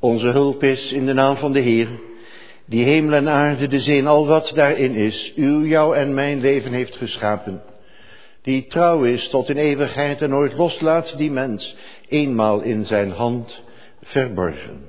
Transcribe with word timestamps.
Onze 0.00 0.26
hulp 0.26 0.62
is 0.62 0.92
in 0.92 1.06
de 1.06 1.12
naam 1.12 1.36
van 1.36 1.52
de 1.52 1.60
Heer, 1.60 1.88
die 2.66 2.84
hemel 2.84 3.12
en 3.12 3.28
aarde, 3.28 3.66
de 3.66 3.80
zee 3.80 4.06
al 4.06 4.26
wat 4.26 4.52
daarin 4.54 4.94
is, 4.94 5.32
uw, 5.36 5.64
jou 5.64 5.96
en 5.96 6.14
mijn 6.14 6.40
leven 6.40 6.72
heeft 6.72 6.96
geschapen. 6.96 7.62
Die 8.42 8.66
trouw 8.66 9.02
is 9.02 9.28
tot 9.28 9.48
in 9.48 9.56
eeuwigheid 9.56 10.20
en 10.20 10.30
nooit 10.30 10.52
loslaat 10.52 11.16
die 11.16 11.30
mens, 11.30 11.76
eenmaal 12.08 12.60
in 12.60 12.84
zijn 12.84 13.10
hand 13.10 13.62
verborgen. 14.02 14.88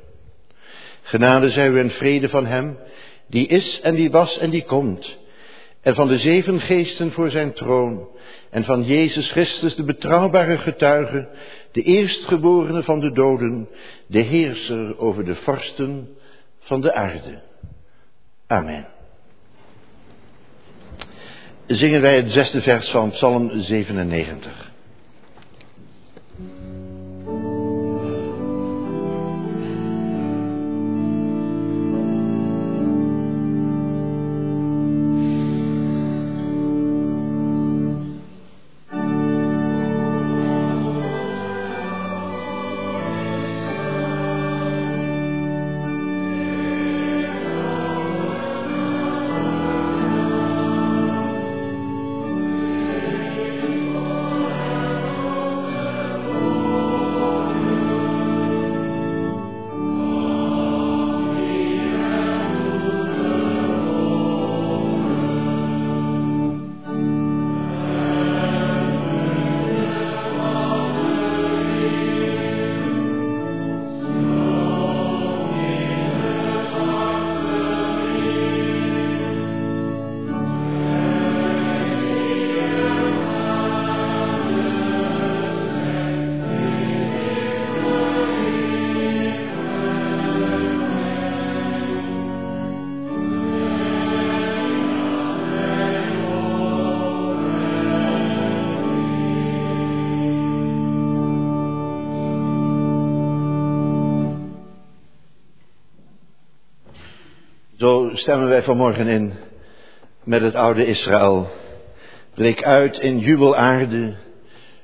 Genade 1.02 1.50
zij 1.50 1.68
u 1.68 1.80
en 1.80 1.90
vrede 1.90 2.30
van 2.30 2.46
hem, 2.46 2.78
die 3.28 3.48
is 3.48 3.80
en 3.84 3.96
die 3.96 4.12
was 4.12 4.38
en 4.38 4.50
die 4.50 4.64
komt, 4.64 5.19
en 5.82 5.96
van 5.96 6.08
de 6.08 6.18
zeven 6.18 6.60
geesten 6.60 7.12
voor 7.12 7.30
zijn 7.30 7.54
troon, 7.54 8.08
en 8.50 8.64
van 8.64 8.84
Jezus 8.84 9.32
Christus, 9.32 9.76
de 9.76 9.84
betrouwbare 9.84 10.58
getuige, 10.58 11.30
de 11.72 11.82
eerstgeborene 11.82 12.84
van 12.84 13.00
de 13.00 13.12
doden, 13.12 13.70
de 14.08 14.20
heerser 14.20 15.00
over 15.00 15.26
de 15.26 15.36
vorsten 15.36 16.10
van 16.60 16.82
de 16.82 16.94
aarde. 16.94 17.42
Amen. 18.48 18.88
Zingen 21.68 22.02
wij 22.02 22.16
het 22.16 22.32
zesde 22.32 22.62
vers 22.62 22.90
van 22.90 23.12
Psalm 23.12 23.62
97. 23.62 24.69
Stemmen 108.20 108.48
wij 108.48 108.64
vanmorgen 108.64 109.08
in 109.08 109.34
met 110.24 110.42
het 110.42 110.56
oude 110.56 110.86
Israël. 110.86 111.50
Bleek 112.34 112.64
uit 112.64 113.00
in 113.00 113.20
jubelaarde, 113.20 114.14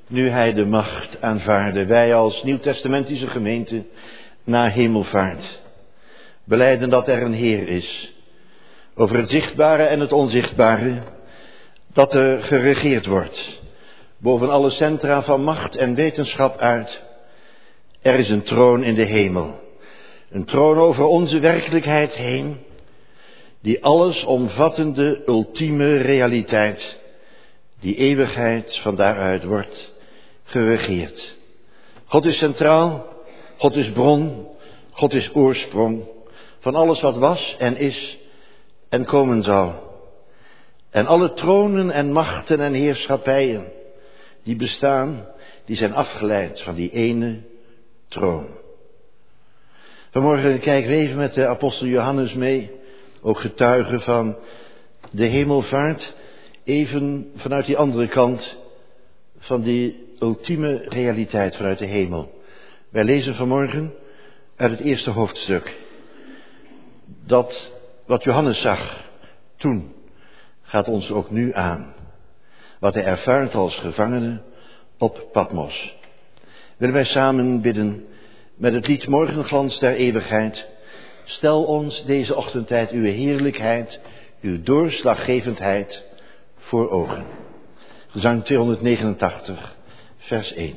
nu 0.08 0.30
hij 0.30 0.54
de 0.54 0.66
macht 0.66 1.22
aanvaarde. 1.22 1.86
Wij 1.86 2.16
als 2.16 2.44
Nieuwtestamentische 2.44 3.28
gemeente 3.28 3.84
na 4.44 4.68
hemelvaart. 4.68 5.60
Beleiden 6.44 6.90
dat 6.90 7.08
er 7.08 7.22
een 7.22 7.34
Heer 7.34 7.68
is. 7.68 8.14
Over 8.96 9.18
het 9.18 9.30
zichtbare 9.30 9.84
en 9.84 10.00
het 10.00 10.12
onzichtbare. 10.12 11.02
Dat 11.94 12.14
er 12.14 12.44
geregeerd 12.44 13.06
wordt. 13.06 13.62
Boven 14.18 14.50
alle 14.50 14.70
centra 14.70 15.22
van 15.24 15.44
macht 15.44 15.76
en 15.76 15.96
wetenschap 15.96 16.58
uit. 16.58 17.02
Er 18.02 18.20
is 18.20 18.30
een 18.30 18.44
troon 18.44 18.84
in 18.84 18.96
de 18.96 19.06
hemel. 19.06 19.60
Een 20.30 20.46
troon 20.46 20.78
over 20.78 21.06
onze 21.06 21.40
werkelijkheid 21.40 22.14
heen 22.14 22.58
die 23.66 23.84
alles 23.84 24.24
omvattende 24.24 25.22
ultieme 25.26 25.98
realiteit, 25.98 26.98
die 27.82 27.96
eeuwigheid 27.96 28.78
van 28.78 28.96
daaruit 28.96 29.44
wordt 29.44 29.94
geregeerd. 30.44 31.36
God 32.06 32.26
is 32.26 32.38
centraal, 32.38 33.06
God 33.58 33.76
is 33.76 33.92
bron, 33.92 34.48
God 34.92 35.14
is 35.14 35.30
oorsprong 35.34 36.04
van 36.60 36.76
alles 36.76 37.02
wat 37.02 37.18
was 37.18 37.56
en 37.60 37.78
is 37.78 38.18
en 38.90 39.06
komen 39.06 39.44
zal. 39.44 39.74
En 40.90 41.06
alle 41.06 41.34
tronen 41.34 41.92
en 41.92 42.12
machten 42.12 42.60
en 42.60 42.74
heerschappijen 42.74 43.72
die 44.44 44.56
bestaan, 44.56 45.26
die 45.66 45.76
zijn 45.76 45.94
afgeleid 45.94 46.62
van 46.62 46.76
die 46.76 46.92
ene 46.92 47.42
troon. 48.08 48.48
Vanmorgen 50.12 50.60
kijken 50.60 50.90
we 50.90 50.96
even 50.96 51.18
met 51.18 51.34
de 51.34 51.48
apostel 51.48 51.88
Johannes 51.88 52.34
mee 52.34 52.84
ook 53.26 53.40
getuigen 53.40 54.02
van 54.02 54.36
de 55.12 55.26
hemelvaart, 55.26 56.16
even 56.64 57.32
vanuit 57.36 57.66
die 57.66 57.78
andere 57.78 58.08
kant 58.08 58.58
van 59.38 59.62
die 59.62 60.14
ultieme 60.20 60.86
realiteit 60.88 61.56
vanuit 61.56 61.80
de 61.80 61.86
hemel. 61.86 62.42
Wij 62.90 63.04
lezen 63.04 63.36
vanmorgen 63.36 63.94
uit 64.56 64.72
het 64.72 64.80
eerste 64.80 65.10
hoofdstuk 65.10 65.76
dat 67.26 67.72
wat 68.06 68.24
Johannes 68.24 68.62
zag 68.62 69.04
toen 69.58 69.94
gaat 70.62 70.88
ons 70.88 71.12
ook 71.12 71.32
nu 71.32 71.54
aan. 71.54 71.94
Wat 72.80 72.94
hij 72.94 73.04
ervaart 73.04 73.54
als 73.54 73.76
gevangene 73.76 74.42
op 74.98 75.28
Patmos. 75.32 75.96
Willen 76.78 76.96
wij 76.96 77.06
samen 77.06 77.62
bidden 77.62 78.06
met 78.56 78.74
het 78.74 78.88
lied 78.88 79.08
Morgenglans 79.08 79.80
der 79.80 79.96
eeuwigheid 79.96 80.74
Stel 81.26 81.64
ons 81.64 82.06
deze 82.06 82.36
ochtendtijd 82.36 82.92
uw 82.92 83.04
heerlijkheid, 83.04 84.00
uw 84.42 84.64
doorslaggevendheid 84.64 86.04
voor 86.58 86.90
ogen. 86.90 87.26
Gezang 88.08 88.44
289, 88.44 89.76
vers 90.18 90.54
1. 90.54 90.76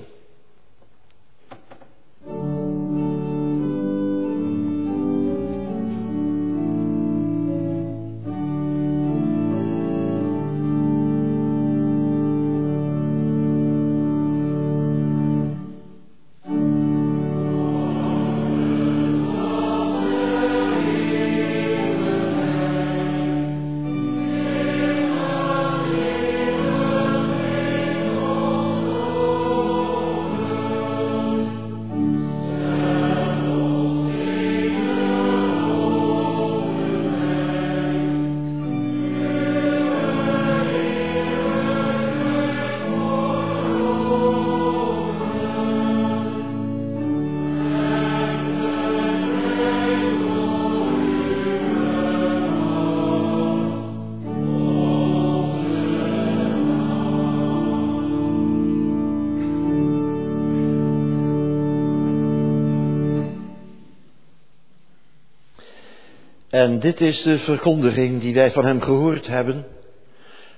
Dit 66.80 67.00
is 67.00 67.22
de 67.22 67.38
verkondiging 67.38 68.20
die 68.20 68.34
wij 68.34 68.50
van 68.50 68.64
Hem 68.64 68.80
gehoord 68.80 69.26
hebben. 69.26 69.66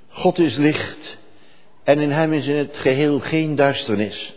God 0.09 0.39
is 0.39 0.57
licht 0.57 1.19
en 1.85 1.99
in 1.99 2.11
Hem 2.11 2.33
is 2.33 2.47
in 2.47 2.57
het 2.57 2.77
geheel 2.77 3.21
geen 3.21 3.55
duisternis. 3.55 4.35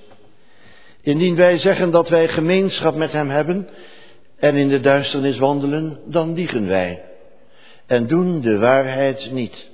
Indien 1.02 1.36
wij 1.36 1.58
zeggen 1.58 1.92
dat 1.92 2.10
wij 2.10 2.28
gemeenschap 2.28 2.96
met 2.96 3.12
Hem 3.12 3.30
hebben 3.30 3.68
en 4.40 4.56
in 4.56 4.70
de 4.70 4.80
duisternis 4.80 5.38
wandelen, 5.38 6.00
dan 6.06 6.34
liegen 6.34 6.68
wij 6.68 7.02
en 7.86 8.08
doen 8.08 8.42
de 8.42 8.58
waarheid 8.58 9.32
niet. 9.32 9.70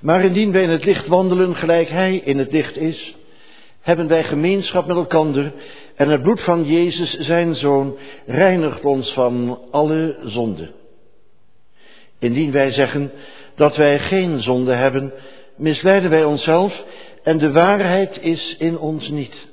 Maar 0.00 0.24
indien 0.24 0.52
wij 0.52 0.62
in 0.62 0.70
het 0.70 0.84
licht 0.84 1.06
wandelen 1.06 1.54
gelijk 1.54 1.88
Hij 1.88 2.16
in 2.16 2.38
het 2.38 2.52
licht 2.52 2.76
is, 2.76 3.16
hebben 3.80 4.08
wij 4.08 4.24
gemeenschap 4.24 4.86
met 4.86 4.96
elkander 4.96 5.52
en 5.96 6.08
het 6.08 6.22
bloed 6.22 6.40
van 6.40 6.64
Jezus, 6.64 7.18
zijn 7.18 7.54
Zoon, 7.54 7.96
reinigt 8.26 8.84
ons 8.84 9.12
van 9.12 9.58
alle 9.70 10.18
zonde. 10.24 10.80
Indien 12.22 12.52
wij 12.52 12.72
zeggen 12.72 13.12
dat 13.54 13.76
wij 13.76 13.98
geen 13.98 14.42
zonde 14.42 14.72
hebben, 14.72 15.12
misleiden 15.56 16.10
wij 16.10 16.24
onszelf 16.24 16.84
en 17.22 17.38
de 17.38 17.52
waarheid 17.52 18.18
is 18.20 18.56
in 18.58 18.78
ons 18.78 19.08
niet. 19.08 19.48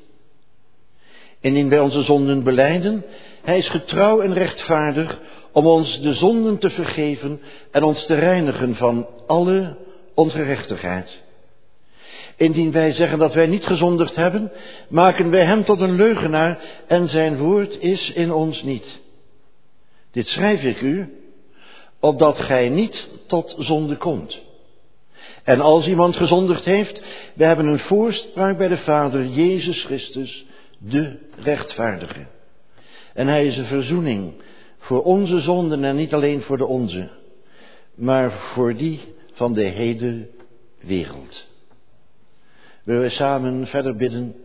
Indien 1.41 1.69
wij 1.69 1.79
onze 1.79 2.03
zonden 2.03 2.43
beleiden, 2.43 3.05
Hij 3.41 3.57
is 3.57 3.69
getrouw 3.69 4.21
en 4.21 4.33
rechtvaardig 4.33 5.19
om 5.51 5.67
ons 5.67 6.01
de 6.01 6.13
zonden 6.13 6.57
te 6.57 6.69
vergeven 6.69 7.41
en 7.71 7.83
ons 7.83 8.05
te 8.05 8.15
reinigen 8.15 8.75
van 8.75 9.07
alle 9.27 9.77
ongerechtigheid. 10.13 11.21
Indien 12.35 12.71
wij 12.71 12.91
zeggen 12.91 13.19
dat 13.19 13.33
wij 13.33 13.47
niet 13.47 13.65
gezondigd 13.65 14.15
hebben, 14.15 14.51
maken 14.89 15.29
wij 15.29 15.45
hem 15.45 15.63
tot 15.63 15.79
een 15.79 15.95
leugenaar 15.95 16.59
en 16.87 17.07
zijn 17.07 17.37
woord 17.37 17.79
is 17.79 18.11
in 18.11 18.31
ons 18.31 18.63
niet. 18.63 18.99
Dit 20.11 20.27
schrijf 20.27 20.63
ik 20.63 20.81
u, 20.81 21.18
opdat 21.99 22.37
gij 22.37 22.69
niet 22.69 23.09
tot 23.27 23.55
zonde 23.57 23.95
komt. 23.95 24.39
En 25.43 25.61
als 25.61 25.87
iemand 25.87 26.15
gezondigd 26.15 26.65
heeft, 26.65 27.03
we 27.33 27.43
hebben 27.45 27.65
een 27.65 27.79
voorspraak 27.79 28.57
bij 28.57 28.67
de 28.67 28.77
Vader, 28.77 29.25
Jezus 29.25 29.83
Christus, 29.83 30.45
de 30.77 31.17
rechtvaardige. 31.37 32.25
En 33.13 33.27
hij 33.27 33.45
is 33.45 33.57
een 33.57 33.65
verzoening 33.65 34.33
voor 34.77 35.03
onze 35.03 35.39
zonden 35.39 35.83
en 35.83 35.95
niet 35.95 36.13
alleen 36.13 36.41
voor 36.41 36.57
de 36.57 36.65
onze, 36.65 37.09
maar 37.95 38.31
voor 38.31 38.75
die 38.75 38.99
van 39.33 39.53
de 39.53 39.63
hele 39.63 40.27
wereld. 40.79 41.47
Willen 42.83 43.01
we 43.01 43.09
samen 43.09 43.67
verder 43.67 43.95
bidden 43.95 44.35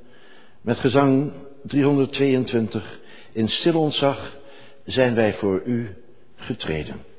met 0.61 0.79
gezang 0.79 1.33
322. 1.63 3.01
In 3.33 3.49
stil 3.49 3.81
ontzag 3.81 4.37
zijn 4.85 5.15
wij 5.15 5.35
voor 5.35 5.63
u 5.65 5.97
getreden. 6.37 7.14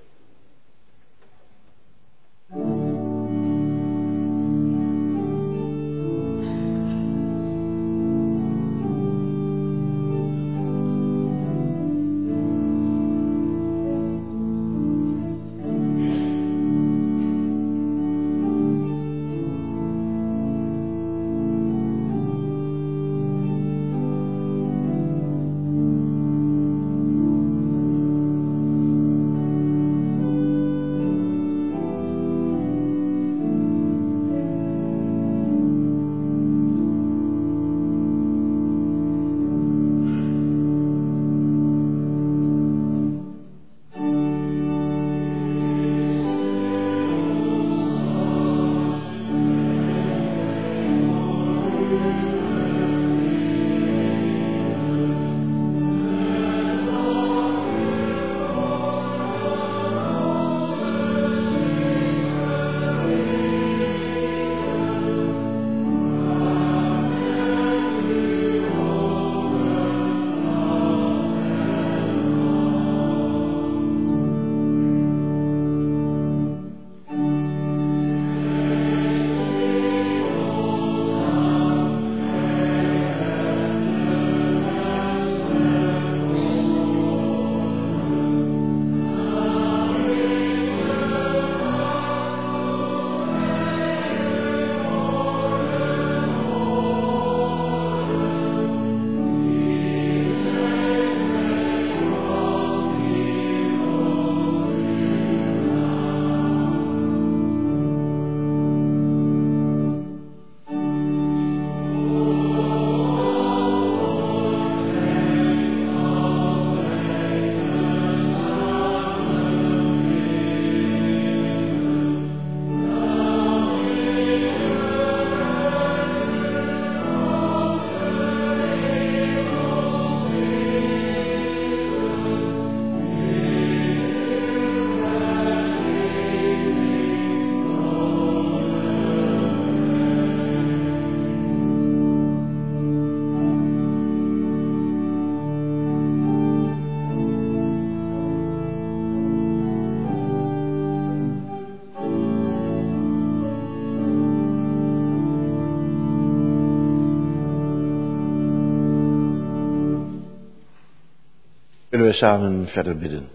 Samen 162.15 162.67
verder 162.67 162.97
bidden. 162.97 163.29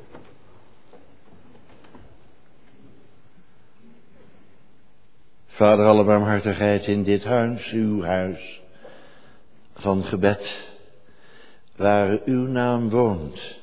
Vader, 5.46 5.87
alle 5.87 6.04
barmhartigheid 6.04 6.87
in 6.87 7.02
dit 7.02 7.25
huis, 7.25 7.70
uw 7.72 8.02
huis 8.02 8.60
van 9.75 10.02
gebed, 10.04 10.56
waar 11.76 12.18
uw 12.25 12.46
naam 12.46 12.90
woont. 12.90 13.58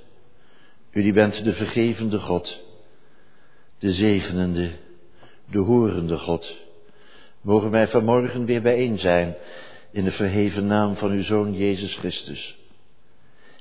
U 0.92 1.02
die 1.02 1.14
bent 1.14 1.44
de 1.44 1.54
vergevende 1.54 2.20
God, 2.20 2.60
de 3.80 3.94
zegenende, 3.94 4.72
de 5.50 5.60
horende 5.60 6.18
God. 6.18 6.56
Mogen 7.42 7.72
wij 7.72 7.88
vanmorgen 7.88 8.46
weer 8.46 8.62
bijeen 8.62 9.00
zijn 9.00 9.36
in 9.92 10.04
de 10.04 10.12
verheven 10.12 10.68
naam 10.68 10.96
van 10.96 11.12
uw 11.12 11.24
Zoon 11.24 11.54
Jezus 11.54 11.96
Christus. 11.96 12.57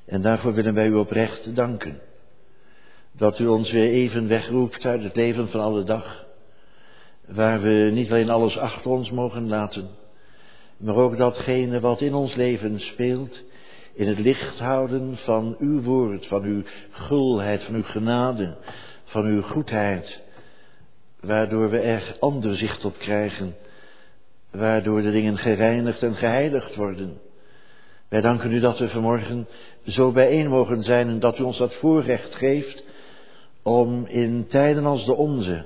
En 0.06 0.22
daarvoor 0.22 0.54
willen 0.54 0.74
wij 0.74 0.86
u 0.86 0.94
oprecht 0.94 1.54
danken. 1.54 2.00
Dat 3.12 3.38
u 3.38 3.46
ons 3.46 3.72
weer 3.72 3.90
even 3.90 4.28
wegroept 4.28 4.84
uit 4.84 5.02
het 5.02 5.16
leven 5.16 5.48
van 5.48 5.60
alle 5.60 5.84
dag. 5.84 6.24
Waar 7.26 7.60
we 7.60 7.90
niet 7.92 8.10
alleen 8.10 8.30
alles 8.30 8.58
achter 8.58 8.90
ons 8.90 9.10
mogen 9.10 9.48
laten, 9.48 9.88
maar 10.76 10.94
ook 10.94 11.16
datgene 11.16 11.80
wat 11.80 12.00
in 12.00 12.14
ons 12.14 12.34
leven 12.34 12.80
speelt, 12.80 13.42
in 13.94 14.08
het 14.08 14.18
licht 14.18 14.58
houden 14.58 15.16
van 15.16 15.56
uw 15.58 15.82
woord, 15.82 16.26
van 16.26 16.42
uw 16.42 16.62
gulheid, 16.90 17.62
van 17.62 17.74
uw 17.74 17.82
genade, 17.82 18.56
van 19.04 19.24
uw 19.24 19.42
goedheid, 19.42 20.22
waardoor 21.20 21.70
we 21.70 21.78
er 21.78 22.16
ander 22.20 22.56
zicht 22.56 22.84
op 22.84 22.98
krijgen, 22.98 23.56
waardoor 24.50 25.02
de 25.02 25.10
dingen 25.10 25.38
gereinigd 25.38 26.02
en 26.02 26.14
geheiligd 26.14 26.74
worden 26.74 27.20
Wij 28.08 28.20
danken 28.20 28.52
u 28.52 28.60
dat 28.60 28.78
we 28.78 28.88
vanmorgen 28.88 29.46
zo 29.86 30.12
bijeen 30.12 30.48
mogen 30.48 30.82
zijn 30.82 31.08
en 31.08 31.18
dat 31.18 31.38
u 31.38 31.42
ons 31.42 31.58
dat 31.58 31.74
voorrecht 31.74 32.34
geeft 32.34 32.84
om 33.62 34.06
in 34.06 34.46
tijden 34.48 34.86
als 34.86 35.04
de 35.04 35.14
onze 35.14 35.64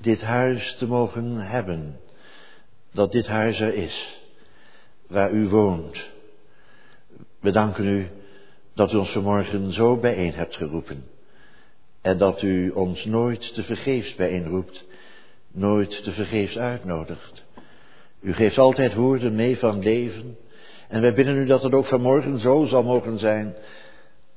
dit 0.00 0.20
huis 0.20 0.76
te 0.78 0.86
mogen 0.86 1.36
hebben. 1.36 2.00
Dat 2.92 3.12
dit 3.12 3.26
huis 3.26 3.60
er 3.60 3.74
is, 3.74 4.20
waar 5.08 5.30
u 5.32 5.48
woont. 5.48 6.10
We 7.40 7.50
danken 7.50 7.86
u 7.86 8.08
dat 8.74 8.92
u 8.92 8.96
ons 8.96 9.10
vanmorgen 9.10 9.72
zo 9.72 9.96
bijeen 9.96 10.32
hebt 10.32 10.56
geroepen. 10.56 11.04
En 12.00 12.18
dat 12.18 12.42
u 12.42 12.70
ons 12.70 13.04
nooit 13.04 13.54
te 13.54 13.62
vergeefs 13.62 14.14
bijeenroept, 14.14 14.84
nooit 15.52 16.02
te 16.02 16.12
vergeefs 16.12 16.58
uitnodigt. 16.58 17.44
U 18.20 18.32
geeft 18.32 18.58
altijd 18.58 18.94
woorden 18.94 19.34
mee 19.34 19.58
van 19.58 19.82
leven. 19.82 20.36
En 20.92 21.00
wij 21.00 21.12
bidden 21.12 21.36
u 21.36 21.44
dat 21.46 21.62
het 21.62 21.74
ook 21.74 21.86
vanmorgen 21.86 22.38
zo 22.38 22.64
zal 22.64 22.82
mogen 22.82 23.18
zijn 23.18 23.54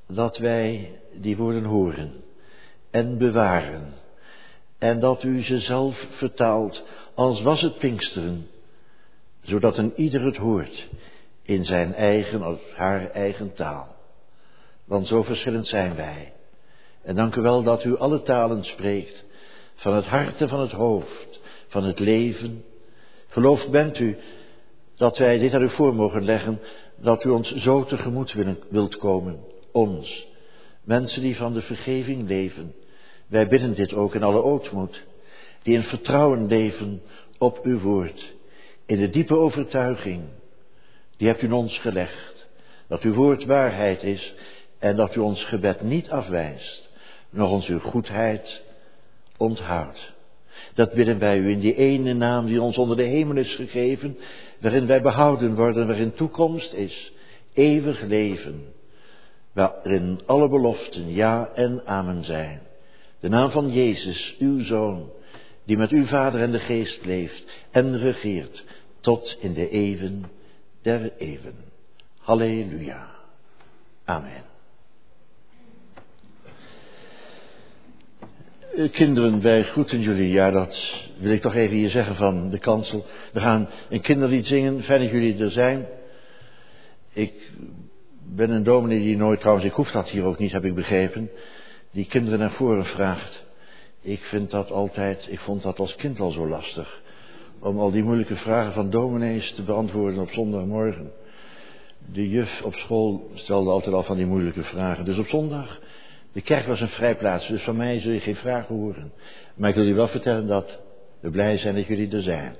dat 0.07 0.37
wij 0.37 0.99
die 1.13 1.37
woorden 1.37 1.63
horen 1.63 2.13
en 2.91 3.17
bewaren. 3.17 3.93
En 4.79 4.99
dat 4.99 5.23
u 5.23 5.43
ze 5.43 5.59
zelf 5.59 6.07
vertaalt 6.09 6.83
als 7.13 7.41
was 7.41 7.61
het 7.61 7.77
Pinksteren, 7.77 8.47
zodat 9.41 9.77
een 9.77 9.93
ieder 9.95 10.21
het 10.21 10.37
hoort 10.37 10.87
in 11.41 11.65
zijn 11.65 11.93
eigen 11.93 12.47
of 12.47 12.61
haar 12.75 13.11
eigen 13.11 13.53
taal. 13.53 13.95
Want 14.85 15.07
zo 15.07 15.23
verschillend 15.23 15.67
zijn 15.67 15.95
wij. 15.95 16.33
En 17.03 17.15
dank 17.15 17.35
u 17.35 17.41
wel 17.41 17.63
dat 17.63 17.83
u 17.83 17.97
alle 17.97 18.21
talen 18.21 18.63
spreekt, 18.63 19.23
van 19.75 19.93
het 19.93 20.05
hart 20.05 20.41
en 20.41 20.49
van 20.49 20.59
het 20.59 20.71
hoofd, 20.71 21.41
van 21.67 21.83
het 21.83 21.99
leven. 21.99 22.63
Geloof 23.27 23.69
bent 23.69 23.99
u 23.99 24.17
dat 24.95 25.17
wij 25.17 25.37
dit 25.37 25.53
aan 25.53 25.61
u 25.61 25.69
voor 25.69 25.95
mogen 25.95 26.23
leggen, 26.23 26.59
dat 26.97 27.23
u 27.23 27.29
ons 27.29 27.55
zo 27.55 27.83
tegemoet 27.83 28.35
wilt 28.69 28.97
komen, 28.97 29.39
ons, 29.71 30.27
mensen 30.83 31.21
die 31.21 31.35
van 31.35 31.53
de 31.53 31.61
vergeving 31.61 32.27
leven. 32.27 32.73
Wij 33.27 33.47
bidden 33.47 33.73
dit 33.73 33.93
ook 33.93 34.15
in 34.15 34.23
alle 34.23 34.43
ootmoed, 34.43 35.01
die 35.63 35.73
in 35.73 35.83
vertrouwen 35.83 36.47
leven 36.47 37.01
op 37.37 37.59
uw 37.63 37.79
woord, 37.79 38.33
in 38.85 38.97
de 38.97 39.09
diepe 39.09 39.35
overtuiging, 39.35 40.23
die 41.17 41.27
hebt 41.27 41.41
u 41.41 41.45
in 41.45 41.53
ons 41.53 41.77
gelegd, 41.79 42.47
dat 42.87 43.01
uw 43.01 43.13
woord 43.13 43.45
waarheid 43.45 44.03
is 44.03 44.33
en 44.79 44.95
dat 44.95 45.15
u 45.15 45.19
ons 45.19 45.43
gebed 45.43 45.81
niet 45.81 46.09
afwijst, 46.09 46.89
nog 47.29 47.51
ons 47.51 47.67
uw 47.67 47.79
goedheid 47.79 48.61
onthoudt. 49.37 50.13
Dat 50.73 50.93
bidden 50.93 51.19
wij 51.19 51.37
u 51.37 51.49
in 51.49 51.59
die 51.59 51.75
ene 51.75 52.13
naam 52.13 52.45
die 52.45 52.61
ons 52.61 52.77
onder 52.77 52.97
de 52.97 53.03
hemel 53.03 53.37
is 53.37 53.55
gegeven, 53.55 54.17
waarin 54.61 54.87
wij 54.87 55.01
behouden 55.01 55.55
worden, 55.55 55.87
waarin 55.87 56.13
toekomst 56.13 56.73
is, 56.73 57.11
eeuwig 57.53 58.01
leven, 58.01 58.73
waarin 59.53 60.19
alle 60.25 60.49
beloften 60.49 61.13
ja 61.13 61.49
en 61.53 61.81
amen 61.85 62.23
zijn. 62.23 62.61
De 63.19 63.29
naam 63.29 63.49
van 63.49 63.69
Jezus, 63.71 64.35
uw 64.39 64.63
Zoon, 64.63 65.11
die 65.65 65.77
met 65.77 65.89
uw 65.89 66.05
Vader 66.05 66.41
en 66.41 66.51
de 66.51 66.59
Geest 66.59 67.05
leeft 67.05 67.43
en 67.71 67.97
regeert 67.97 68.63
tot 68.99 69.37
in 69.39 69.53
de 69.53 69.69
eeuwen 69.69 70.25
der 70.81 71.11
eeuwen. 71.17 71.55
Halleluja. 72.17 73.09
Amen. 74.05 74.54
Kinderen, 78.91 79.41
wij 79.41 79.63
groeten 79.63 80.01
jullie. 80.01 80.31
Ja, 80.31 80.51
dat 80.51 80.77
wil 81.17 81.31
ik 81.31 81.41
toch 81.41 81.55
even 81.55 81.75
hier 81.75 81.89
zeggen 81.89 82.15
van 82.15 82.49
de 82.49 82.59
kansel. 82.59 83.05
We 83.33 83.39
gaan 83.39 83.69
een 83.89 84.01
kinderlied 84.01 84.45
zingen. 84.45 84.83
Fijn 84.83 85.01
dat 85.01 85.11
jullie 85.11 85.37
er 85.37 85.51
zijn. 85.51 85.85
Ik 87.13 87.33
ben 88.35 88.49
een 88.49 88.63
dominee 88.63 88.99
die 88.99 89.17
nooit, 89.17 89.39
trouwens, 89.39 89.67
ik 89.67 89.73
hoef 89.73 89.91
dat 89.91 90.09
hier 90.09 90.23
ook 90.23 90.37
niet, 90.37 90.51
heb 90.51 90.65
ik 90.65 90.75
begrepen, 90.75 91.29
die 91.91 92.05
kinderen 92.05 92.39
naar 92.39 92.51
voren 92.51 92.85
vraagt. 92.85 93.43
Ik 94.01 94.19
vind 94.19 94.51
dat 94.51 94.71
altijd, 94.71 95.27
ik 95.29 95.39
vond 95.39 95.63
dat 95.63 95.79
als 95.79 95.95
kind 95.95 96.19
al 96.19 96.31
zo 96.31 96.47
lastig. 96.47 97.01
Om 97.59 97.79
al 97.79 97.91
die 97.91 98.03
moeilijke 98.03 98.35
vragen 98.35 98.73
van 98.73 98.89
dominees 98.89 99.53
te 99.53 99.63
beantwoorden 99.63 100.21
op 100.21 100.29
zondagmorgen. 100.29 101.11
De 102.13 102.29
juf 102.29 102.61
op 102.61 102.73
school 102.73 103.31
stelde 103.33 103.69
altijd 103.69 103.95
al 103.95 104.03
van 104.03 104.17
die 104.17 104.25
moeilijke 104.25 104.63
vragen. 104.63 105.05
Dus 105.05 105.17
op 105.17 105.27
zondag 105.27 105.79
de 106.35 106.41
kerk 106.41 106.65
was 106.65 106.81
een 106.81 106.87
vrijplaats, 106.87 107.47
dus 107.47 107.63
van 107.63 107.75
mij 107.75 107.99
zul 107.99 108.11
je 108.11 108.19
geen 108.19 108.35
vragen 108.35 108.75
horen. 108.75 109.11
Maar 109.55 109.69
ik 109.69 109.75
wil 109.75 109.83
je 109.83 109.93
wel 109.93 110.07
vertellen 110.07 110.47
dat 110.47 110.79
we 111.19 111.29
blij 111.29 111.57
zijn 111.57 111.75
dat 111.75 111.85
jullie 111.85 112.11
er 112.11 112.21
zijn. 112.21 112.55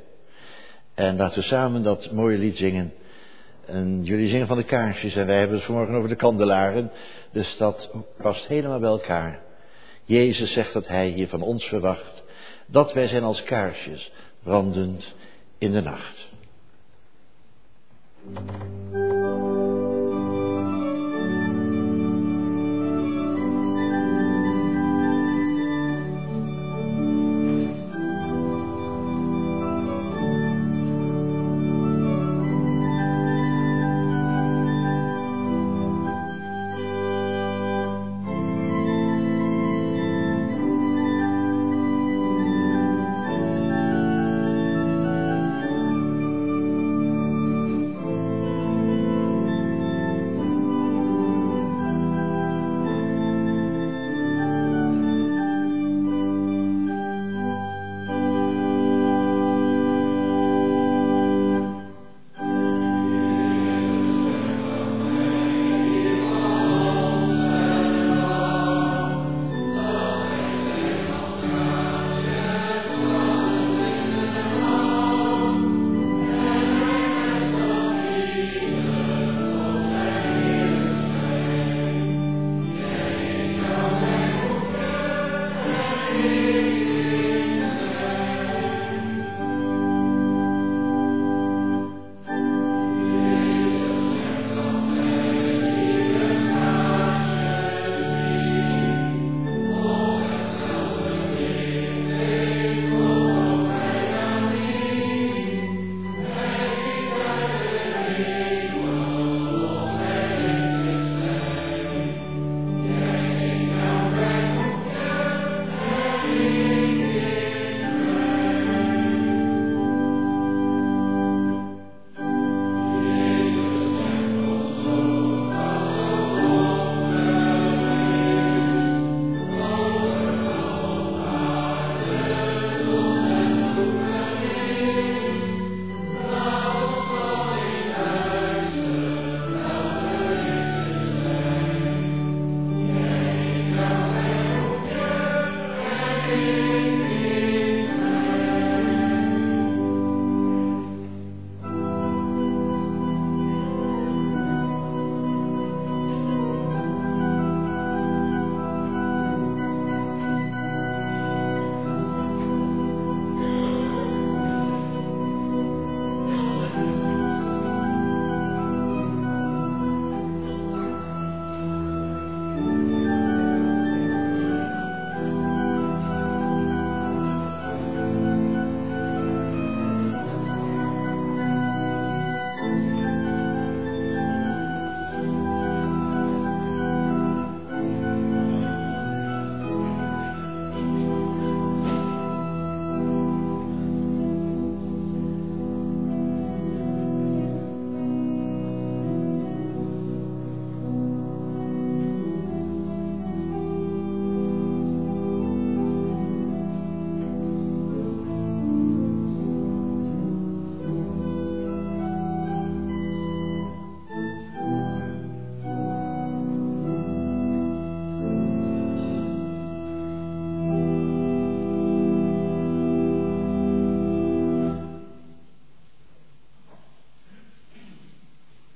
En 0.93 1.17
laten 1.17 1.39
we 1.39 1.47
samen 1.47 1.83
dat 1.83 2.11
mooie 2.11 2.37
lied 2.37 2.57
zingen. 2.57 2.93
En 3.65 4.03
jullie 4.03 4.29
zingen 4.29 4.47
van 4.47 4.57
de 4.57 4.63
kaarsjes 4.63 5.15
en 5.15 5.25
wij 5.25 5.37
hebben 5.37 5.57
het 5.57 5.65
vanmorgen 5.65 5.95
over 5.95 6.09
de 6.09 6.15
kandelaren. 6.15 6.91
Dus 7.31 7.57
dat 7.57 7.91
past 8.17 8.47
helemaal 8.47 8.79
bij 8.79 8.89
elkaar. 8.89 9.39
Jezus 10.03 10.53
zegt 10.53 10.73
dat 10.73 10.87
Hij 10.87 11.07
hier 11.07 11.27
van 11.27 11.41
ons 11.41 11.65
verwacht. 11.65 12.23
Dat 12.65 12.93
wij 12.93 13.07
zijn 13.07 13.23
als 13.23 13.43
kaarsjes, 13.43 14.11
brandend 14.43 15.13
in 15.57 15.71
de 15.71 15.81
nacht. 15.81 16.27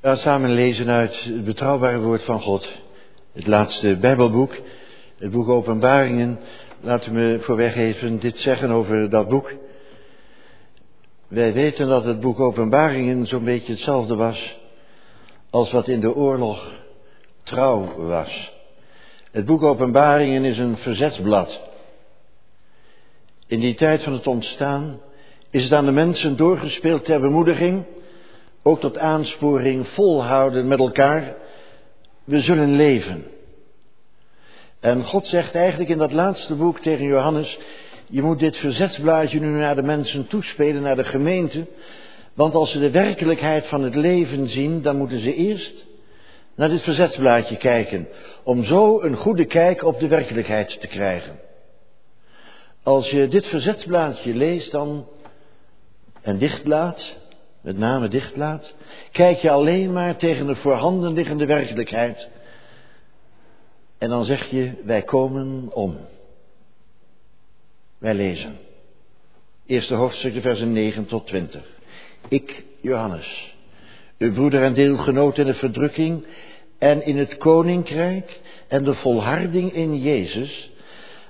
Gaan 0.10 0.18
samen 0.18 0.52
lezen 0.52 0.90
uit 0.90 1.24
het 1.24 1.46
betrouwbare 1.46 2.00
woord 2.00 2.24
van 2.24 2.42
God. 2.42 2.70
Het 3.34 3.48
laatste 3.48 3.96
Bijbelboek, 3.96 4.56
het 5.18 5.32
boek 5.32 5.50
Openbaringen. 5.50 6.40
Laten 6.82 7.14
we 7.14 7.38
voorweg 7.42 7.76
even 7.76 8.20
dit 8.20 8.40
zeggen 8.40 8.72
over 8.72 9.10
dat 9.10 9.28
boek. 9.28 9.54
Wij 11.28 11.54
weten 11.54 11.88
dat 11.88 12.06
het 12.06 12.20
boek 12.20 12.40
Openbaringen 12.40 13.26
zo'n 13.26 13.44
beetje 13.44 13.72
hetzelfde 13.72 14.16
was 14.16 14.58
als 15.50 15.72
wat 15.72 15.88
in 15.88 16.00
de 16.00 16.16
oorlog 16.16 16.72
trouw 17.44 18.08
was. 18.08 18.52
Het 19.32 19.46
boek 19.46 19.64
Openbaringen 19.64 20.46
is 20.46 20.58
een 20.58 20.78
verzetsblad. 20.78 21.60
In 23.48 23.60
die 23.60 23.76
tijd 23.76 24.04
van 24.04 24.14
het 24.14 24.28
ontstaan 24.28 25.00
is 25.50 25.64
het 25.64 25.74
aan 25.74 25.86
de 25.86 25.92
mensen 25.92 26.38
doorgespeeld 26.38 27.06
ter 27.06 27.20
bemoediging, 27.20 27.86
ook 28.64 28.80
tot 28.80 28.98
aansporing 28.98 29.88
volhouden 29.88 30.68
met 30.68 30.80
elkaar. 30.80 31.36
We 32.24 32.42
zullen 32.42 32.76
leven. 32.76 33.24
En 34.80 35.04
God 35.04 35.28
zegt 35.28 35.56
eigenlijk 35.56 35.90
in 35.90 35.98
dat 35.98 36.12
laatste 36.12 36.56
boek 36.56 36.80
tegen 36.80 37.06
Johannes, 37.06 37.60
je 38.10 38.22
moet 38.22 38.40
dit 38.40 38.58
verzetsblaadje 38.58 39.40
nu 39.40 39.48
naar 39.48 39.76
de 39.76 39.82
mensen 39.82 40.28
toespelen, 40.28 40.82
naar 40.82 40.96
de 40.96 41.04
gemeente. 41.04 41.66
Want 42.34 42.54
als 42.54 42.72
ze 42.72 42.80
de 42.80 42.92
werkelijkheid 42.92 43.68
van 43.68 43.84
het 43.84 43.96
leven 43.96 44.48
zien, 44.48 44.82
dan 44.82 44.98
moeten 44.98 45.20
ze 45.20 45.36
eerst 45.36 45.86
naar 46.56 46.70
dit 46.70 46.82
verzetsblaadje 46.82 47.58
kijken. 47.58 48.08
Om 48.44 48.64
zo 48.64 49.02
een 49.02 49.16
goede 49.16 49.46
kijk 49.46 49.84
op 49.84 50.00
de 50.00 50.08
werkelijkheid 50.08 50.80
te 50.80 50.88
krijgen. 50.88 51.40
Als 52.84 53.10
je 53.10 53.28
dit 53.28 53.46
verzetsblaadje 53.46 54.34
leest 54.34 54.72
dan, 54.72 55.08
en 56.22 56.38
dichtblaad, 56.38 57.16
met 57.70 57.78
name 57.78 58.08
dichtblaad, 58.08 58.74
kijk 59.12 59.38
je 59.38 59.50
alleen 59.50 59.94
maar 59.94 60.18
tegen 60.18 60.48
de 60.48 60.56
voorhanden 60.56 61.14
liggende 61.14 61.46
werkelijkheid. 61.46 62.28
En 63.98 64.10
dan 64.10 64.26
zeg 64.26 64.50
je, 64.50 64.72
wij 64.86 65.02
komen 65.02 65.70
om. 65.74 65.98
Wij 67.98 68.14
lezen. 68.14 68.58
Eerste 69.66 69.94
hoofdstuk, 69.94 70.42
versen 70.42 70.72
9 70.72 71.06
tot 71.06 71.28
20. 71.28 71.62
Ik, 72.28 72.64
Johannes, 72.82 73.56
uw 74.18 74.34
broeder 74.34 74.64
en 74.64 74.74
deelgenoot 74.74 75.38
in 75.38 75.46
de 75.46 75.54
verdrukking 75.54 76.26
en 76.78 77.06
in 77.06 77.18
het 77.18 77.38
koninkrijk 77.38 78.40
en 78.68 78.84
de 78.84 78.94
volharding 78.94 79.74
in 79.74 80.00
Jezus, 80.00 80.72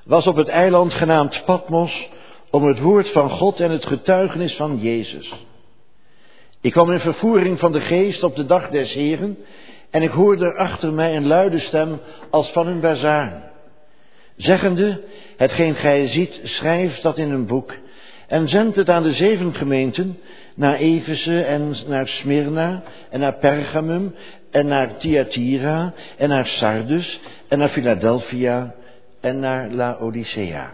was 0.06 0.28
op 0.28 0.36
het 0.36 0.48
eiland 0.48 0.94
genaamd 0.94 1.42
Patmos 1.46 2.08
om 2.50 2.64
het 2.64 2.80
woord 2.80 3.12
van 3.12 3.30
God 3.30 3.60
en 3.60 3.72
het 3.72 3.86
getuigenis 3.86 4.56
van 4.56 4.78
Jezus. 4.78 5.48
Ik 6.62 6.72
kwam 6.72 6.92
in 6.92 7.00
vervoering 7.00 7.60
van 7.60 7.72
de 7.72 7.82
geest 7.82 8.24
op 8.24 8.36
de 8.36 8.46
dag 8.46 8.70
des 8.70 8.94
Heren 8.94 9.38
en 9.90 10.02
ik 10.02 10.10
hoorde 10.10 10.54
achter 10.54 10.94
mij 10.94 11.16
een 11.16 11.28
luide 11.28 11.60
stem 11.60 12.00
als 12.30 12.52
van 12.52 12.68
een 12.68 12.80
bazaar, 12.80 13.52
zeggende, 14.36 15.02
hetgeen 15.38 15.76
gij 15.76 16.08
ziet, 16.08 16.40
schrijf 16.44 17.00
dat 17.00 17.18
in 17.18 17.32
een 17.32 17.46
boek 17.46 17.74
en 18.28 18.48
zend 18.48 18.76
het 18.76 18.90
aan 18.90 19.04
de 19.04 19.14
zeven 19.14 19.54
gemeenten, 19.54 20.18
naar 20.56 20.76
Efeze 20.76 21.42
en 21.42 21.76
naar 21.88 22.08
Smyrna 22.08 22.84
en 23.10 23.20
naar 23.20 23.38
Pergamum 23.38 24.16
en 24.52 24.68
naar 24.68 24.98
Thyatira 24.98 25.94
en 26.18 26.30
naar 26.30 26.48
Sardis 26.48 27.20
en 27.48 27.60
naar 27.60 27.70
Philadelphia 27.70 28.76
en 29.22 29.40
naar 29.40 29.70
Laodicea. 29.70 30.74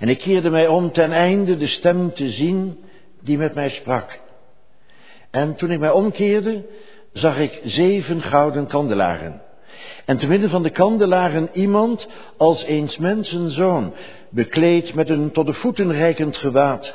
En 0.00 0.08
ik 0.08 0.18
keerde 0.18 0.50
mij 0.50 0.66
om 0.66 0.92
ten 0.92 1.12
einde 1.12 1.56
de 1.56 1.66
stem 1.66 2.12
te 2.12 2.30
zien 2.30 2.78
die 3.22 3.38
met 3.38 3.54
mij 3.54 3.70
sprak. 3.70 4.24
En 5.36 5.54
toen 5.54 5.70
ik 5.70 5.78
mij 5.78 5.90
omkeerde, 5.90 6.64
zag 7.12 7.38
ik 7.38 7.60
zeven 7.64 8.22
gouden 8.22 8.66
kandelaren. 8.66 9.42
En 10.04 10.18
te 10.18 10.26
midden 10.26 10.50
van 10.50 10.62
de 10.62 10.70
kandelaren 10.70 11.48
iemand 11.52 12.08
als 12.36 12.64
eens 12.64 12.96
mensenzoon, 12.98 13.94
bekleed 14.30 14.94
met 14.94 15.08
een 15.08 15.30
tot 15.30 15.46
de 15.46 15.52
voeten 15.52 15.92
reikend 15.92 16.36
gewaad 16.36 16.94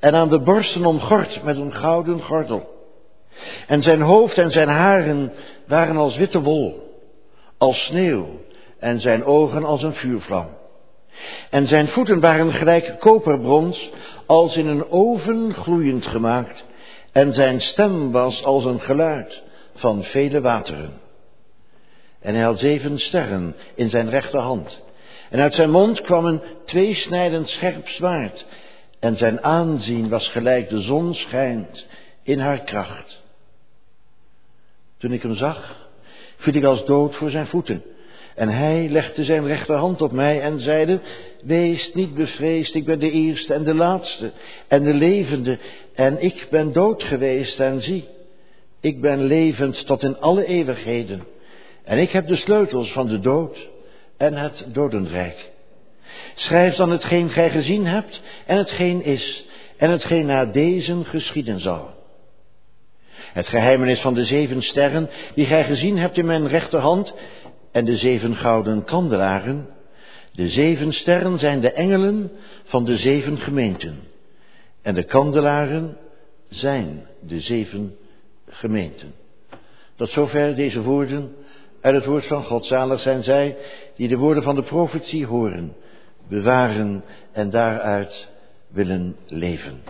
en 0.00 0.14
aan 0.14 0.28
de 0.28 0.40
borsten 0.40 0.86
omgord 0.86 1.42
met 1.42 1.56
een 1.56 1.72
gouden 1.72 2.22
gordel. 2.22 2.68
En 3.66 3.82
zijn 3.82 4.00
hoofd 4.00 4.38
en 4.38 4.50
zijn 4.50 4.68
haren 4.68 5.32
waren 5.66 5.96
als 5.96 6.16
witte 6.16 6.40
wol, 6.40 6.96
als 7.58 7.84
sneeuw, 7.84 8.26
en 8.78 9.00
zijn 9.00 9.24
ogen 9.24 9.64
als 9.64 9.82
een 9.82 9.94
vuurvlam. 9.94 10.46
En 11.50 11.66
zijn 11.66 11.88
voeten 11.88 12.20
waren 12.20 12.52
gelijk 12.52 12.96
koperbrons, 12.98 13.90
als 14.26 14.56
in 14.56 14.66
een 14.66 14.90
oven 14.90 15.54
gloeiend 15.54 16.06
gemaakt, 16.06 16.66
en 17.18 17.32
zijn 17.32 17.60
stem 17.60 18.12
was 18.12 18.44
als 18.44 18.64
een 18.64 18.80
geluid 18.80 19.42
van 19.74 20.02
vele 20.02 20.40
wateren. 20.40 20.92
En 22.20 22.34
hij 22.34 22.42
had 22.42 22.58
zeven 22.58 22.98
sterren 22.98 23.54
in 23.74 23.88
zijn 23.88 24.10
rechterhand. 24.10 24.80
En 25.30 25.40
uit 25.40 25.54
zijn 25.54 25.70
mond 25.70 26.00
kwam 26.00 26.24
een 26.24 26.42
tweesnijdend 26.64 27.48
scherp 27.48 27.88
zwaard. 27.88 28.46
En 29.00 29.16
zijn 29.16 29.42
aanzien 29.44 30.08
was 30.08 30.28
gelijk 30.28 30.68
de 30.68 30.80
zon 30.80 31.14
schijnt 31.14 31.86
in 32.22 32.38
haar 32.38 32.60
kracht. 32.60 33.22
Toen 34.98 35.12
ik 35.12 35.22
hem 35.22 35.34
zag, 35.34 35.88
viel 36.36 36.54
ik 36.54 36.64
als 36.64 36.84
dood 36.84 37.16
voor 37.16 37.30
zijn 37.30 37.46
voeten. 37.46 37.82
En 38.34 38.48
hij 38.48 38.88
legde 38.88 39.24
zijn 39.24 39.46
rechterhand 39.46 40.02
op 40.02 40.12
mij 40.12 40.40
en 40.40 40.60
zeide, 40.60 41.00
wees 41.48 41.90
niet 41.94 42.14
bevreesd, 42.14 42.74
ik 42.74 42.84
ben 42.84 42.98
de 42.98 43.10
eerste 43.10 43.54
en 43.54 43.64
de 43.64 43.74
laatste 43.74 44.32
en 44.68 44.84
de 44.84 44.94
levende. 44.94 45.58
En 45.94 46.22
ik 46.22 46.46
ben 46.50 46.72
dood 46.72 47.02
geweest 47.02 47.60
en 47.60 47.80
zie, 47.80 48.08
ik 48.80 49.00
ben 49.00 49.22
levend 49.24 49.86
tot 49.86 50.02
in 50.02 50.18
alle 50.18 50.46
eeuwigheden. 50.46 51.22
En 51.84 51.98
ik 51.98 52.10
heb 52.10 52.26
de 52.26 52.36
sleutels 52.36 52.92
van 52.92 53.06
de 53.06 53.20
dood 53.20 53.68
en 54.16 54.34
het 54.34 54.66
dodenrijk. 54.72 55.50
Schrijf 56.34 56.74
dan 56.74 56.90
hetgeen 56.90 57.30
gij 57.30 57.50
gezien 57.50 57.86
hebt 57.86 58.22
en 58.46 58.56
hetgeen 58.56 59.04
is 59.04 59.44
en 59.76 59.90
hetgeen 59.90 60.26
na 60.26 60.44
deze 60.44 61.04
geschieden 61.04 61.60
zal. 61.60 61.96
Het 63.32 63.46
geheimenis 63.46 64.00
van 64.00 64.14
de 64.14 64.24
zeven 64.24 64.62
sterren 64.62 65.08
die 65.34 65.46
gij 65.46 65.64
gezien 65.64 65.98
hebt 65.98 66.16
in 66.16 66.26
mijn 66.26 66.48
rechterhand 66.48 67.14
en 67.72 67.84
de 67.84 67.96
zeven 67.96 68.36
gouden 68.36 68.84
kandelaren. 68.84 69.77
De 70.38 70.48
zeven 70.48 70.92
sterren 70.92 71.38
zijn 71.38 71.60
de 71.60 71.72
engelen 71.72 72.30
van 72.64 72.84
de 72.84 72.96
zeven 72.96 73.38
gemeenten. 73.38 73.98
En 74.82 74.94
de 74.94 75.04
kandelaren 75.04 75.96
zijn 76.48 77.06
de 77.20 77.40
zeven 77.40 77.96
gemeenten. 78.46 79.14
Tot 79.96 80.10
zover 80.10 80.54
deze 80.54 80.82
woorden 80.82 81.34
uit 81.80 81.94
het 81.94 82.04
woord 82.04 82.26
van 82.26 82.44
God. 82.44 82.66
Zalig 82.66 83.00
zijn 83.00 83.22
zij 83.22 83.56
die 83.96 84.08
de 84.08 84.16
woorden 84.16 84.42
van 84.42 84.54
de 84.54 84.62
profetie 84.62 85.26
horen, 85.26 85.76
bewaren 86.28 87.04
en 87.32 87.50
daaruit 87.50 88.28
willen 88.68 89.16
leven. 89.26 89.82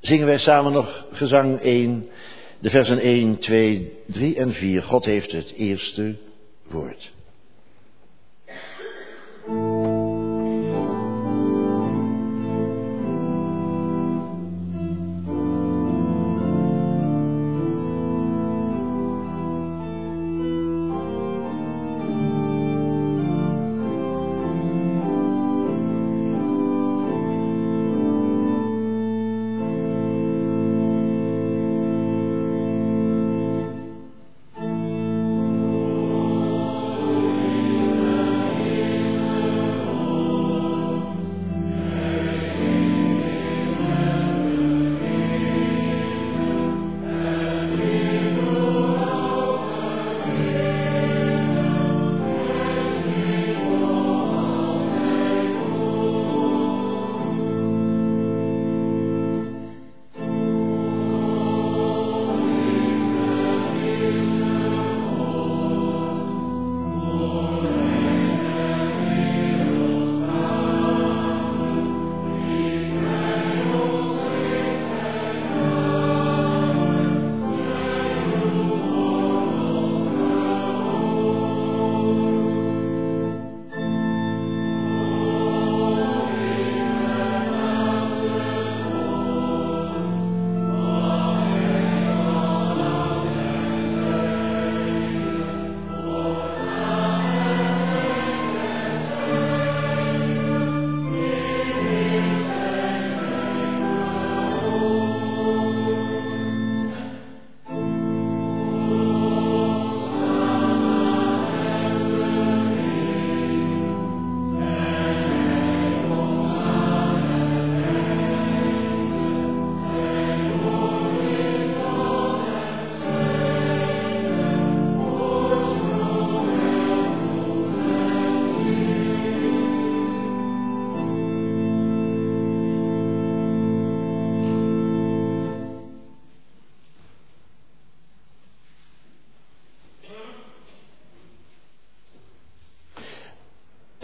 Zingen 0.00 0.26
wij 0.26 0.38
samen 0.38 0.72
nog 0.72 1.04
gezang 1.12 1.60
1, 1.60 2.08
de 2.58 2.70
versen 2.70 2.98
1, 2.98 3.38
2, 3.38 3.92
3 4.06 4.36
en 4.36 4.52
4. 4.52 4.82
God 4.82 5.04
heeft 5.04 5.32
het 5.32 5.52
eerste 5.56 6.16
woord. 6.66 7.16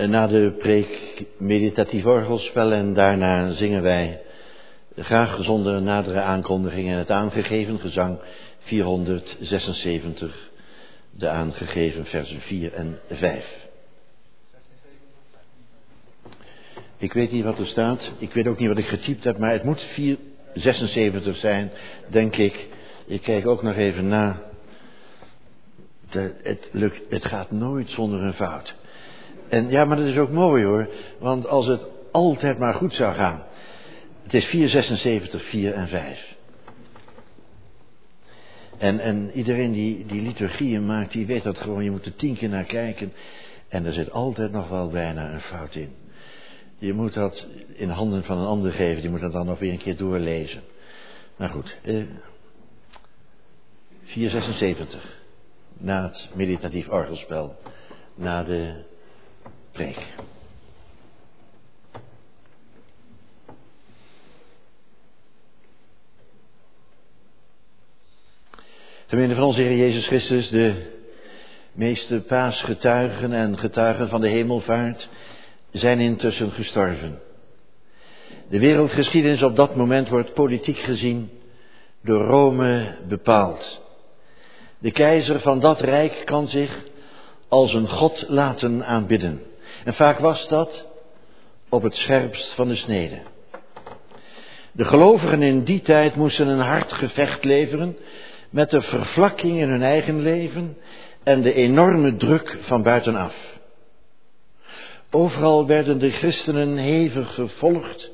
Na 0.06 0.26
de 0.26 0.54
preek 0.58 1.22
meditatief 1.38 2.04
orgelspel 2.04 2.72
en 2.72 2.94
daarna 2.94 3.52
zingen 3.52 3.82
wij 3.82 4.20
graag 4.96 5.44
zonder 5.44 5.82
nadere 5.82 6.20
aankondigingen 6.20 6.98
het 6.98 7.10
aangegeven 7.10 7.78
gezang 7.78 8.18
476, 8.58 10.50
de 11.10 11.28
aangegeven 11.28 12.04
versen 12.04 12.40
4 12.40 12.72
en 12.72 12.98
5. 13.10 13.62
Ik 16.96 17.12
weet 17.12 17.32
niet 17.32 17.44
wat 17.44 17.58
er 17.58 17.66
staat, 17.66 18.10
ik 18.18 18.32
weet 18.32 18.46
ook 18.46 18.58
niet 18.58 18.68
wat 18.68 18.78
ik 18.78 18.86
getypt 18.86 19.24
heb, 19.24 19.38
maar 19.38 19.52
het 19.52 19.64
moet 19.64 19.80
476 19.80 21.36
zijn, 21.36 21.70
denk 22.08 22.36
ik. 22.36 22.66
Ik 23.06 23.22
kijk 23.22 23.46
ook 23.46 23.62
nog 23.62 23.76
even 23.76 24.08
na. 24.08 24.42
Het, 26.42 26.68
lukt, 26.72 27.00
het 27.10 27.24
gaat 27.24 27.50
nooit 27.50 27.90
zonder 27.90 28.20
een 28.22 28.34
fout. 28.34 28.74
En 29.48 29.70
ja, 29.70 29.84
maar 29.84 29.96
dat 29.96 30.06
is 30.06 30.16
ook 30.16 30.30
mooi 30.30 30.64
hoor. 30.64 30.88
Want 31.18 31.46
als 31.46 31.66
het 31.66 31.84
altijd 32.12 32.58
maar 32.58 32.74
goed 32.74 32.94
zou 32.94 33.14
gaan. 33.14 33.42
Het 34.22 34.34
is 34.34 34.44
476, 34.44 35.48
4 35.48 35.74
en 35.74 35.88
5. 35.88 36.34
En, 38.78 39.00
en 39.00 39.30
iedereen 39.34 39.72
die, 39.72 40.06
die 40.06 40.22
liturgieën 40.22 40.86
maakt, 40.86 41.12
die 41.12 41.26
weet 41.26 41.42
dat 41.42 41.58
gewoon. 41.58 41.84
Je 41.84 41.90
moet 41.90 42.04
er 42.04 42.16
tien 42.16 42.36
keer 42.36 42.48
naar 42.48 42.64
kijken. 42.64 43.12
En 43.68 43.86
er 43.86 43.92
zit 43.92 44.10
altijd 44.10 44.52
nog 44.52 44.68
wel 44.68 44.88
bijna 44.88 45.32
een 45.32 45.40
fout 45.40 45.74
in. 45.74 45.92
Je 46.78 46.92
moet 46.92 47.14
dat 47.14 47.46
in 47.72 47.88
handen 47.88 48.24
van 48.24 48.38
een 48.38 48.46
ander 48.46 48.72
geven. 48.72 49.00
Die 49.00 49.10
moet 49.10 49.20
dat 49.20 49.32
dan 49.32 49.46
nog 49.46 49.58
weer 49.58 49.72
een 49.72 49.78
keer 49.78 49.96
doorlezen. 49.96 50.62
Maar 51.36 51.48
goed. 51.48 51.76
Eh, 51.82 52.02
476. 54.02 55.22
Na 55.78 56.02
het 56.02 56.28
meditatief 56.34 56.88
orgelspel. 56.88 57.56
Na 58.14 58.42
de 58.42 58.84
preek. 59.74 59.98
Gemeente 69.06 69.34
van 69.34 69.44
onze 69.44 69.60
Heer 69.60 69.76
Jezus 69.76 70.06
Christus, 70.06 70.48
de 70.48 70.74
meeste 71.72 72.20
paasgetuigen 72.26 73.32
en 73.32 73.58
getuigen 73.58 74.08
van 74.08 74.20
de 74.20 74.28
hemelvaart 74.28 75.08
zijn 75.72 76.00
intussen 76.00 76.50
gestorven. 76.50 77.20
De 78.48 78.58
wereldgeschiedenis 78.58 79.42
op 79.42 79.56
dat 79.56 79.76
moment 79.76 80.08
wordt 80.08 80.34
politiek 80.34 80.78
gezien 80.78 81.30
door 82.02 82.24
Rome 82.26 82.96
bepaald. 83.08 83.80
De 84.78 84.90
keizer 84.90 85.40
van 85.40 85.60
dat 85.60 85.80
rijk 85.80 86.22
kan 86.24 86.48
zich 86.48 86.84
als 87.48 87.72
een 87.72 87.88
god 87.88 88.24
laten 88.28 88.84
aanbidden. 88.84 89.42
En 89.84 89.94
vaak 89.94 90.18
was 90.18 90.48
dat 90.48 90.86
op 91.68 91.82
het 91.82 91.94
scherpst 91.94 92.54
van 92.54 92.68
de 92.68 92.76
snede. 92.76 93.18
De 94.72 94.84
gelovigen 94.84 95.42
in 95.42 95.64
die 95.64 95.82
tijd 95.82 96.14
moesten 96.14 96.48
een 96.48 96.60
hard 96.60 96.92
gevecht 96.92 97.44
leveren 97.44 97.96
met 98.50 98.70
de 98.70 98.82
vervlakking 98.82 99.58
in 99.58 99.68
hun 99.68 99.82
eigen 99.82 100.20
leven 100.20 100.76
en 101.22 101.42
de 101.42 101.52
enorme 101.52 102.16
druk 102.16 102.58
van 102.60 102.82
buitenaf. 102.82 103.34
Overal 105.10 105.66
werden 105.66 105.98
de 105.98 106.10
christenen 106.10 106.76
hevig 106.76 107.34
gevolgd 107.34 108.13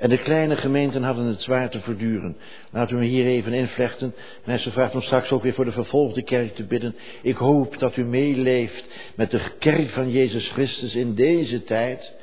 en 0.00 0.08
de 0.08 0.18
kleine 0.18 0.56
gemeenten 0.56 1.02
hadden 1.02 1.26
het 1.26 1.40
zwaar 1.40 1.70
te 1.70 1.80
verduren. 1.80 2.36
Laten 2.70 2.98
we 2.98 3.04
hier 3.04 3.26
even 3.26 3.52
invlechten. 3.52 4.14
Mensen 4.44 4.72
vraagt 4.72 4.94
om 4.94 5.02
straks 5.02 5.30
ook 5.30 5.42
weer 5.42 5.54
voor 5.54 5.64
de 5.64 5.72
vervolgde 5.72 6.22
kerk 6.22 6.54
te 6.54 6.64
bidden. 6.64 6.96
Ik 7.22 7.36
hoop 7.36 7.78
dat 7.78 7.96
u 7.96 8.04
meeleeft 8.04 8.88
met 9.14 9.30
de 9.30 9.40
kerk 9.58 9.90
van 9.90 10.10
Jezus 10.10 10.48
Christus 10.48 10.94
in 10.94 11.14
deze 11.14 11.62
tijd. 11.62 12.14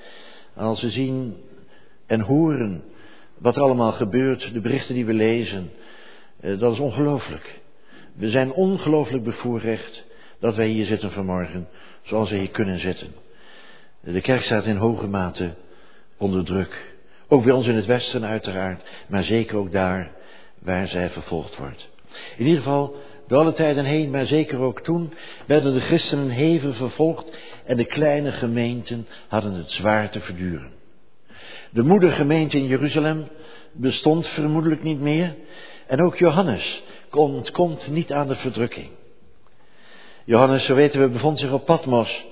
Als 0.55 0.81
we 0.81 0.89
zien 0.89 1.35
en 2.05 2.19
horen 2.19 2.83
wat 3.37 3.55
er 3.55 3.61
allemaal 3.61 3.91
gebeurt, 3.91 4.53
de 4.53 4.61
berichten 4.61 4.95
die 4.95 5.05
we 5.05 5.13
lezen. 5.13 5.71
Eh, 6.39 6.59
dat 6.59 6.73
is 6.73 6.79
ongelooflijk. 6.79 7.59
We 8.15 8.29
zijn 8.29 8.51
ongelooflijk 8.51 9.23
bevoorrecht 9.23 10.03
dat 10.39 10.55
wij 10.55 10.67
hier 10.67 10.85
zitten 10.85 11.11
vanmorgen, 11.11 11.67
zoals 12.01 12.29
we 12.29 12.35
hier 12.35 12.49
kunnen 12.49 12.79
zitten. 12.79 13.07
De 13.99 14.21
kerk 14.21 14.43
staat 14.43 14.65
in 14.65 14.75
hoge 14.75 15.07
mate 15.07 15.53
onder 16.17 16.45
druk. 16.45 16.95
Ook 17.27 17.43
bij 17.43 17.53
ons 17.53 17.67
in 17.67 17.75
het 17.75 17.85
Westen 17.85 18.25
uiteraard, 18.25 18.83
maar 19.07 19.23
zeker 19.23 19.57
ook 19.57 19.71
daar 19.71 20.11
waar 20.59 20.87
zij 20.87 21.09
vervolgd 21.09 21.57
wordt. 21.57 21.89
In 22.37 22.45
ieder 22.45 22.61
geval, 22.61 22.95
door 23.27 23.39
alle 23.39 23.53
tijden 23.53 23.85
heen, 23.85 24.09
maar 24.09 24.25
zeker 24.25 24.59
ook 24.59 24.81
toen, 24.81 25.13
werden 25.45 25.73
de 25.73 25.79
christenen 25.79 26.29
hevig 26.29 26.77
vervolgd 26.77 27.37
en 27.65 27.77
de 27.77 27.85
kleine 27.85 28.31
gemeenten 28.31 29.07
hadden 29.27 29.53
het 29.53 29.69
zwaar 29.69 30.09
te 30.09 30.19
verduren. 30.19 30.71
De 31.69 31.83
moedergemeente 31.83 32.57
in 32.57 32.67
Jeruzalem 32.67 33.27
bestond 33.71 34.27
vermoedelijk 34.27 34.83
niet 34.83 34.99
meer 34.99 35.35
en 35.87 36.01
ook 36.01 36.17
Johannes 36.17 36.83
komt, 37.09 37.51
komt 37.51 37.87
niet 37.87 38.11
aan 38.11 38.27
de 38.27 38.35
verdrukking. 38.35 38.89
Johannes, 40.23 40.65
zo 40.65 40.75
weten 40.75 40.99
we, 40.99 41.07
bevond 41.07 41.39
zich 41.39 41.51
op 41.51 41.65
Patmos. 41.65 42.25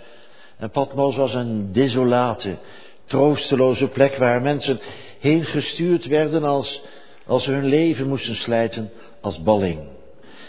En 0.57 0.69
Patmos 0.69 1.15
was 1.15 1.33
een 1.33 1.71
desolate, 1.71 2.57
troosteloze 3.05 3.87
plek 3.87 4.17
waar 4.17 4.41
mensen 4.41 4.79
heen 5.19 5.45
gestuurd 5.45 6.05
werden 6.05 6.43
als, 6.43 6.81
als 7.25 7.43
ze 7.43 7.51
hun 7.51 7.65
leven 7.65 8.07
moesten 8.07 8.35
slijten 8.35 8.91
als 9.21 9.43
balling. 9.43 9.79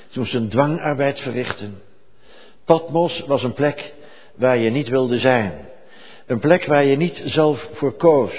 Ze 0.08 0.18
moesten 0.18 0.48
dwangarbeid 0.48 1.20
verrichten. 1.20 1.82
Patmos 2.64 3.24
was 3.26 3.42
een 3.42 3.54
plek 3.54 3.94
waar 4.36 4.56
je 4.56 4.70
niet 4.70 4.88
wilde 4.88 5.18
zijn. 5.18 5.52
Een 6.26 6.38
plek 6.38 6.66
waar 6.66 6.84
je 6.84 6.96
niet 6.96 7.22
zelf 7.24 7.68
voor 7.72 7.92
koos. 7.92 8.32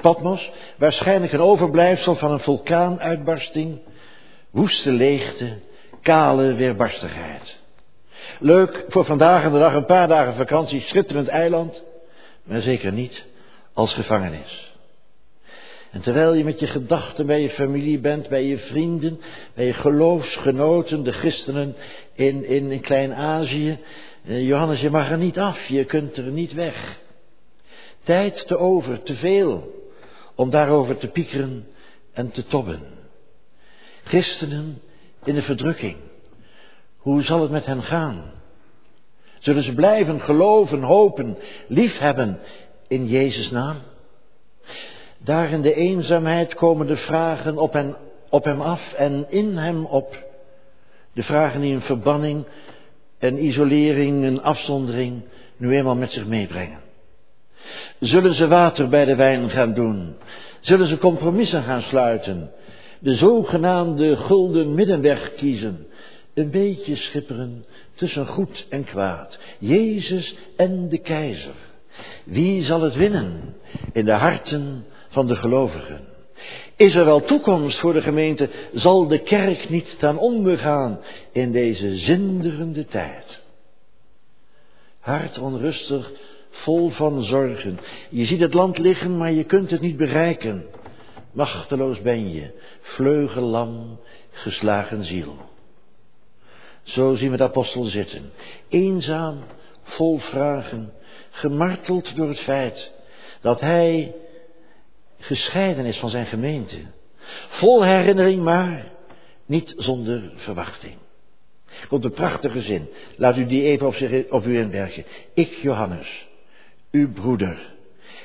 Patmos, 0.00 0.50
waarschijnlijk 0.76 1.32
een 1.32 1.40
overblijfsel 1.40 2.14
van 2.14 2.30
een 2.30 2.40
vulkaanuitbarsting, 2.40 3.78
woeste 4.50 4.92
leegte, 4.92 5.58
kale 6.02 6.54
weerbarstigheid. 6.54 7.60
Leuk 8.38 8.84
voor 8.88 9.04
vandaag 9.04 9.44
en 9.44 9.52
de 9.52 9.58
dag 9.58 9.74
een 9.74 9.84
paar 9.84 10.08
dagen 10.08 10.34
vakantie, 10.34 10.80
schitterend 10.80 11.28
eiland, 11.28 11.82
maar 12.44 12.60
zeker 12.60 12.92
niet 12.92 13.22
als 13.72 13.94
gevangenis. 13.94 14.72
En 15.90 16.00
terwijl 16.00 16.34
je 16.34 16.44
met 16.44 16.58
je 16.58 16.66
gedachten 16.66 17.26
bij 17.26 17.40
je 17.40 17.50
familie 17.50 17.98
bent, 17.98 18.28
bij 18.28 18.44
je 18.44 18.58
vrienden, 18.58 19.20
bij 19.54 19.66
je 19.66 19.72
geloofsgenoten, 19.72 21.02
de 21.02 21.12
christenen 21.12 21.74
in, 22.14 22.44
in, 22.44 22.70
in 22.70 22.80
Klein-Azië, 22.80 23.78
eh, 24.24 24.46
Johannes, 24.46 24.80
je 24.80 24.90
mag 24.90 25.10
er 25.10 25.18
niet 25.18 25.38
af, 25.38 25.66
je 25.66 25.84
kunt 25.84 26.16
er 26.16 26.30
niet 26.30 26.52
weg. 26.52 26.98
Tijd 28.02 28.46
te 28.46 28.58
over, 28.58 29.02
te 29.02 29.14
veel, 29.14 29.80
om 30.34 30.50
daarover 30.50 30.96
te 30.96 31.08
piekeren 31.08 31.66
en 32.12 32.30
te 32.30 32.46
tobben. 32.46 32.80
Christenen 34.04 34.82
in 35.24 35.34
de 35.34 35.42
verdrukking. 35.42 35.96
Hoe 36.96 37.22
zal 37.22 37.42
het 37.42 37.50
met 37.50 37.66
hen 37.66 37.82
gaan? 37.82 38.41
Zullen 39.42 39.62
ze 39.62 39.74
blijven 39.74 40.20
geloven, 40.20 40.82
hopen, 40.82 41.38
liefhebben 41.66 42.38
in 42.88 43.06
Jezus' 43.06 43.50
naam? 43.50 43.76
Daar 45.18 45.50
in 45.50 45.62
de 45.62 45.74
eenzaamheid 45.74 46.54
komen 46.54 46.86
de 46.86 46.96
vragen 46.96 47.58
op, 47.58 47.84
op 48.28 48.44
hem 48.44 48.60
af 48.60 48.92
en 48.92 49.26
in 49.28 49.56
hem 49.56 49.84
op. 49.84 50.16
De 51.12 51.22
vragen 51.22 51.60
die 51.60 51.74
een 51.74 51.80
verbanning, 51.80 52.44
een 53.18 53.44
isolering, 53.44 54.24
een 54.24 54.42
afzondering 54.42 55.22
nu 55.56 55.76
eenmaal 55.76 55.96
met 55.96 56.10
zich 56.10 56.26
meebrengen. 56.26 56.78
Zullen 58.00 58.34
ze 58.34 58.48
water 58.48 58.88
bij 58.88 59.04
de 59.04 59.16
wijn 59.16 59.50
gaan 59.50 59.74
doen? 59.74 60.14
Zullen 60.60 60.86
ze 60.86 60.98
compromissen 60.98 61.62
gaan 61.62 61.82
sluiten? 61.82 62.50
De 62.98 63.14
zogenaamde 63.14 64.16
gulden 64.16 64.74
middenweg 64.74 65.34
kiezen? 65.34 65.86
Een 66.34 66.50
beetje 66.50 66.96
schipperen 66.96 67.64
tussen 67.94 68.26
goed 68.26 68.66
en 68.68 68.84
kwaad. 68.84 69.38
Jezus 69.58 70.36
en 70.56 70.88
de 70.88 70.98
keizer. 70.98 71.54
Wie 72.24 72.64
zal 72.64 72.82
het 72.82 72.94
winnen 72.94 73.54
in 73.92 74.04
de 74.04 74.12
harten 74.12 74.84
van 75.08 75.26
de 75.26 75.36
gelovigen? 75.36 76.00
Is 76.76 76.94
er 76.94 77.04
wel 77.04 77.20
toekomst 77.20 77.78
voor 77.78 77.92
de 77.92 78.02
gemeente? 78.02 78.48
Zal 78.74 79.08
de 79.08 79.18
kerk 79.18 79.68
niet 79.68 79.98
ten 79.98 80.18
onder 80.18 80.58
gaan 80.58 81.00
in 81.32 81.52
deze 81.52 81.96
zinderende 81.96 82.84
tijd? 82.84 83.40
Hart 85.00 85.38
onrustig, 85.38 86.10
vol 86.50 86.90
van 86.90 87.22
zorgen. 87.22 87.78
Je 88.08 88.26
ziet 88.26 88.40
het 88.40 88.54
land 88.54 88.78
liggen, 88.78 89.16
maar 89.16 89.32
je 89.32 89.44
kunt 89.44 89.70
het 89.70 89.80
niet 89.80 89.96
bereiken. 89.96 90.64
Machteloos 91.32 92.00
ben 92.00 92.32
je, 92.32 92.50
vleugellam, 92.80 94.00
geslagen 94.30 95.04
ziel. 95.04 95.50
Zo 96.82 97.14
zien 97.14 97.30
we 97.30 97.36
de 97.36 97.42
apostel 97.42 97.84
zitten, 97.84 98.32
eenzaam, 98.68 99.38
vol 99.82 100.18
vragen, 100.18 100.92
gemarteld 101.30 102.16
door 102.16 102.28
het 102.28 102.40
feit 102.40 102.92
dat 103.40 103.60
hij 103.60 104.14
gescheiden 105.18 105.84
is 105.84 105.96
van 105.96 106.10
zijn 106.10 106.26
gemeente. 106.26 106.76
Vol 107.48 107.84
herinnering, 107.84 108.42
maar 108.42 108.90
niet 109.46 109.74
zonder 109.76 110.32
verwachting. 110.36 110.94
Komt 111.88 112.04
een 112.04 112.12
prachtige 112.12 112.60
zin. 112.60 112.88
Laat 113.16 113.36
u 113.36 113.46
die 113.46 113.62
even 113.62 113.86
op, 113.86 113.94
zich, 113.94 114.30
op 114.30 114.46
u 114.46 114.58
inwerken. 114.58 115.04
Ik, 115.34 115.48
Johannes, 115.48 116.28
uw 116.90 117.12
broeder, 117.12 117.58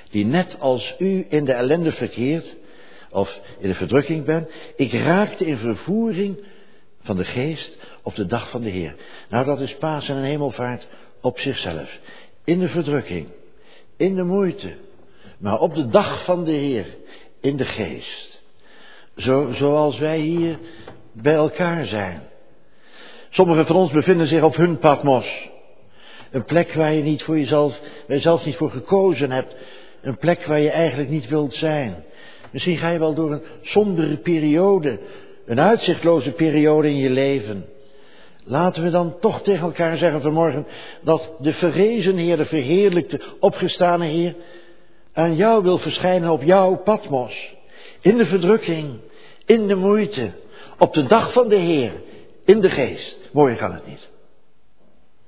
die 0.10 0.26
net 0.26 0.60
als 0.60 0.96
u 1.00 1.26
in 1.30 1.46
de 1.46 1.54
ellende 1.54 1.92
verkeert, 1.92 2.56
of 3.10 3.40
in 3.60 3.70
de 3.70 3.76
verdrukking 3.76 4.26
bent. 4.26 4.50
Ik 4.76 4.92
raakte 4.92 5.46
in 5.46 5.58
vervoering 5.58 6.38
van 7.08 7.16
de 7.18 7.24
geest 7.24 7.78
op 8.04 8.16
de 8.16 8.26
dag 8.26 8.50
van 8.50 8.62
de 8.62 8.70
Heer. 8.70 8.96
Nou, 9.30 9.46
dat 9.46 9.60
is 9.60 9.76
Pasen 9.76 10.16
en 10.16 10.24
hemelvaart 10.24 10.88
op 11.22 11.40
zichzelf. 11.40 12.00
In 12.44 12.60
de 12.60 12.68
verdrukking, 12.68 13.28
in 13.98 14.16
de 14.16 14.24
moeite, 14.24 14.74
maar 15.40 15.60
op 15.60 15.76
de 15.76 15.88
dag 15.88 16.26
van 16.26 16.44
de 16.44 16.52
Heer, 16.52 16.86
in 17.42 17.58
de 17.58 17.66
geest. 17.66 18.42
Zo, 19.16 19.52
zoals 19.54 20.00
wij 20.00 20.20
hier 20.20 20.58
bij 21.12 21.34
elkaar 21.34 21.86
zijn. 21.86 22.22
Sommigen 23.30 23.66
van 23.66 23.76
ons 23.76 23.92
bevinden 23.92 24.28
zich 24.28 24.44
op 24.44 24.56
hun 24.56 24.78
Patmos. 24.78 25.50
Een 26.32 26.46
plek 26.46 26.74
waar 26.74 26.94
je 26.94 27.04
niet 27.04 27.24
voor 27.24 27.38
jezelf, 27.38 27.80
waar 28.08 28.16
je 28.16 28.22
zelf 28.22 28.46
niet 28.46 28.56
voor 28.56 28.72
gekozen 28.72 29.32
hebt. 29.32 29.56
Een 30.02 30.18
plek 30.18 30.46
waar 30.46 30.62
je 30.62 30.72
eigenlijk 30.72 31.10
niet 31.10 31.28
wilt 31.28 31.54
zijn. 31.54 32.04
Misschien 32.52 32.78
ga 32.78 32.90
je 32.90 33.00
wel 33.00 33.14
door 33.14 33.32
een 33.32 33.44
sombere 33.62 34.18
periode, 34.18 35.00
een 35.48 35.60
uitzichtloze 35.60 36.32
periode 36.32 36.88
in 36.88 36.98
je 36.98 37.10
leven. 37.10 37.66
Laten 38.44 38.84
we 38.84 38.90
dan 38.90 39.20
toch 39.20 39.42
tegen 39.42 39.66
elkaar 39.66 39.98
zeggen 39.98 40.22
vanmorgen 40.22 40.68
dat 41.02 41.32
de 41.40 41.54
verrezen 41.54 42.18
Heer, 42.18 42.38
de 42.38 42.46
verheerlijkte, 42.46 43.22
opgestane 43.40 44.06
Heer, 44.06 44.36
aan 45.14 45.36
jou 45.36 45.64
wil 45.64 45.78
verschijnen 45.78 46.30
op 46.30 46.44
jouw 46.44 46.76
Patmos. 46.76 47.56
In 48.02 48.18
de 48.18 48.26
verdrukking, 48.26 49.00
in 49.46 49.68
de 49.68 49.76
moeite, 49.76 50.32
op 50.78 50.94
de 50.94 51.04
dag 51.04 51.34
van 51.34 51.50
de 51.50 51.56
Heer, 51.56 51.92
in 52.46 52.60
de 52.60 52.70
geest. 52.70 53.18
Mooier 53.32 53.58
kan 53.58 53.74
het 53.74 53.88
niet. 53.88 54.10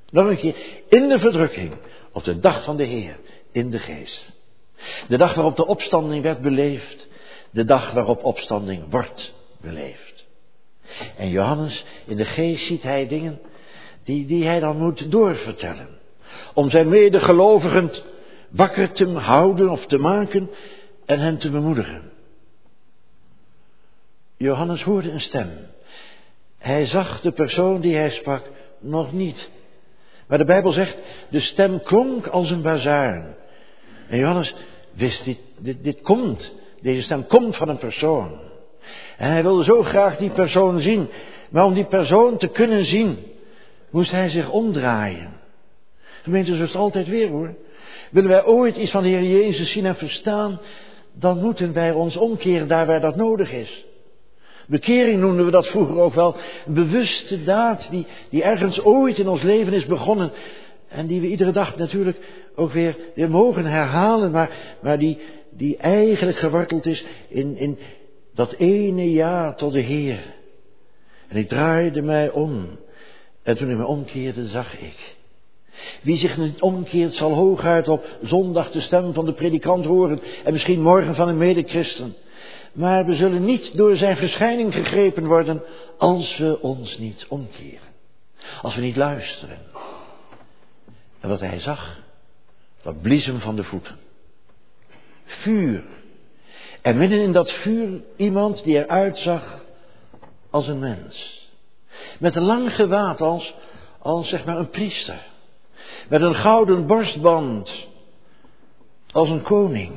Nog 0.10 0.28
een 0.28 0.38
keer, 0.38 0.56
in 0.88 1.08
de 1.08 1.20
verdrukking, 1.20 1.72
op 2.14 2.24
de 2.24 2.40
dag 2.40 2.64
van 2.64 2.78
de 2.78 2.84
Heer, 2.84 3.18
in 3.52 3.70
de 3.70 3.80
geest. 3.80 4.38
De 5.08 5.18
dag 5.18 5.34
waarop 5.34 5.56
de 5.56 5.66
opstanding 5.66 6.24
werd 6.24 6.42
beleefd, 6.42 7.08
de 7.52 7.66
dag 7.66 7.92
waarop 7.92 8.24
opstanding 8.24 8.84
wordt 8.90 9.38
beleefd. 9.62 10.28
En 11.18 11.30
Johannes, 11.30 11.86
in 12.06 12.18
de 12.18 12.26
geest 12.26 12.66
ziet 12.66 12.84
hij 12.84 13.08
dingen 13.08 13.40
die, 14.04 14.26
die 14.26 14.46
hij 14.46 14.60
dan 14.60 14.78
moet 14.78 15.12
doorvertellen. 15.12 15.88
Om 16.54 16.70
zijn 16.70 16.90
medegelovigen 16.90 17.92
wakker 18.50 18.92
te 18.92 19.06
houden 19.06 19.70
of 19.70 19.86
te 19.86 19.98
maken 19.98 20.50
en 21.06 21.20
hen 21.20 21.38
te 21.38 21.50
bemoedigen. 21.50 22.12
Johannes 24.38 24.84
hoorde 24.84 25.12
een 25.12 25.20
stem. 25.20 25.50
Hij 26.58 26.86
zag 26.86 27.22
de 27.22 27.32
persoon 27.32 27.82
die 27.82 27.96
hij 27.96 28.10
sprak 28.10 28.50
nog 28.80 29.14
niet. 29.14 29.50
Maar 30.28 30.38
de 30.38 30.46
Bijbel 30.46 30.72
zegt, 30.72 30.98
de 31.30 31.40
stem 31.40 31.82
klonk 31.82 32.28
als 32.28 32.50
een 32.50 32.62
bazuin. 32.62 33.36
En 34.10 34.18
Johannes 34.18 34.54
wist, 34.94 35.26
dit, 35.26 35.40
dit, 35.58 35.84
dit 35.84 36.02
komt. 36.02 36.54
Deze 36.82 37.02
stem 37.02 37.28
komt 37.28 37.56
van 37.56 37.70
een 37.70 37.78
persoon. 37.78 38.49
En 39.18 39.32
hij 39.32 39.44
wilde 39.44 39.64
zo 39.64 39.84
graag 39.84 40.18
die 40.18 40.30
persoon 40.30 40.80
zien. 40.80 41.10
Maar 41.50 41.66
om 41.66 41.74
die 41.74 41.86
persoon 41.86 42.38
te 42.38 42.48
kunnen 42.48 42.86
zien, 42.86 43.18
moest 43.90 44.12
hij 44.12 44.30
zich 44.30 44.50
omdraaien. 44.50 45.34
Gemeente, 46.22 46.56
zo 46.56 46.64
is 46.64 46.70
het 46.70 46.82
altijd 46.82 47.08
weer 47.08 47.30
hoor. 47.30 47.56
Willen 48.12 48.30
wij 48.30 48.46
ooit 48.46 48.76
iets 48.76 48.92
van 48.92 49.04
de 49.04 49.10
Heer 49.10 49.24
Jezus 49.24 49.72
zien 49.72 49.86
en 49.86 49.96
verstaan, 49.96 50.60
dan 51.14 51.40
moeten 51.40 51.74
wij 51.74 51.92
ons 51.92 52.18
omkeren 52.18 52.68
daar 52.68 52.86
waar 52.86 53.02
dat 53.02 53.16
nodig 53.16 53.52
is. 53.52 53.86
Bekering 54.68 55.20
noemden 55.20 55.46
we 55.46 55.52
dat 55.52 55.68
vroeger 55.68 56.00
ook 56.00 56.14
wel. 56.14 56.36
Een 56.66 56.74
bewuste 56.74 57.44
daad 57.44 57.88
die, 57.90 58.06
die 58.30 58.44
ergens 58.44 58.84
ooit 58.84 59.18
in 59.18 59.28
ons 59.28 59.42
leven 59.42 59.74
is 59.74 59.86
begonnen. 59.86 60.32
En 60.88 61.08
die 61.08 61.22
we 61.22 61.28
iedere 61.28 61.52
dag 61.52 61.78
natuurlijk 61.78 62.18
ook 62.56 62.72
weer, 62.72 62.96
weer 63.16 63.30
mogen 63.30 63.66
herhalen. 63.66 64.32
Maar, 64.32 64.50
maar 64.82 65.00
die, 65.00 65.18
die 65.52 65.78
eigenlijk 65.78 66.38
geworteld 66.38 66.86
is 66.86 67.06
in, 67.28 67.58
in 67.58 67.78
dat 68.40 68.54
ene 68.54 69.12
ja 69.12 69.54
tot 69.54 69.74
de 69.74 69.80
Heer. 69.80 70.20
En 71.28 71.38
ik 71.38 71.48
draaide 71.48 72.02
mij 72.02 72.32
om. 72.32 72.80
En 73.44 73.58
toen 73.58 73.70
ik 73.70 73.78
me 73.78 73.86
omkeerde, 73.86 74.48
zag 74.48 74.78
ik. 74.80 75.16
Wie 76.02 76.18
zich 76.18 76.38
niet 76.38 76.62
omkeert, 76.62 77.14
zal 77.14 77.34
hooguit 77.34 77.88
op 77.88 78.08
zondag 78.22 78.72
de 78.72 78.82
stem 78.82 79.14
van 79.14 79.26
de 79.26 79.34
predikant 79.34 79.86
horen. 79.86 80.22
En 80.44 80.54
misschien 80.54 80.82
morgen 80.82 81.16
van 81.16 81.28
een 81.28 81.38
medechristen. 81.38 82.16
Maar 82.74 83.06
we 83.06 83.16
zullen 83.16 83.46
niet 83.46 83.78
door 83.78 83.96
zijn 83.96 84.18
verschijning 84.18 84.74
gegrepen 84.74 85.26
worden 85.26 85.62
als 85.98 86.38
we 86.38 86.62
ons 86.62 86.98
niet 86.98 87.26
omkeren. 87.30 87.90
Als 88.62 88.76
we 88.76 88.82
niet 88.82 88.96
luisteren. 88.96 89.58
En 91.20 91.30
wat 91.30 91.40
hij 91.40 91.60
zag, 91.60 92.00
dat 92.82 93.02
blies 93.02 93.26
hem 93.26 93.40
van 93.40 93.56
de 93.56 93.64
voeten. 93.64 93.96
Vuur. 95.26 95.84
En 96.82 96.98
midden 96.98 97.20
in 97.20 97.32
dat 97.32 97.52
vuur 97.52 98.02
iemand 98.16 98.64
die 98.64 98.76
eruit 98.78 99.18
zag 99.18 99.64
als 100.50 100.68
een 100.68 100.80
mens. 100.80 101.48
Met 102.20 102.36
een 102.36 102.44
lang 102.44 102.76
gewaad 102.76 103.22
als, 103.22 103.54
als 104.00 104.30
zeg 104.30 104.46
maar 104.46 104.58
een 104.58 104.70
priester. 104.70 105.20
Met 106.10 106.22
een 106.22 106.36
gouden 106.36 106.88
borstband 106.88 107.88
als 109.12 109.30
een 109.30 109.42
koning. 109.42 109.92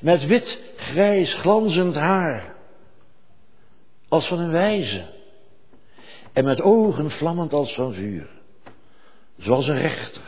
Met 0.00 0.26
wit, 0.26 0.60
grijs, 0.76 1.34
glanzend 1.34 1.94
haar 1.94 2.56
als 4.08 4.26
van 4.26 4.38
een 4.38 4.50
wijze. 4.50 5.04
En 6.32 6.44
met 6.44 6.60
ogen 6.60 7.10
vlammend 7.10 7.52
als 7.52 7.74
van 7.74 7.94
vuur. 7.94 8.26
Zoals 9.38 9.66
een 9.66 9.78
rechter. 9.78 10.22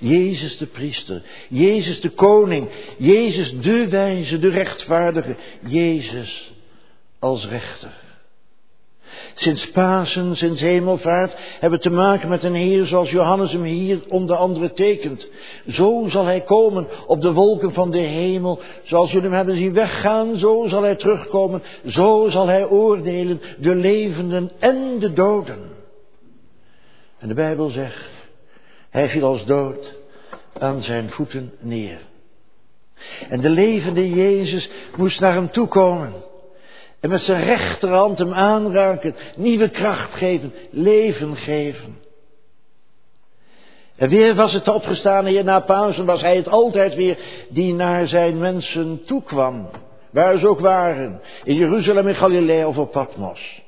Jezus 0.00 0.58
de 0.58 0.66
priester, 0.66 1.22
Jezus 1.48 2.00
de 2.00 2.10
koning, 2.10 2.68
Jezus 2.98 3.60
de 3.60 3.88
wijze, 3.88 4.38
de 4.38 4.48
rechtvaardige, 4.48 5.36
Jezus 5.66 6.52
als 7.18 7.48
rechter. 7.48 8.06
Sinds 9.34 9.70
Pasen, 9.70 10.36
sinds 10.36 10.60
Hemelvaart, 10.60 11.36
hebben 11.60 11.78
we 11.78 11.84
te 11.84 11.94
maken 11.94 12.28
met 12.28 12.42
een 12.42 12.54
Heer 12.54 12.86
zoals 12.86 13.10
Johannes 13.10 13.52
hem 13.52 13.62
hier 13.62 14.00
onder 14.08 14.36
andere 14.36 14.72
tekent. 14.72 15.28
Zo 15.68 16.06
zal 16.08 16.24
Hij 16.24 16.40
komen 16.40 16.86
op 17.06 17.20
de 17.20 17.32
wolken 17.32 17.72
van 17.72 17.90
de 17.90 17.98
hemel. 17.98 18.60
Zoals 18.82 19.10
jullie 19.10 19.26
hem 19.26 19.36
hebben 19.36 19.56
zien 19.56 19.72
weggaan, 19.72 20.36
zo 20.36 20.66
zal 20.68 20.82
Hij 20.82 20.94
terugkomen. 20.94 21.62
Zo 21.86 22.26
zal 22.30 22.46
Hij 22.46 22.66
oordelen 22.66 23.40
de 23.58 23.74
levenden 23.74 24.50
en 24.58 24.98
de 24.98 25.12
doden. 25.12 25.58
En 27.18 27.28
de 27.28 27.34
Bijbel 27.34 27.68
zegt, 27.68 28.17
hij 28.90 29.08
viel 29.08 29.24
als 29.24 29.44
dood 29.44 29.96
aan 30.58 30.82
zijn 30.82 31.10
voeten 31.10 31.52
neer. 31.60 31.98
En 33.28 33.40
de 33.40 33.50
levende 33.50 34.08
Jezus 34.08 34.70
moest 34.96 35.20
naar 35.20 35.34
hem 35.34 35.50
toe 35.50 35.68
komen. 35.68 36.12
En 37.00 37.10
met 37.10 37.20
zijn 37.20 37.44
rechterhand 37.44 38.18
hem 38.18 38.34
aanraken, 38.34 39.14
nieuwe 39.36 39.68
kracht 39.68 40.14
geven, 40.14 40.52
leven 40.70 41.36
geven. 41.36 41.98
En 43.96 44.08
weer 44.08 44.34
was 44.34 44.52
het 44.52 44.68
opgestaan 44.68 45.26
hier 45.26 45.44
na 45.44 45.60
Pasen, 45.60 46.04
was 46.04 46.20
hij 46.20 46.36
het 46.36 46.48
altijd 46.48 46.94
weer 46.94 47.18
die 47.48 47.74
naar 47.74 48.08
zijn 48.08 48.38
mensen 48.38 49.04
toekwam. 49.04 49.68
Waar 50.10 50.38
ze 50.38 50.48
ook 50.48 50.60
waren, 50.60 51.20
in 51.44 51.54
Jeruzalem, 51.54 52.08
in 52.08 52.14
Galilea 52.14 52.66
of 52.66 52.78
op 52.78 52.92
Patmos. 52.92 53.62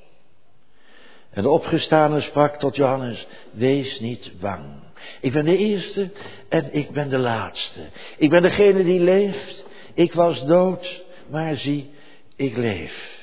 En 1.30 1.42
de 1.42 1.48
opgestane 1.48 2.20
sprak 2.20 2.56
tot 2.56 2.76
Johannes, 2.76 3.26
wees 3.50 4.00
niet 4.00 4.33
bang. 4.40 4.80
Ik 5.21 5.33
ben 5.33 5.45
de 5.45 5.57
eerste 5.57 6.11
en 6.49 6.75
ik 6.75 6.91
ben 6.91 7.09
de 7.09 7.19
laatste. 7.19 7.81
Ik 8.17 8.31
ben 8.31 8.43
degene 8.43 8.85
die 8.85 9.01
leeft. 9.01 9.65
Ik 9.95 10.13
was 10.13 10.45
dood, 10.45 11.03
maar 11.31 11.57
zie, 11.57 11.91
ik 12.37 12.57
leef. 12.57 13.19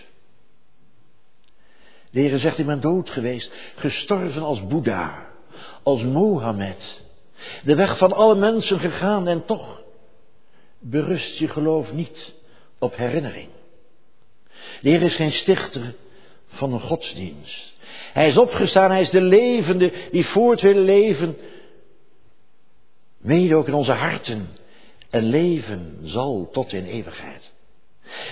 De 2.11 2.19
Heer 2.19 2.37
zegt, 2.37 2.57
ik 2.57 2.65
ben 2.65 2.81
dood 2.81 3.09
geweest, 3.09 3.51
gestorven 3.75 4.41
als 4.41 4.67
Boeddha, 4.67 5.27
als 5.83 6.03
Mohammed. 6.03 7.01
De 7.63 7.75
weg 7.75 7.97
van 7.97 8.13
alle 8.13 8.35
mensen 8.35 8.79
gegaan 8.79 9.27
en 9.27 9.45
toch 9.45 9.81
berust 10.79 11.37
je 11.37 11.47
geloof 11.47 11.93
niet 11.93 12.33
op 12.79 12.95
herinnering. 12.95 13.49
De 14.81 14.89
Heer 14.89 15.01
is 15.01 15.15
geen 15.15 15.31
stichter 15.31 15.93
van 16.47 16.73
een 16.73 16.81
godsdienst. 16.81 17.75
Hij 18.13 18.27
is 18.27 18.37
opgestaan, 18.37 18.91
hij 18.91 19.01
is 19.01 19.09
de 19.09 19.21
levende 19.21 19.91
die 20.11 20.25
voort 20.25 20.61
wil 20.61 20.75
leven. 20.75 21.37
Mede 23.17 23.55
ook 23.55 23.67
in 23.67 23.73
onze 23.73 23.91
harten 23.91 24.47
en 25.09 25.23
leven 25.23 25.99
zal 26.03 26.49
tot 26.51 26.73
in 26.73 26.85
eeuwigheid. 26.85 27.51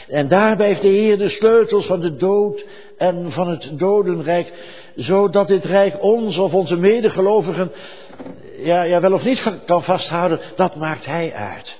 En 0.08 0.28
daarbij 0.28 0.68
heeft 0.68 0.82
de 0.82 0.88
Heer 0.88 1.18
de 1.18 1.30
sleutels 1.30 1.86
van 1.86 2.00
de 2.00 2.16
dood 2.16 2.66
en 2.98 3.32
van 3.32 3.50
het 3.50 3.72
dodenrijk, 3.72 4.54
zodat 4.96 5.48
dit 5.48 5.66
rijk 5.66 6.04
ons 6.04 6.38
of 6.38 6.54
onze 6.54 6.76
medegelovigen 6.76 7.72
ja, 8.58 8.82
ja, 8.82 9.00
wel 9.00 9.14
of 9.14 9.24
niet 9.24 9.44
kan 9.66 9.84
vasthouden, 9.84 10.40
dat 10.56 10.76
maakt 10.76 11.06
Hij 11.06 11.34
uit. 11.34 11.78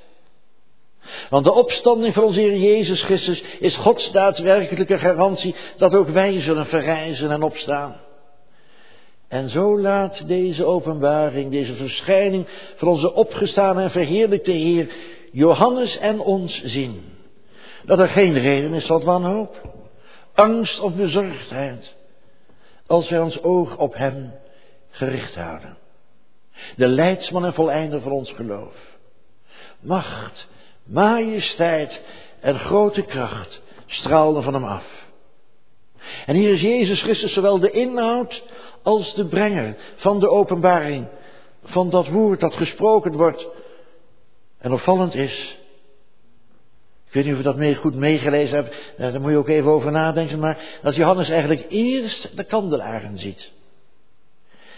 Want 1.30 1.46
de 1.46 1.54
opstanding 1.54 2.14
van 2.14 2.24
onze 2.24 2.40
Heer 2.40 2.58
Jezus 2.58 3.02
Christus 3.04 3.44
is 3.60 3.76
Gods 3.76 4.12
daadwerkelijke 4.12 4.98
garantie 4.98 5.56
dat 5.78 5.94
ook 5.94 6.08
wij 6.08 6.40
zullen 6.40 6.66
verrijzen 6.66 7.32
en 7.32 7.44
opstaan. 7.44 7.96
En 9.36 9.50
zo 9.50 9.80
laat 9.80 10.28
deze 10.28 10.66
openbaring, 10.66 11.52
deze 11.52 11.74
verschijning 11.74 12.48
van 12.76 12.88
onze 12.88 13.14
opgestaan 13.14 13.80
en 13.80 13.92
verheerlijkte 13.92 14.52
Heer 14.52 14.94
Johannes 15.32 15.98
en 15.98 16.20
ons 16.20 16.62
zien. 16.64 17.04
Dat 17.84 18.00
er 18.00 18.08
geen 18.08 18.34
reden 18.34 18.74
is 18.74 18.86
tot 18.86 19.04
wanhoop, 19.04 19.62
angst 20.34 20.80
of 20.80 20.96
bezorgdheid, 20.96 21.96
als 22.88 23.10
wij 23.10 23.20
ons 23.20 23.44
oog 23.44 23.78
op 23.78 23.96
Hem 23.96 24.34
gericht 24.90 25.36
houden. 25.36 25.78
De 26.76 26.88
leidsman 26.88 27.46
en 27.46 27.54
voleinder 27.54 28.02
van 28.02 28.12
ons 28.12 28.32
geloof. 28.32 28.98
Macht, 29.80 30.48
majesteit 30.84 32.02
en 32.40 32.60
grote 32.60 33.02
kracht 33.02 33.62
straalden 33.86 34.44
van 34.44 34.54
hem 34.54 34.66
af. 34.66 35.06
En 36.26 36.36
hier 36.36 36.54
is 36.54 36.62
Jezus 36.62 37.02
Christus 37.02 37.34
zowel 37.34 37.60
de 37.60 37.72
inhoud 37.72 38.44
als 38.86 39.14
de 39.14 39.26
brenger 39.26 39.76
van 39.96 40.20
de 40.20 40.30
openbaring 40.30 41.08
van 41.64 41.90
dat 41.90 42.08
woord 42.08 42.40
dat 42.40 42.56
gesproken 42.56 43.16
wordt. 43.16 43.48
En 44.58 44.74
opvallend 44.74 45.16
is, 45.16 45.58
ik 47.08 47.14
weet 47.14 47.24
niet 47.24 47.32
of 47.32 47.40
je 47.40 47.46
dat 47.46 47.56
mee, 47.56 47.76
goed 47.76 47.96
meegelezen 47.96 48.56
hebt, 48.56 48.76
daar 48.98 49.22
moet 49.22 49.32
je 49.32 49.38
ook 49.38 49.48
even 49.48 49.72
over 49.72 49.92
nadenken, 49.92 50.40
maar 50.40 50.80
dat 50.82 50.96
Johannes 50.96 51.30
eigenlijk 51.30 51.66
eerst 51.70 52.38
de 52.38 52.44
kandelaren 52.44 53.18
ziet. 53.18 53.52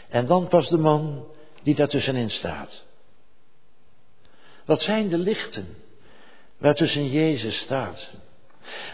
En 0.09 0.25
dan 0.25 0.47
pas 0.47 0.69
de 0.69 0.77
man 0.77 1.25
die 1.63 1.75
daartussenin 1.75 2.29
staat. 2.29 2.83
Wat 4.65 4.81
zijn 4.81 5.09
de 5.09 5.17
lichten 5.17 5.67
waartussen 6.57 7.09
Jezus 7.09 7.57
staat? 7.59 8.09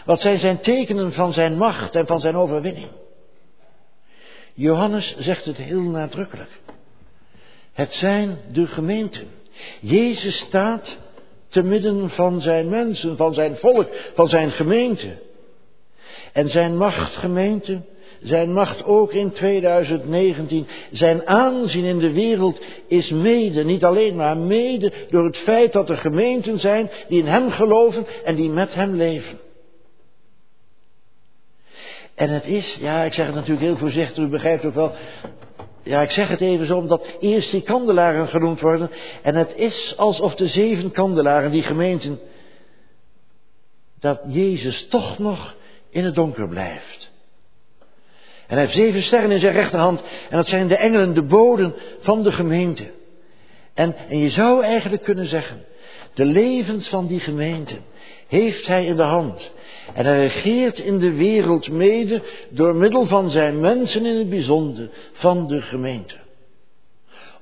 Wat 0.04 0.20
zijn 0.20 0.38
zijn 0.38 0.60
tekenen 0.60 1.12
van 1.12 1.32
zijn 1.32 1.56
macht 1.56 1.94
en 1.94 2.06
van 2.06 2.20
zijn 2.20 2.36
overwinning? 2.36 2.90
Johannes 4.54 5.16
zegt 5.18 5.44
het 5.44 5.56
heel 5.56 5.82
nadrukkelijk. 5.82 6.50
Het 7.72 7.92
zijn 7.92 8.38
de 8.52 8.66
gemeenten. 8.66 9.28
Jezus 9.80 10.38
staat 10.38 10.96
te 11.48 11.62
midden 11.62 12.10
van 12.10 12.40
zijn 12.40 12.68
mensen, 12.68 13.16
van 13.16 13.34
zijn 13.34 13.56
volk, 13.56 13.88
van 14.14 14.28
zijn 14.28 14.50
gemeente. 14.50 15.18
En 16.32 16.48
zijn 16.48 16.76
macht, 16.76 17.16
gemeente, 17.16 17.82
zijn 18.22 18.52
macht 18.52 18.84
ook 18.84 19.12
in 19.12 19.32
2019, 19.32 20.66
zijn 20.90 21.26
aanzien 21.26 21.84
in 21.84 21.98
de 21.98 22.12
wereld 22.12 22.60
is 22.86 23.10
mede, 23.10 23.64
niet 23.64 23.84
alleen 23.84 24.16
maar 24.16 24.36
mede 24.36 24.92
door 25.10 25.24
het 25.24 25.36
feit 25.36 25.72
dat 25.72 25.90
er 25.90 25.96
gemeenten 25.96 26.60
zijn 26.60 26.90
die 27.08 27.18
in 27.18 27.26
Hem 27.26 27.50
geloven 27.50 28.06
en 28.24 28.34
die 28.34 28.50
met 28.50 28.74
Hem 28.74 28.94
leven. 28.94 29.38
En 32.14 32.30
het 32.30 32.46
is, 32.46 32.76
ja, 32.80 33.02
ik 33.02 33.12
zeg 33.12 33.26
het 33.26 33.34
natuurlijk 33.34 33.66
heel 33.66 33.76
voorzichtig, 33.76 34.24
u 34.24 34.28
begrijpt 34.28 34.64
ook 34.64 34.74
wel. 34.74 34.92
Ja, 35.82 36.02
ik 36.02 36.10
zeg 36.10 36.28
het 36.28 36.40
even 36.40 36.66
zo 36.66 36.76
omdat 36.76 37.06
eerst 37.20 37.50
die 37.50 37.62
kandelaren 37.62 38.28
genoemd 38.28 38.60
worden. 38.60 38.90
En 39.22 39.34
het 39.34 39.52
is 39.56 39.94
alsof 39.96 40.34
de 40.34 40.46
zeven 40.46 40.90
kandelaren, 40.90 41.50
die 41.50 41.62
gemeenten, 41.62 42.20
dat 44.00 44.20
Jezus 44.26 44.86
toch 44.88 45.18
nog 45.18 45.54
in 45.90 46.04
het 46.04 46.14
donker 46.14 46.48
blijft. 46.48 47.12
En 48.46 48.56
hij 48.56 48.60
heeft 48.60 48.74
zeven 48.74 49.02
sterren 49.02 49.30
in 49.30 49.40
zijn 49.40 49.52
rechterhand. 49.52 50.02
En 50.30 50.36
dat 50.36 50.46
zijn 50.46 50.68
de 50.68 50.76
engelen, 50.76 51.14
de 51.14 51.22
boden 51.22 51.74
van 51.98 52.22
de 52.22 52.32
gemeente. 52.32 52.90
En, 53.74 53.96
en 54.08 54.18
je 54.18 54.30
zou 54.30 54.64
eigenlijk 54.64 55.02
kunnen 55.02 55.26
zeggen, 55.26 55.64
de 56.14 56.24
levens 56.24 56.88
van 56.88 57.06
die 57.06 57.20
gemeente 57.20 57.76
heeft 58.34 58.66
hij 58.66 58.84
in 58.84 58.96
de 58.96 59.02
hand. 59.02 59.50
En 59.94 60.06
hij 60.06 60.18
regeert 60.18 60.78
in 60.78 60.98
de 60.98 61.12
wereld 61.12 61.70
mede 61.70 62.22
door 62.50 62.74
middel 62.74 63.06
van 63.06 63.30
zijn 63.30 63.60
mensen 63.60 64.06
in 64.06 64.16
het 64.16 64.28
bijzonder 64.28 64.90
van 65.12 65.46
de 65.46 65.60
gemeente. 65.60 66.14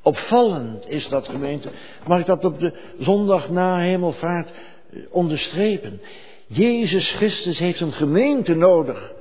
Opvallend 0.02 0.88
is 0.88 1.08
dat 1.08 1.28
gemeente, 1.28 1.70
mag 2.06 2.20
ik 2.20 2.26
dat 2.26 2.44
op 2.44 2.58
de 2.58 2.72
zondag 2.98 3.50
na 3.50 3.78
hemelvaart 3.78 4.50
eh, 4.50 5.02
onderstrepen. 5.10 6.00
Jezus 6.46 7.10
Christus 7.10 7.58
heeft 7.58 7.80
een 7.80 7.92
gemeente 7.92 8.54
nodig 8.54 9.12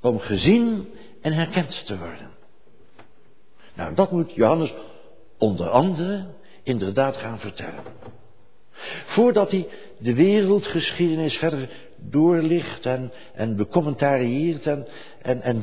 om 0.00 0.18
gezien 0.18 0.88
en 1.20 1.32
herkend 1.32 1.86
te 1.86 1.98
worden. 1.98 2.30
Nou, 3.74 3.94
dat 3.94 4.10
moet 4.10 4.34
Johannes 4.34 4.72
onder 5.38 5.68
andere 5.68 6.24
inderdaad 6.62 7.16
gaan 7.16 7.38
vertellen. 7.38 7.82
Voordat 9.06 9.50
hij 9.50 9.68
de 10.02 10.14
wereldgeschiedenis 10.14 11.34
verder 11.36 11.68
doorlicht 11.96 12.86
en, 12.86 13.12
en 13.34 13.56
becommentarieert 13.56 14.66
en, 14.66 14.86
en, 15.22 15.42
en. 15.42 15.62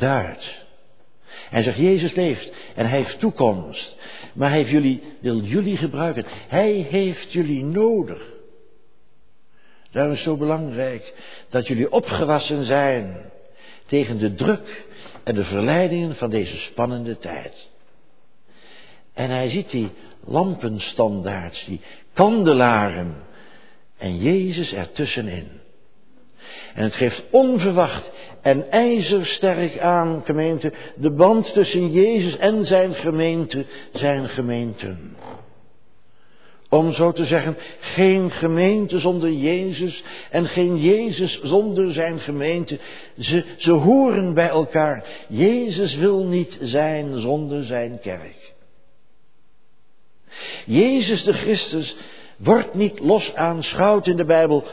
Hij 1.49 1.63
zegt, 1.63 1.77
Jezus 1.77 2.13
leeft 2.13 2.51
en 2.75 2.85
hij 2.89 2.97
heeft 2.97 3.19
toekomst. 3.19 3.97
Maar 4.33 4.49
hij 4.49 4.57
heeft 4.57 4.71
jullie, 4.71 5.03
wil 5.19 5.41
jullie 5.41 5.77
gebruiken. 5.77 6.25
Hij 6.47 6.71
heeft 6.71 7.31
jullie 7.31 7.63
nodig. 7.63 8.37
Daarom 9.91 10.11
is 10.11 10.17
het 10.17 10.27
zo 10.27 10.37
belangrijk 10.37 11.13
dat 11.49 11.67
jullie 11.67 11.91
opgewassen 11.91 12.65
zijn 12.65 13.31
tegen 13.85 14.17
de 14.17 14.33
druk 14.33 14.85
en 15.23 15.35
de 15.35 15.43
verleidingen 15.43 16.15
van 16.15 16.29
deze 16.29 16.57
spannende 16.57 17.17
tijd. 17.17 17.69
En 19.13 19.29
hij 19.29 19.49
ziet 19.49 19.69
die 19.69 19.89
lampenstandaards, 20.25 21.65
die 21.65 21.81
kandelaren 22.13 23.15
en 23.99 24.17
Jezus 24.17 24.73
ertussenin. 24.73 25.47
En 26.73 26.83
het 26.83 26.93
geeft 26.93 27.23
onverwacht 27.31 28.11
en 28.41 28.71
ijzersterk 28.71 29.79
aan, 29.79 30.21
gemeente, 30.25 30.73
de 30.95 31.11
band 31.11 31.53
tussen 31.53 31.91
Jezus 31.91 32.37
en 32.37 32.65
zijn 32.65 32.93
gemeente, 32.93 33.65
zijn 33.93 34.29
gemeenten. 34.29 35.15
Om 36.69 36.93
zo 36.93 37.11
te 37.11 37.25
zeggen, 37.25 37.57
geen 37.79 38.31
gemeente 38.31 38.99
zonder 38.99 39.31
Jezus 39.31 40.03
en 40.29 40.45
geen 40.45 40.77
Jezus 40.77 41.39
zonder 41.43 41.93
zijn 41.93 42.19
gemeente. 42.19 42.79
Ze, 43.19 43.43
ze 43.57 43.71
horen 43.71 44.33
bij 44.33 44.49
elkaar. 44.49 45.03
Jezus 45.27 45.95
wil 45.95 46.25
niet 46.25 46.57
zijn 46.61 47.21
zonder 47.21 47.63
zijn 47.63 47.99
kerk. 48.01 48.53
Jezus 50.65 51.23
de 51.23 51.33
Christus 51.33 51.95
wordt 52.39 52.73
niet 52.73 52.99
los 52.99 53.33
aanschouwd 53.35 54.07
in 54.07 54.17
de 54.17 54.25
Bijbel 54.25 54.63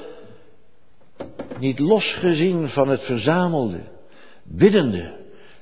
niet 1.59 1.79
losgezien 1.79 2.69
van 2.69 2.89
het 2.89 3.03
verzamelde, 3.03 3.81
biddende, 4.43 5.15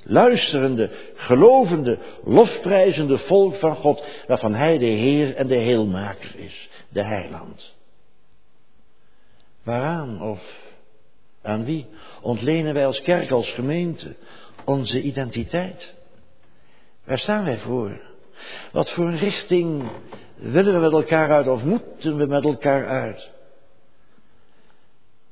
luisterende, 0.03 0.91
gelovende, 1.15 1.99
lofprijzende 2.25 3.19
volk 3.19 3.55
van 3.55 3.77
God, 3.77 4.05
waarvan 4.27 4.55
Hij 4.55 4.79
de 4.79 4.85
Heer 4.85 5.35
en 5.35 5.47
de 5.47 5.57
Heelmaker 5.57 6.39
is, 6.39 6.69
de 6.89 7.03
Heiland. 7.03 7.75
Waaraan 9.63 10.23
of 10.23 10.41
aan 11.43 11.65
wie 11.65 11.87
ontlenen 12.23 12.75
wij 12.75 12.87
als 12.87 13.01
kerk, 13.01 13.31
als 13.31 13.53
gemeente, 13.53 14.15
onze 14.65 15.03
identiteit? 15.03 15.95
Waar 17.05 17.19
staan 17.19 17.45
wij 17.45 17.59
voor? 17.59 18.01
Wat 18.73 18.91
voor 18.91 19.11
richting 19.11 19.83
willen 20.53 20.75
we 20.75 20.81
met 20.81 20.93
elkaar 20.93 21.31
uit 21.31 21.47
of 21.47 21.63
moeten 21.63 22.17
we 22.17 22.27
met 22.27 22.45
elkaar 22.45 22.87
uit? 22.89 23.31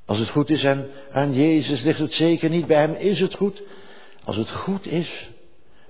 Als 0.05 0.19
het 0.19 0.31
goed 0.31 0.51
is 0.51 0.63
en 0.63 0.87
aan 1.13 1.35
Jezus 1.35 1.83
ligt 1.83 1.99
het 1.99 2.13
zeker 2.13 2.51
niet, 2.51 2.67
bij 2.67 2.81
Hem 2.81 2.95
is 2.95 3.21
het 3.21 3.35
goed. 3.35 3.63
Als 4.25 4.37
het 4.37 4.51
goed 4.51 4.87
is, 4.87 5.31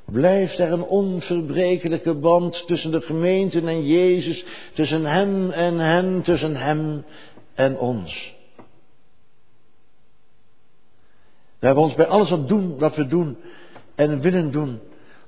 blijft 0.04 0.58
er 0.58 0.72
een 0.72 0.82
onverbrekelijke 0.82 2.14
band 2.14 2.66
tussen 2.66 2.90
de 2.90 3.00
gemeenten 3.00 3.68
en 3.68 3.86
Jezus, 3.86 4.44
tussen 4.74 5.04
Hem 5.04 5.50
en 5.50 5.78
Hem, 5.78 6.22
tussen 6.22 6.56
Hem 6.56 7.04
en 7.54 7.78
ons. 7.78 8.34
We 11.58 11.66
hebben 11.66 11.84
ons 11.84 11.94
bij 11.94 12.06
alles 12.06 12.30
wat 12.30 12.48
doen, 12.48 12.78
wat 12.78 12.96
we 12.96 13.06
doen 13.06 13.36
en 13.94 14.20
willen 14.20 14.50
doen, 14.50 14.80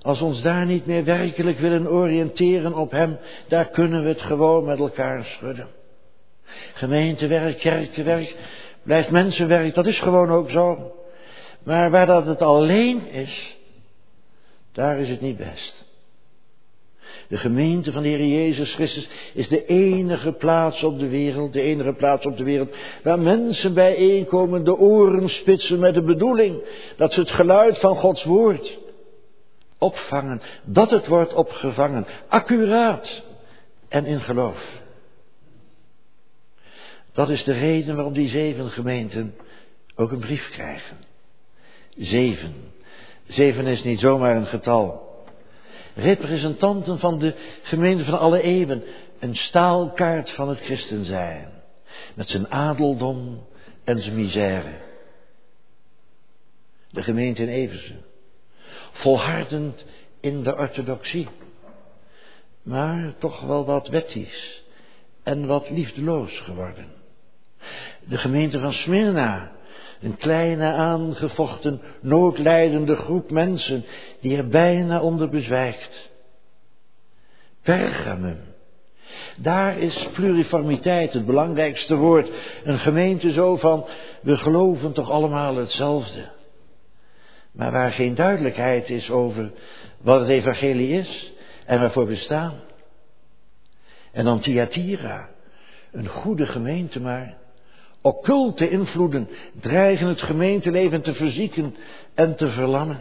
als 0.05 0.21
ons 0.21 0.43
daar 0.43 0.67
niet 0.67 0.87
meer 0.87 1.05
werkelijk 1.05 1.59
willen 1.59 1.91
oriënteren 1.91 2.75
op 2.75 2.91
Hem, 2.91 3.19
daar 3.49 3.69
kunnen 3.69 4.03
we 4.03 4.09
het 4.09 4.21
gewoon 4.21 4.65
met 4.65 4.79
elkaar 4.79 5.25
schudden. 5.25 5.69
Gemeentewerk, 6.75 7.59
kerkenwerk, 7.59 8.37
blijft 8.83 9.11
mensenwerk, 9.11 9.75
dat 9.75 9.87
is 9.87 10.01
gewoon 10.01 10.31
ook 10.31 10.51
zo. 10.51 10.93
Maar 11.63 11.91
waar 11.91 12.07
dat 12.07 12.27
het 12.27 12.43
alleen 12.43 13.11
is, 13.11 13.57
daar 14.73 14.99
is 14.99 15.09
het 15.09 15.21
niet 15.21 15.37
best. 15.37 15.85
De 17.29 17.37
gemeente 17.37 17.93
van 17.93 18.03
de 18.03 18.09
Heer 18.09 18.27
Jezus 18.27 18.75
Christus 18.75 19.09
is 19.35 19.49
de 19.49 19.67
enige 19.67 20.33
plaats 20.33 20.83
op 20.83 20.99
de 20.99 21.09
wereld, 21.09 21.53
de 21.53 21.61
enige 21.61 21.93
plaats 21.93 22.27
op 22.27 22.37
de 22.37 22.45
wereld 22.45 22.77
waar 23.03 23.19
mensen 23.19 23.75
bijeenkomen, 23.75 24.65
de 24.65 24.79
oren 24.79 25.29
spitsen 25.29 25.79
met 25.79 25.95
de 25.95 26.03
bedoeling 26.03 26.63
dat 26.97 27.13
ze 27.13 27.21
het 27.21 27.31
geluid 27.31 27.79
van 27.79 27.97
Gods 27.97 28.25
woord 28.25 28.83
opvangen, 29.85 30.41
dat 30.65 30.91
het 30.91 31.07
wordt 31.07 31.35
opgevangen, 31.35 32.07
accuraat 32.29 33.23
en 33.89 34.07
in 34.07 34.21
geloof. 34.21 34.83
Dat 37.13 37.29
is 37.29 37.45
de 37.45 37.53
reden 37.53 37.95
waarom 37.95 38.13
die 38.13 38.29
zeven 38.29 38.71
gemeenten 38.71 39.35
ook 39.95 40.11
een 40.11 40.19
brief 40.19 40.49
krijgen. 40.51 40.97
Zeven. 41.97 42.55
Zeven 43.27 43.67
is 43.67 43.83
niet 43.83 44.01
zomaar 44.01 44.37
een 44.37 44.47
getal. 44.47 45.03
representanten 45.95 46.99
van 46.99 47.19
de 47.19 47.35
gemeente 47.63 48.05
van 48.05 48.19
alle 48.19 48.43
eeuwen, 48.43 48.85
een 49.19 49.37
staalkaart 49.37 50.31
van 50.31 50.49
het 50.49 50.61
christen 50.61 51.05
zijn, 51.05 51.49
met 52.15 52.29
zijn 52.29 52.51
adeldom 52.51 53.47
en 53.85 53.99
zijn 53.99 54.15
misère. 54.15 54.73
De 56.91 57.03
gemeente 57.03 57.43
in 57.43 57.49
Eversen, 57.49 58.05
volhardend 58.95 59.85
in 60.21 60.43
de 60.43 60.57
orthodoxie, 60.57 61.29
maar 62.63 63.15
toch 63.19 63.41
wel 63.41 63.65
wat 63.65 63.89
wettisch 63.89 64.63
en 65.23 65.47
wat 65.47 65.71
liefdeloos 65.71 66.39
geworden. 66.41 66.87
De 68.05 68.17
gemeente 68.19 68.61
van 68.61 68.73
Smyrna, 68.73 69.53
een 70.01 70.17
kleine 70.17 70.73
aangevochten, 70.73 71.81
noodlijdende 72.01 72.97
groep 72.97 73.31
mensen 73.31 73.85
die 74.21 74.37
er 74.37 74.49
bijna 74.49 75.01
onder 75.01 75.29
bezwijkt. 75.29 76.11
Pergamum. 77.63 78.41
Daar 79.37 79.79
is 79.79 80.09
pluriformiteit 80.13 81.13
het 81.13 81.27
belangrijkste 81.27 81.97
woord. 81.97 82.31
Een 82.65 82.79
gemeente 82.79 83.33
zo 83.33 83.57
van, 83.57 83.87
we 84.23 84.37
geloven 84.37 84.93
toch 84.93 85.11
allemaal 85.11 85.57
hetzelfde. 85.57 86.34
Maar 87.55 87.73
waar 87.73 87.93
geen 87.93 88.15
duidelijkheid 88.15 88.91
is 88.91 89.11
over 89.11 89.53
wat 90.01 90.21
het 90.21 90.29
evangelie 90.29 90.99
is 90.99 91.33
en 91.67 91.81
waarvoor 91.81 92.07
we 92.07 92.17
staan. 92.17 92.61
En 94.13 94.25
dan 94.25 94.41
Thyatira, 94.41 95.29
een 95.93 96.09
goede 96.09 96.47
gemeente, 96.47 97.01
maar 97.01 97.37
occulte 98.01 98.71
invloeden 98.71 99.29
dreigen 99.61 100.07
het 100.07 100.23
gemeenteleven 100.23 101.03
te 101.03 101.15
verzieken 101.15 101.77
en 102.15 102.37
te 102.37 102.51
verlammen. 102.51 103.01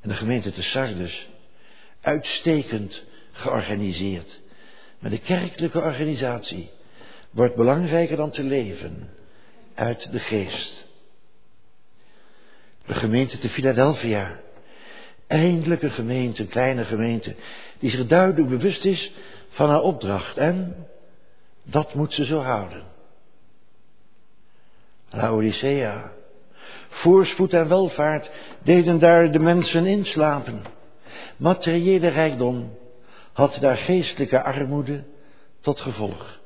En 0.00 0.08
de 0.08 0.14
gemeente 0.14 0.52
te 0.52 0.62
Sardes, 0.62 1.28
uitstekend 2.00 3.02
georganiseerd. 3.32 4.40
Maar 4.98 5.10
de 5.10 5.20
kerkelijke 5.20 5.80
organisatie 5.80 6.70
wordt 7.30 7.54
belangrijker 7.54 8.16
dan 8.16 8.30
te 8.30 8.42
leven 8.42 9.10
uit 9.74 10.12
de 10.12 10.18
geest. 10.18 10.87
De 12.88 12.94
gemeente 12.94 13.38
te 13.38 13.48
Philadelphia. 13.48 14.40
Eindelijk 15.26 15.82
een 15.82 15.90
gemeente, 15.90 16.42
een 16.42 16.48
kleine 16.48 16.84
gemeente, 16.84 17.34
die 17.78 17.90
zich 17.90 18.06
duidelijk 18.06 18.48
bewust 18.48 18.84
is 18.84 19.12
van 19.48 19.68
haar 19.68 19.80
opdracht. 19.80 20.36
En 20.36 20.86
dat 21.62 21.94
moet 21.94 22.12
ze 22.12 22.24
zo 22.24 22.40
houden. 22.40 22.82
Laodicea. 25.10 26.12
Voorspoed 26.88 27.52
en 27.52 27.68
welvaart 27.68 28.30
deden 28.62 28.98
daar 28.98 29.32
de 29.32 29.38
mensen 29.38 29.86
inslapen. 29.86 30.62
Materiële 31.36 32.08
rijkdom 32.08 32.76
had 33.32 33.58
daar 33.60 33.76
geestelijke 33.76 34.42
armoede 34.42 35.04
tot 35.60 35.80
gevolg. 35.80 36.37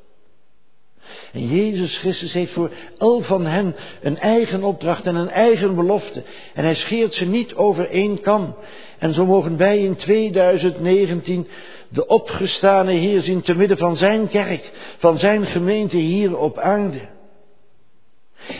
En 1.32 1.46
Jezus 1.46 1.98
Christus 1.98 2.32
heeft 2.32 2.52
voor 2.52 2.70
elk 2.98 3.24
van 3.24 3.46
hen 3.46 3.74
een 4.02 4.18
eigen 4.18 4.62
opdracht 4.62 5.04
en 5.04 5.14
een 5.14 5.30
eigen 5.30 5.74
belofte. 5.74 6.22
En 6.54 6.64
hij 6.64 6.74
scheert 6.74 7.14
ze 7.14 7.24
niet 7.24 7.54
over 7.54 7.90
één 7.90 8.20
kam. 8.20 8.56
En 8.98 9.14
zo 9.14 9.26
mogen 9.26 9.56
wij 9.56 9.78
in 9.78 9.96
2019 9.96 11.46
de 11.88 12.06
opgestane 12.06 12.92
Heer 12.92 13.22
zien 13.22 13.42
te 13.42 13.54
midden 13.54 13.78
van 13.78 13.96
zijn 13.96 14.28
kerk, 14.28 14.72
van 14.98 15.18
zijn 15.18 15.46
gemeente 15.46 15.96
hier 15.96 16.38
op 16.38 16.58
aarde. 16.58 17.08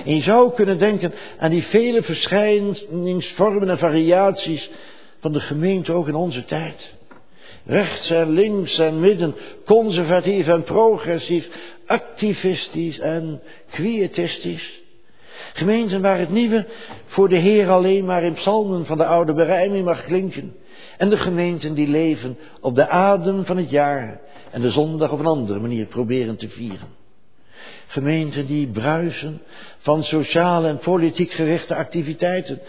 En 0.05 0.15
je 0.15 0.23
zou 0.23 0.53
kunnen 0.53 0.79
denken 0.79 1.13
aan 1.39 1.51
die 1.51 1.63
vele 1.63 2.03
verschijningsvormen 2.03 3.71
en 3.71 3.79
variaties 3.79 4.71
van 5.21 5.33
de 5.33 5.41
gemeente 5.41 5.93
ook 5.93 6.09
in 6.09 6.15
onze 6.15 6.45
tijd. 6.45 6.95
Rechts 7.67 8.11
en 8.11 8.31
links 8.31 8.79
en 8.79 9.01
midden, 9.01 9.35
conservatief 9.65 10.47
en 10.47 10.63
progressief, 10.63 11.49
activistisch 11.93 12.99
en 12.99 13.43
quietistisch. 13.71 14.81
Gemeenten 15.53 16.01
waar 16.01 16.19
het 16.19 16.31
nieuwe 16.31 16.67
voor 17.07 17.29
de 17.29 17.37
Heer 17.37 17.69
alleen 17.69 18.05
maar 18.05 18.23
in 18.23 18.35
psalmen 18.35 18.87
van 18.87 18.97
de 18.97 19.05
oude 19.05 19.33
berijming 19.33 19.85
mag 19.85 20.05
klinken. 20.05 20.57
En 20.99 21.11
de 21.11 21.17
gemeenten 21.17 21.75
die 21.75 21.89
leven 21.89 22.39
op 22.61 22.75
de 22.75 22.89
adem 22.89 23.45
van 23.45 23.57
het 23.57 23.71
jaar 23.71 24.21
en 24.51 24.61
de 24.61 24.71
zondag 24.71 25.11
op 25.11 25.19
een 25.19 25.27
andere 25.27 25.61
manier 25.61 25.87
proberen 25.87 26.37
te 26.37 26.49
vieren. 26.49 26.89
Gemeenten 27.87 28.47
die 28.47 28.67
bruisen 28.67 29.41
van 29.79 30.03
sociale 30.03 30.69
en 30.69 30.79
politiek 30.79 31.33
gerichte 31.33 31.75
activiteiten. 31.75 32.61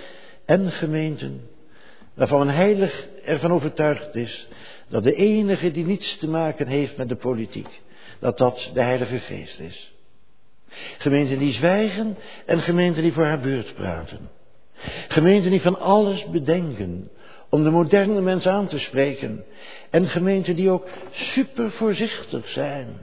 En 0.45 0.71
gemeenten 0.71 1.41
waarvan 2.13 2.41
een 2.41 2.55
heilig 2.55 3.07
ervan 3.25 3.51
overtuigd 3.51 4.15
is 4.15 4.47
dat 4.89 5.03
de 5.03 5.15
enige 5.15 5.71
die 5.71 5.85
niets 5.85 6.17
te 6.17 6.27
maken 6.27 6.67
heeft 6.67 6.97
met 6.97 7.09
de 7.09 7.15
politiek, 7.15 7.81
dat 8.19 8.37
dat 8.37 8.69
de 8.73 8.81
Heilige 8.81 9.19
Geest 9.19 9.59
is. 9.59 9.93
Gemeenten 10.97 11.37
die 11.37 11.53
zwijgen 11.53 12.17
en 12.45 12.61
gemeenten 12.61 13.03
die 13.03 13.13
voor 13.13 13.25
haar 13.25 13.39
beurt 13.39 13.73
praten. 13.73 14.29
Gemeenten 15.07 15.51
die 15.51 15.61
van 15.61 15.79
alles 15.79 16.25
bedenken 16.29 17.09
om 17.49 17.63
de 17.63 17.69
moderne 17.69 18.21
mens 18.21 18.45
aan 18.45 18.67
te 18.67 18.79
spreken. 18.79 19.45
En 19.89 20.07
gemeenten 20.07 20.55
die 20.55 20.69
ook 20.69 20.87
super 21.11 21.71
voorzichtig 21.71 22.49
zijn 22.49 22.97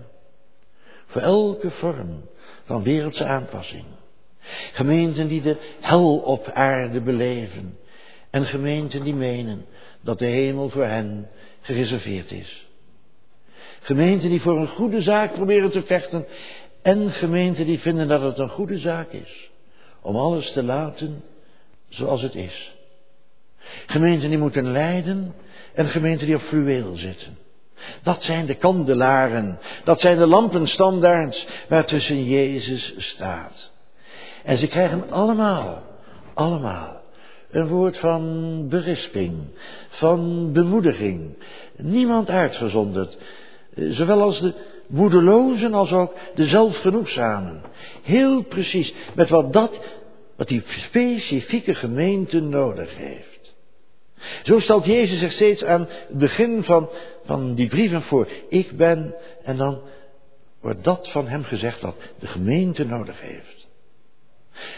voor 1.06 1.22
elke 1.22 1.70
vorm 1.70 2.28
van 2.64 2.82
wereldse 2.82 3.24
aanpassing. 3.24 3.84
Gemeenten 4.72 5.28
die 5.28 5.42
de 5.42 5.56
hel 5.80 6.16
op 6.16 6.50
aarde 6.50 7.00
beleven. 7.00 7.78
En 8.30 8.44
gemeenten 8.44 9.02
die 9.02 9.14
menen 9.14 9.66
dat 10.00 10.18
de 10.18 10.26
hemel 10.26 10.68
voor 10.68 10.84
hen 10.84 11.28
gereserveerd 11.60 12.30
is. 12.30 12.68
Gemeenten 13.90 14.28
die 14.28 14.40
voor 14.40 14.60
een 14.60 14.68
goede 14.68 15.02
zaak 15.02 15.32
proberen 15.32 15.70
te 15.70 15.82
vechten. 15.82 16.26
En 16.82 17.10
gemeenten 17.10 17.66
die 17.66 17.78
vinden 17.78 18.08
dat 18.08 18.20
het 18.20 18.38
een 18.38 18.48
goede 18.48 18.78
zaak 18.78 19.12
is. 19.12 19.50
Om 20.02 20.16
alles 20.16 20.52
te 20.52 20.62
laten 20.62 21.22
zoals 21.88 22.22
het 22.22 22.34
is. 22.34 22.74
Gemeenten 23.86 24.28
die 24.28 24.38
moeten 24.38 24.72
lijden. 24.72 25.34
En 25.74 25.88
gemeenten 25.88 26.26
die 26.26 26.36
op 26.36 26.42
fluweel 26.42 26.96
zitten. 26.96 27.38
Dat 28.02 28.22
zijn 28.22 28.46
de 28.46 28.54
kandelaren. 28.54 29.58
Dat 29.84 30.00
zijn 30.00 30.18
de 30.18 30.26
lampenstandaards 30.26 31.46
waartussen 31.68 32.24
Jezus 32.24 32.94
staat. 32.96 33.70
En 34.44 34.58
ze 34.58 34.66
krijgen 34.66 35.10
allemaal, 35.10 35.82
allemaal 36.34 37.00
een 37.50 37.68
woord 37.68 37.98
van 37.98 38.64
berisping, 38.68 39.34
van 39.88 40.52
bemoediging. 40.52 41.36
Niemand 41.76 42.28
uitgezonderd. 42.28 43.18
Zowel 43.74 44.22
als 44.22 44.40
de 44.40 44.54
moedelozen 44.86 45.74
als 45.74 45.92
ook 45.92 46.14
de 46.34 46.46
zelfgenoegzamen. 46.46 47.62
Heel 48.02 48.42
precies 48.42 48.94
met 49.14 49.28
wat 49.28 49.52
dat, 49.52 49.80
wat 50.36 50.48
die 50.48 50.62
specifieke 50.66 51.74
gemeente 51.74 52.40
nodig 52.40 52.96
heeft. 52.96 53.54
Zo 54.42 54.60
stelt 54.60 54.84
Jezus 54.84 55.18
zich 55.18 55.32
steeds 55.32 55.64
aan 55.64 55.88
het 56.08 56.18
begin 56.18 56.64
van, 56.64 56.90
van 57.24 57.54
die 57.54 57.68
brieven 57.68 58.02
voor. 58.02 58.28
Ik 58.48 58.76
ben, 58.76 59.14
en 59.42 59.56
dan 59.56 59.80
wordt 60.60 60.84
dat 60.84 61.10
van 61.10 61.28
hem 61.28 61.44
gezegd 61.44 61.80
wat 61.80 61.96
de 62.18 62.26
gemeente 62.26 62.84
nodig 62.84 63.20
heeft. 63.20 63.68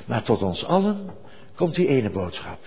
Maar 0.06 0.22
tot 0.22 0.42
ons 0.42 0.64
allen 0.64 1.10
komt 1.54 1.74
die 1.74 1.88
ene 1.88 2.10
boodschap. 2.10 2.58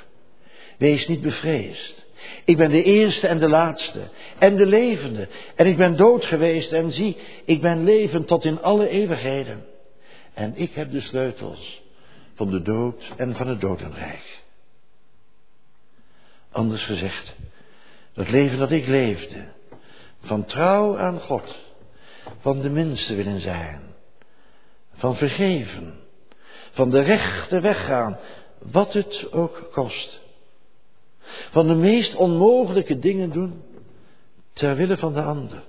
Wees 0.77 1.07
niet 1.07 1.21
bevreesd. 1.21 2.04
Ik 2.45 2.57
ben 2.57 2.69
de 2.69 2.83
eerste 2.83 3.27
en 3.27 3.39
de 3.39 3.49
laatste 3.49 4.01
en 4.39 4.55
de 4.55 4.65
levende. 4.65 5.27
En 5.55 5.67
ik 5.67 5.77
ben 5.77 5.95
dood 5.95 6.25
geweest 6.25 6.71
en 6.71 6.91
zie, 6.91 7.17
ik 7.45 7.61
ben 7.61 7.83
levend 7.83 8.27
tot 8.27 8.45
in 8.45 8.61
alle 8.61 8.89
eeuwigheden. 8.89 9.65
En 10.33 10.53
ik 10.55 10.73
heb 10.73 10.91
de 10.91 11.01
sleutels 11.01 11.83
van 12.35 12.51
de 12.51 12.61
dood 12.61 13.13
en 13.17 13.35
van 13.35 13.47
het 13.47 13.61
dodenrijk. 13.61 14.43
Anders 16.51 16.83
gezegd, 16.83 17.35
dat 18.13 18.29
leven 18.29 18.57
dat 18.57 18.71
ik 18.71 18.87
leefde, 18.87 19.43
van 20.21 20.45
trouw 20.45 20.97
aan 20.97 21.19
God, 21.19 21.57
van 22.39 22.61
de 22.61 22.69
minste 22.69 23.15
willen 23.15 23.39
zijn, 23.39 23.81
van 24.93 25.15
vergeven, 25.15 25.93
van 26.71 26.89
de 26.89 27.01
rechte 27.01 27.59
weg 27.59 27.85
gaan, 27.85 28.17
wat 28.59 28.93
het 28.93 29.31
ook 29.31 29.69
kost. 29.71 30.21
Van 31.51 31.67
de 31.67 31.73
meest 31.73 32.15
onmogelijke 32.15 32.99
dingen 32.99 33.31
doen 33.31 33.63
ter 34.53 34.75
wille 34.75 34.97
van 34.97 35.13
de 35.13 35.21
ander. 35.21 35.63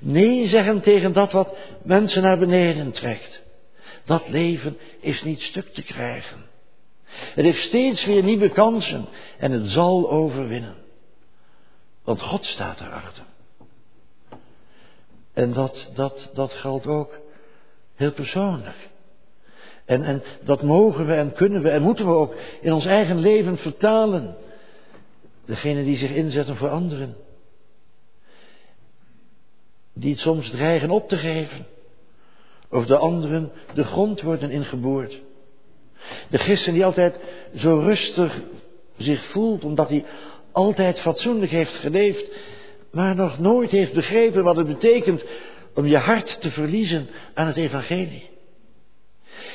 Nee 0.00 0.48
zeggen 0.48 0.80
tegen 0.80 1.12
dat 1.12 1.32
wat 1.32 1.56
mensen 1.82 2.22
naar 2.22 2.38
beneden 2.38 2.92
trekt. 2.92 3.42
Dat 4.04 4.28
leven 4.28 4.76
is 5.00 5.22
niet 5.22 5.40
stuk 5.40 5.74
te 5.74 5.82
krijgen. 5.82 6.46
Het 7.08 7.44
heeft 7.44 7.66
steeds 7.66 8.04
weer 8.04 8.22
nieuwe 8.22 8.48
kansen 8.48 9.06
en 9.38 9.52
het 9.52 9.68
zal 9.68 10.10
overwinnen. 10.10 10.74
Want 12.04 12.22
God 12.22 12.44
staat 12.44 12.80
erachter. 12.80 13.24
En 15.32 15.52
dat, 15.52 15.90
dat, 15.94 16.30
dat 16.32 16.52
geldt 16.52 16.86
ook 16.86 17.18
heel 17.94 18.12
persoonlijk. 18.12 18.88
En, 19.84 20.04
en 20.04 20.22
dat 20.44 20.62
mogen 20.62 21.06
we 21.06 21.14
en 21.14 21.32
kunnen 21.32 21.62
we 21.62 21.70
en 21.70 21.82
moeten 21.82 22.06
we 22.06 22.12
ook 22.12 22.34
in 22.60 22.72
ons 22.72 22.86
eigen 22.86 23.18
leven 23.18 23.58
vertalen. 23.58 24.36
Degene 25.48 25.84
die 25.84 25.96
zich 25.96 26.10
inzetten 26.10 26.56
voor 26.56 26.68
anderen. 26.68 27.16
Die 29.94 30.10
het 30.10 30.20
soms 30.20 30.50
dreigen 30.50 30.90
op 30.90 31.08
te 31.08 31.16
geven. 31.16 31.66
Of 32.70 32.86
de 32.86 32.96
anderen 32.96 33.52
de 33.74 33.84
grond 33.84 34.20
worden 34.20 34.50
ingeboord. 34.50 35.20
De 36.30 36.38
christen 36.38 36.72
die 36.72 36.84
altijd 36.84 37.18
zo 37.56 37.78
rustig 37.78 38.40
zich 38.96 39.24
voelt 39.24 39.64
omdat 39.64 39.88
hij 39.88 40.04
altijd 40.52 41.00
fatsoenlijk 41.00 41.50
heeft 41.50 41.74
geleefd, 41.74 42.30
maar 42.90 43.14
nog 43.14 43.38
nooit 43.38 43.70
heeft 43.70 43.92
begrepen 43.92 44.44
wat 44.44 44.56
het 44.56 44.66
betekent 44.66 45.24
om 45.74 45.86
je 45.86 45.98
hart 45.98 46.40
te 46.40 46.50
verliezen 46.50 47.08
aan 47.34 47.46
het 47.46 47.56
evangelie. 47.56 48.28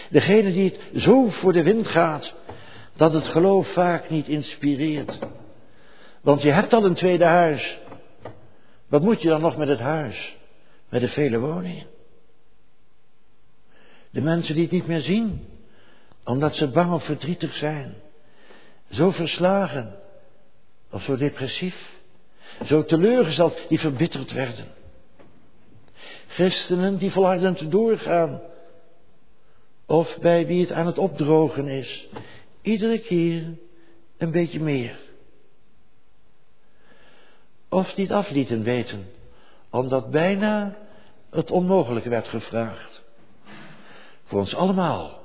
Degene 0.09 0.51
die 0.53 0.71
het 0.71 1.01
zo 1.01 1.29
voor 1.29 1.53
de 1.53 1.63
wind 1.63 1.87
gaat, 1.87 2.33
dat 2.95 3.13
het 3.13 3.27
geloof 3.27 3.67
vaak 3.73 4.09
niet 4.09 4.27
inspireert. 4.27 5.19
Want 6.23 6.41
je 6.41 6.51
hebt 6.51 6.73
al 6.73 6.85
een 6.85 6.95
tweede 6.95 7.25
huis. 7.25 7.79
Wat 8.87 9.01
moet 9.01 9.21
je 9.21 9.27
dan 9.27 9.41
nog 9.41 9.57
met 9.57 9.67
het 9.67 9.79
huis? 9.79 10.35
Met 10.89 11.01
de 11.01 11.07
vele 11.07 11.39
woningen? 11.39 11.87
De 14.09 14.21
mensen 14.21 14.53
die 14.53 14.63
het 14.63 14.71
niet 14.71 14.87
meer 14.87 15.01
zien, 15.01 15.47
omdat 16.25 16.55
ze 16.55 16.67
bang 16.67 16.93
of 16.93 17.03
verdrietig 17.05 17.55
zijn. 17.55 17.93
Zo 18.89 19.11
verslagen 19.11 19.95
of 20.91 21.03
zo 21.03 21.15
depressief. 21.15 21.91
Zo 22.65 22.85
teleurgesteld 22.85 23.65
die 23.69 23.79
verbitterd 23.79 24.31
werden. 24.31 24.67
Christenen 26.27 26.97
die 26.97 27.11
volhardend 27.11 27.71
doorgaan. 27.71 28.41
Of 29.85 30.17
bij 30.19 30.47
wie 30.47 30.61
het 30.61 30.71
aan 30.71 30.85
het 30.85 30.97
opdrogen 30.97 31.67
is. 31.67 32.07
Iedere 32.61 32.99
keer 32.99 33.43
een 34.17 34.31
beetje 34.31 34.59
meer. 34.59 35.11
Of 37.73 37.93
die 37.93 38.05
het 38.05 38.13
af 38.13 38.29
lieten 38.29 38.63
weten. 38.63 39.05
Omdat 39.69 40.11
bijna 40.11 40.75
het 41.31 41.51
onmogelijke 41.51 42.09
werd 42.09 42.27
gevraagd. 42.27 43.01
Voor 44.23 44.39
ons 44.39 44.55
allemaal 44.55 45.21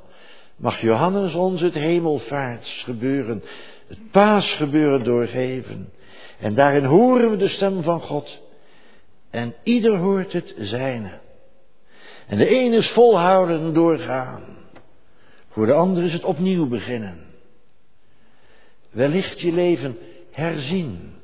mag 0.56 0.80
Johannes 0.80 1.34
ons 1.34 1.60
het 1.60 1.74
hemelvaartsgebeuren, 1.74 3.42
het 3.86 4.10
paasgebeuren 4.10 5.04
doorgeven. 5.04 5.92
En 6.40 6.54
daarin 6.54 6.84
horen 6.84 7.30
we 7.30 7.36
de 7.36 7.48
stem 7.48 7.82
van 7.82 8.00
God. 8.00 8.38
En 9.30 9.54
ieder 9.62 9.96
hoort 9.96 10.32
het 10.32 10.54
zijne. 10.58 11.18
En 12.26 12.38
de 12.38 12.50
een 12.50 12.72
is 12.72 12.90
volhouden 12.90 13.60
en 13.60 13.72
doorgaan. 13.72 14.42
Voor 15.48 15.66
de 15.66 15.72
ander 15.72 16.04
is 16.04 16.12
het 16.12 16.24
opnieuw 16.24 16.68
beginnen. 16.68 17.24
Wellicht 18.90 19.40
je 19.40 19.52
leven 19.52 19.98
herzien. 20.30 21.17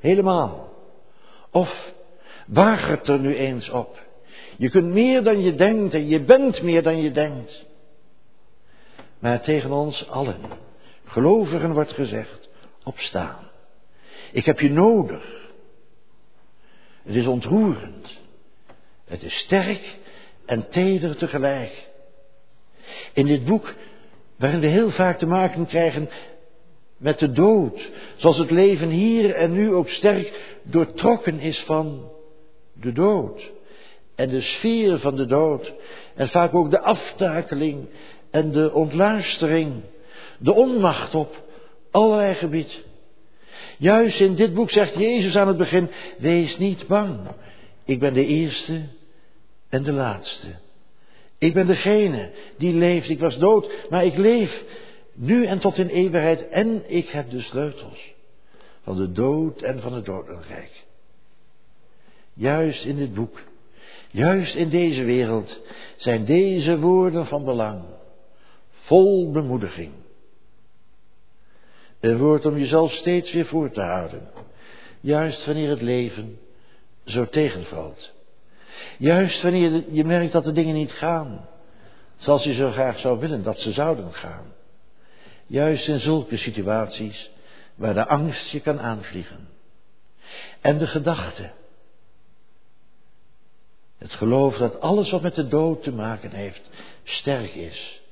Helemaal. 0.00 0.72
Of 1.50 1.92
waag 2.46 2.86
het 2.86 3.08
er 3.08 3.18
nu 3.18 3.36
eens 3.36 3.70
op. 3.70 3.98
Je 4.56 4.70
kunt 4.70 4.92
meer 4.92 5.22
dan 5.22 5.42
je 5.42 5.54
denkt 5.54 5.94
en 5.94 6.08
je 6.08 6.20
bent 6.20 6.62
meer 6.62 6.82
dan 6.82 7.02
je 7.02 7.10
denkt. 7.10 7.64
Maar 9.18 9.40
tegen 9.40 9.70
ons 9.70 10.08
allen, 10.08 10.40
gelovigen 11.04 11.72
wordt 11.72 11.92
gezegd, 11.92 12.48
opstaan. 12.84 13.48
Ik 14.32 14.44
heb 14.44 14.60
je 14.60 14.70
nodig. 14.70 15.52
Het 17.02 17.14
is 17.14 17.26
ontroerend. 17.26 18.18
Het 19.04 19.22
is 19.22 19.38
sterk 19.38 19.98
en 20.46 20.68
teder 20.68 21.16
tegelijk. 21.16 21.88
In 23.12 23.26
dit 23.26 23.44
boek, 23.44 23.74
waarin 24.36 24.60
we 24.60 24.66
heel 24.66 24.90
vaak 24.90 25.18
te 25.18 25.26
maken 25.26 25.66
krijgen 25.66 26.08
met 27.00 27.18
de 27.18 27.32
dood, 27.32 27.90
zoals 28.16 28.38
het 28.38 28.50
leven 28.50 28.88
hier 28.88 29.34
en 29.34 29.52
nu 29.52 29.72
ook 29.74 29.88
sterk 29.88 30.58
doortrokken 30.62 31.40
is 31.40 31.62
van 31.66 32.10
de 32.72 32.92
dood 32.92 33.50
en 34.14 34.28
de 34.28 34.40
sfeer 34.40 34.98
van 34.98 35.16
de 35.16 35.26
dood 35.26 35.72
en 36.14 36.28
vaak 36.28 36.54
ook 36.54 36.70
de 36.70 36.80
aftakeling 36.80 37.88
en 38.30 38.50
de 38.50 38.72
ontluistering, 38.72 39.72
de 40.38 40.52
onmacht 40.52 41.14
op 41.14 41.42
allerlei 41.90 42.34
gebied. 42.34 42.84
Juist 43.78 44.20
in 44.20 44.34
dit 44.34 44.54
boek 44.54 44.70
zegt 44.70 44.94
Jezus 44.94 45.36
aan 45.36 45.48
het 45.48 45.56
begin, 45.56 45.90
wees 46.18 46.58
niet 46.58 46.86
bang, 46.86 47.18
ik 47.84 47.98
ben 47.98 48.12
de 48.12 48.26
eerste 48.26 48.82
en 49.68 49.82
de 49.82 49.92
laatste. 49.92 50.46
Ik 51.38 51.54
ben 51.54 51.66
degene 51.66 52.30
die 52.58 52.74
leeft, 52.74 53.08
ik 53.08 53.18
was 53.18 53.38
dood, 53.38 53.70
maar 53.88 54.04
ik 54.04 54.16
leef 54.16 54.62
nu 55.20 55.46
en 55.46 55.58
tot 55.58 55.78
in 55.78 55.88
eeuwigheid 55.88 56.48
en 56.48 56.82
ik 56.86 57.08
heb 57.08 57.30
de 57.30 57.40
sleutels 57.40 58.12
van 58.82 58.96
de 58.96 59.12
dood 59.12 59.62
en 59.62 59.80
van 59.80 59.92
het 59.92 60.04
dodenrijk. 60.04 60.84
Juist 62.34 62.84
in 62.84 62.96
dit 62.96 63.14
boek 63.14 63.40
Juist 64.10 64.54
in 64.54 64.68
deze 64.68 65.04
wereld 65.04 65.60
zijn 65.96 66.24
deze 66.24 66.78
woorden 66.78 67.26
van 67.26 67.44
belang. 67.44 67.84
Vol 68.70 69.30
bemoediging. 69.30 69.92
Een 72.00 72.18
woord 72.18 72.46
om 72.46 72.58
jezelf 72.58 72.92
steeds 72.92 73.32
weer 73.32 73.46
voor 73.46 73.70
te 73.70 73.80
houden. 73.80 74.28
Juist 75.00 75.46
wanneer 75.46 75.70
het 75.70 75.80
leven 75.80 76.38
zo 77.04 77.28
tegenvalt. 77.28 78.12
Juist 78.98 79.42
wanneer 79.42 79.84
je 79.90 80.04
merkt 80.04 80.32
dat 80.32 80.44
de 80.44 80.52
dingen 80.52 80.74
niet 80.74 80.92
gaan 80.92 81.48
zoals 82.16 82.44
je 82.44 82.54
zo 82.54 82.70
graag 82.70 82.98
zou 82.98 83.18
willen 83.18 83.42
dat 83.42 83.58
ze 83.58 83.72
zouden 83.72 84.12
gaan. 84.12 84.58
Juist 85.50 85.88
in 85.88 86.00
zulke 86.00 86.36
situaties 86.36 87.30
waar 87.74 87.94
de 87.94 88.06
angst 88.06 88.50
je 88.50 88.60
kan 88.60 88.80
aanvliegen. 88.80 89.48
En 90.60 90.78
de 90.78 90.86
gedachte 90.86 91.50
het 93.98 94.12
geloof 94.12 94.56
dat 94.56 94.80
alles 94.80 95.10
wat 95.10 95.22
met 95.22 95.34
de 95.34 95.48
dood 95.48 95.82
te 95.82 95.92
maken 95.92 96.30
heeft, 96.30 96.70
sterk 97.02 97.54
is. 97.54 98.02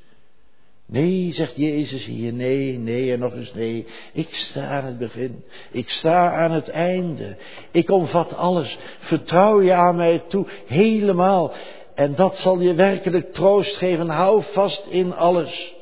Nee, 0.86 1.32
zegt 1.32 1.56
Jezus 1.56 2.04
hier, 2.04 2.32
nee, 2.32 2.78
nee 2.78 3.12
en 3.12 3.18
nog 3.18 3.32
eens 3.32 3.54
nee. 3.54 3.86
Ik 4.12 4.34
sta 4.34 4.68
aan 4.68 4.84
het 4.84 4.98
begin. 4.98 5.44
Ik 5.70 5.90
sta 5.90 6.32
aan 6.32 6.50
het 6.50 6.68
einde. 6.68 7.36
Ik 7.70 7.90
omvat 7.90 8.34
alles. 8.36 8.78
Vertrouw 8.98 9.62
je 9.62 9.72
aan 9.72 9.96
mij 9.96 10.18
toe, 10.28 10.46
helemaal. 10.66 11.52
En 11.94 12.14
dat 12.14 12.38
zal 12.38 12.60
je 12.60 12.74
werkelijk 12.74 13.32
troost 13.32 13.76
geven. 13.76 14.08
Hou 14.08 14.42
vast 14.52 14.86
in 14.86 15.14
alles. 15.14 15.76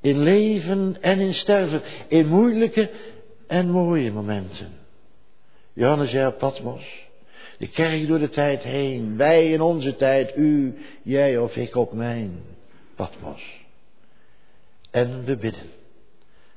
In 0.00 0.18
leven 0.22 0.96
en 1.00 1.20
in 1.20 1.34
sterven. 1.34 1.82
In 2.08 2.26
moeilijke 2.26 2.90
en 3.46 3.70
mooie 3.70 4.12
momenten. 4.12 4.72
Johannes 5.72 6.10
ja, 6.10 6.30
Patmos. 6.30 7.08
De 7.58 7.68
kerk 7.68 8.06
door 8.06 8.18
de 8.18 8.28
tijd 8.28 8.62
heen. 8.62 9.16
Wij 9.16 9.50
in 9.50 9.60
onze 9.60 9.96
tijd. 9.96 10.36
U, 10.36 10.78
jij 11.02 11.38
of 11.38 11.56
ik 11.56 11.76
op 11.76 11.92
mijn 11.92 12.42
Patmos. 12.96 13.42
En 14.90 15.24
we 15.24 15.36
bidden. 15.36 15.70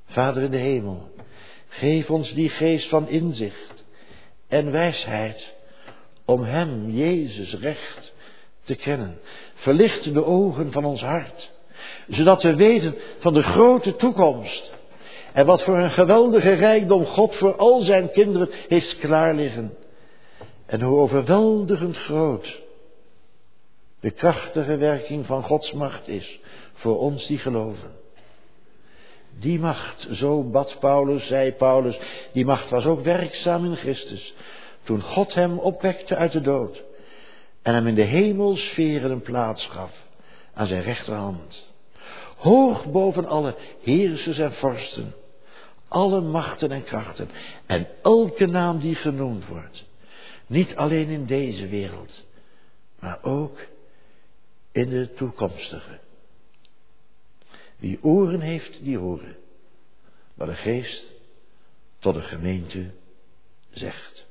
Vader 0.06 0.44
in 0.44 0.52
de 0.52 0.58
hemel. 0.58 1.12
Geef 1.68 2.10
ons 2.10 2.34
die 2.34 2.50
geest 2.50 2.90
van 2.90 3.10
inzicht 3.10 3.86
en 4.48 4.72
wijsheid. 4.72 5.54
Om 6.26 6.44
Hem, 6.44 6.90
Jezus, 6.90 7.54
recht 7.54 8.14
te 8.64 8.76
kennen. 8.76 9.20
Verlicht 9.54 10.14
de 10.14 10.26
ogen 10.26 10.72
van 10.72 10.86
ons 10.86 11.02
hart. 11.02 11.52
Zodat 12.08 12.44
we 12.44 12.56
weten 12.56 12.96
van 13.20 13.34
de 13.34 13.44
grote 13.44 13.96
toekomst. 13.96 14.72
En 15.34 15.46
wat 15.46 15.64
voor 15.64 15.78
een 15.78 15.92
geweldige 15.92 16.54
rijkdom 16.54 17.06
God 17.06 17.36
voor 17.36 17.56
al 17.56 17.82
zijn 17.82 18.12
kinderen 18.12 18.50
heeft 18.68 18.98
klaarliggen. 18.98 19.74
En 20.66 20.82
hoe 20.82 21.00
overweldigend 21.00 21.98
groot 21.98 22.62
de 24.04 24.12
krachtige 24.12 24.78
werking 24.78 25.26
van 25.26 25.44
Gods 25.44 25.72
macht 25.72 26.08
is 26.08 26.40
voor 26.74 27.00
ons 27.00 27.28
die 27.28 27.38
geloven. 27.38 27.92
Die 29.40 29.60
macht, 29.60 30.08
zo 30.12 30.44
bad 30.44 30.78
Paulus, 30.80 31.28
zei 31.28 31.52
Paulus, 31.52 32.00
die 32.34 32.46
macht 32.46 32.70
was 32.70 32.86
ook 32.86 33.04
werkzaam 33.04 33.66
in 33.66 33.76
Christus. 33.76 34.34
Toen 34.84 35.02
God 35.02 35.34
hem 35.34 35.60
opwekte 35.60 36.16
uit 36.16 36.32
de 36.32 36.42
dood 36.42 36.84
en 37.62 37.74
hem 37.74 37.88
in 37.88 37.96
de 37.96 38.02
hemelsferen 38.02 39.12
een 39.12 39.22
plaats 39.22 39.66
gaf 39.66 39.92
aan 40.54 40.68
zijn 40.68 40.82
rechterhand. 40.82 41.73
Hoog 42.44 42.92
boven 42.92 43.26
alle 43.26 43.56
heersers 43.82 44.38
en 44.38 44.54
vorsten, 44.54 45.14
alle 45.88 46.22
machten 46.22 46.72
en 46.72 46.84
krachten 46.84 47.30
en 47.66 47.88
elke 48.02 48.46
naam 48.46 48.80
die 48.80 48.96
genoemd 48.96 49.48
wordt. 49.48 49.84
Niet 50.48 50.76
alleen 50.76 51.10
in 51.10 51.26
deze 51.26 51.68
wereld, 51.68 52.24
maar 53.00 53.24
ook 53.24 53.60
in 54.72 54.90
de 54.90 55.14
toekomstige. 55.14 56.00
Wie 57.78 58.04
oren 58.04 58.42
heeft, 58.42 58.84
die 58.84 58.98
horen. 58.98 59.36
Wat 60.34 60.48
de 60.48 60.56
geest 60.56 61.04
tot 62.00 62.14
de 62.14 62.22
gemeente 62.22 62.92
zegt. 63.70 64.26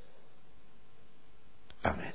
Amen. 1.81 2.15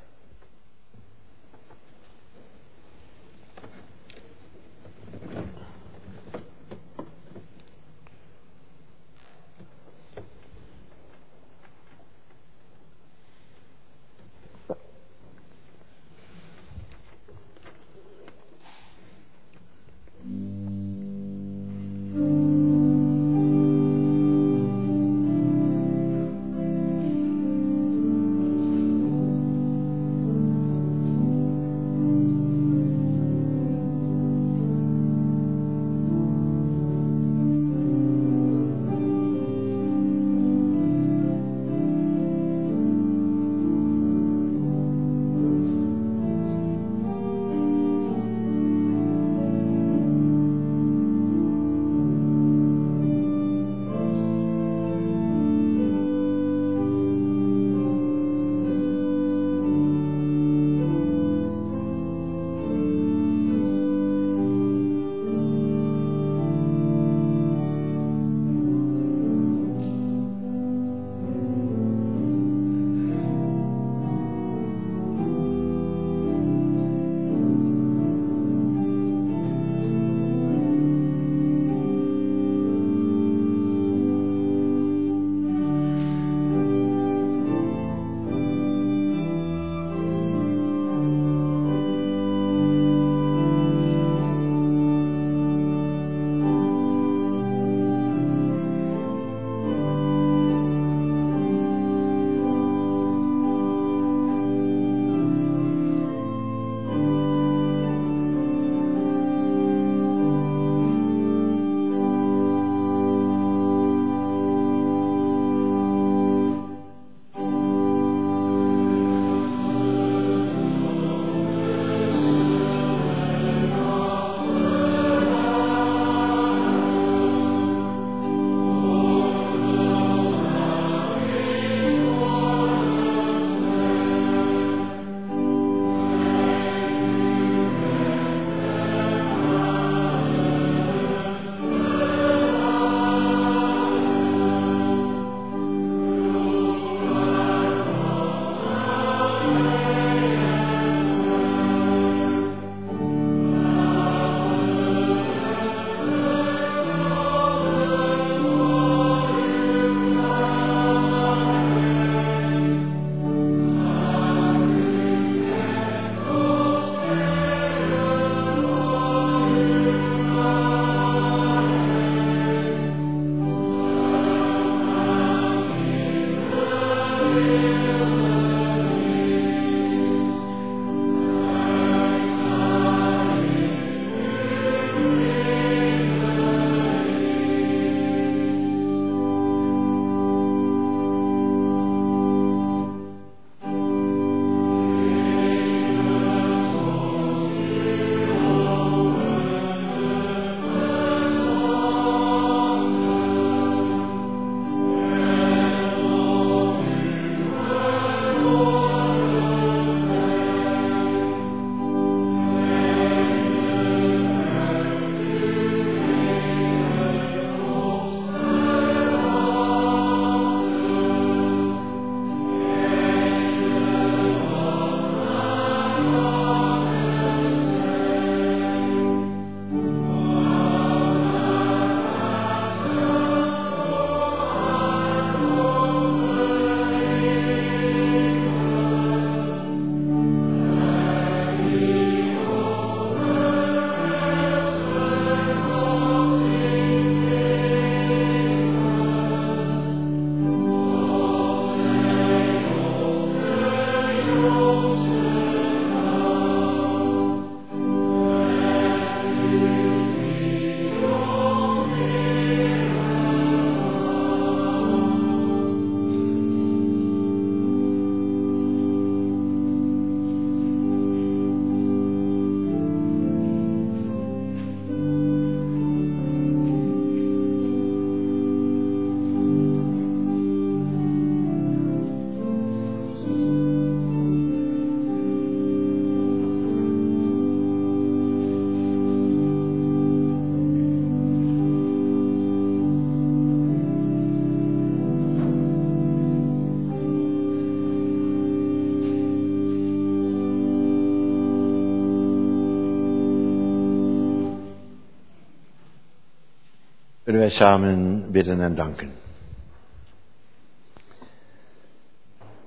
Samen 307.50 308.32
bidden 308.32 308.62
en 308.62 308.76
danken. 308.76 309.12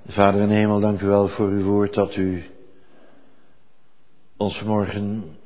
Vader 0.06 0.40
in 0.40 0.50
hemel, 0.50 0.80
dank 0.80 1.00
u 1.00 1.06
wel 1.06 1.28
voor 1.28 1.48
uw 1.48 1.62
woord 1.62 1.94
dat 1.94 2.16
u 2.16 2.44
ons 4.36 4.56
vanmorgen 4.56 5.36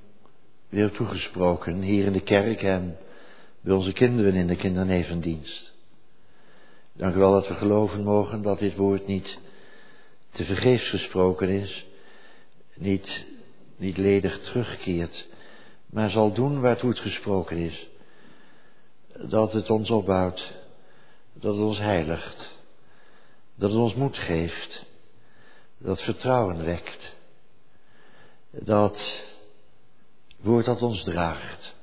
weer 0.69 0.91
toegesproken, 0.91 1.81
hier 1.81 2.05
in 2.05 2.13
de 2.13 2.21
kerk 2.21 2.63
en 2.63 2.97
bij 3.61 3.75
onze 3.75 3.93
kinderen 3.93 4.35
in 4.35 4.47
de 4.47 4.57
kindernevendienst. 4.57 5.73
Dank 6.93 7.15
u 7.15 7.19
wel 7.19 7.33
dat 7.33 7.49
we 7.49 7.55
geloven 7.55 8.03
mogen 8.03 8.43
dat 8.43 8.59
dit 8.59 8.77
woord 8.77 9.07
niet 9.07 9.39
te 10.31 10.45
vergeefs 10.45 10.89
gesproken 10.91 11.49
is, 11.49 11.87
niet, 12.75 13.25
niet 13.77 13.97
ledig 13.97 14.39
terugkeert, 14.41 15.27
maar 15.91 16.11
zal 16.11 16.33
doen 16.33 16.61
waartoe 16.61 16.91
het 16.91 16.99
gesproken 16.99 17.57
is. 17.57 17.89
Dat 19.19 19.53
het 19.53 19.71
ons 19.71 19.91
opbouwt, 19.91 20.53
dat 21.33 21.55
het 21.55 21.65
ons 21.65 21.79
heiligt, 21.79 22.51
dat 23.55 23.71
het 23.71 23.81
ons 23.81 23.95
moed 23.95 24.17
geeft, 24.17 24.85
dat 25.79 26.03
vertrouwen 26.03 26.65
wekt, 26.65 27.13
dat 28.51 29.23
woord 30.41 30.65
dat 30.65 30.83
ons 30.83 31.05
draagt, 31.05 31.75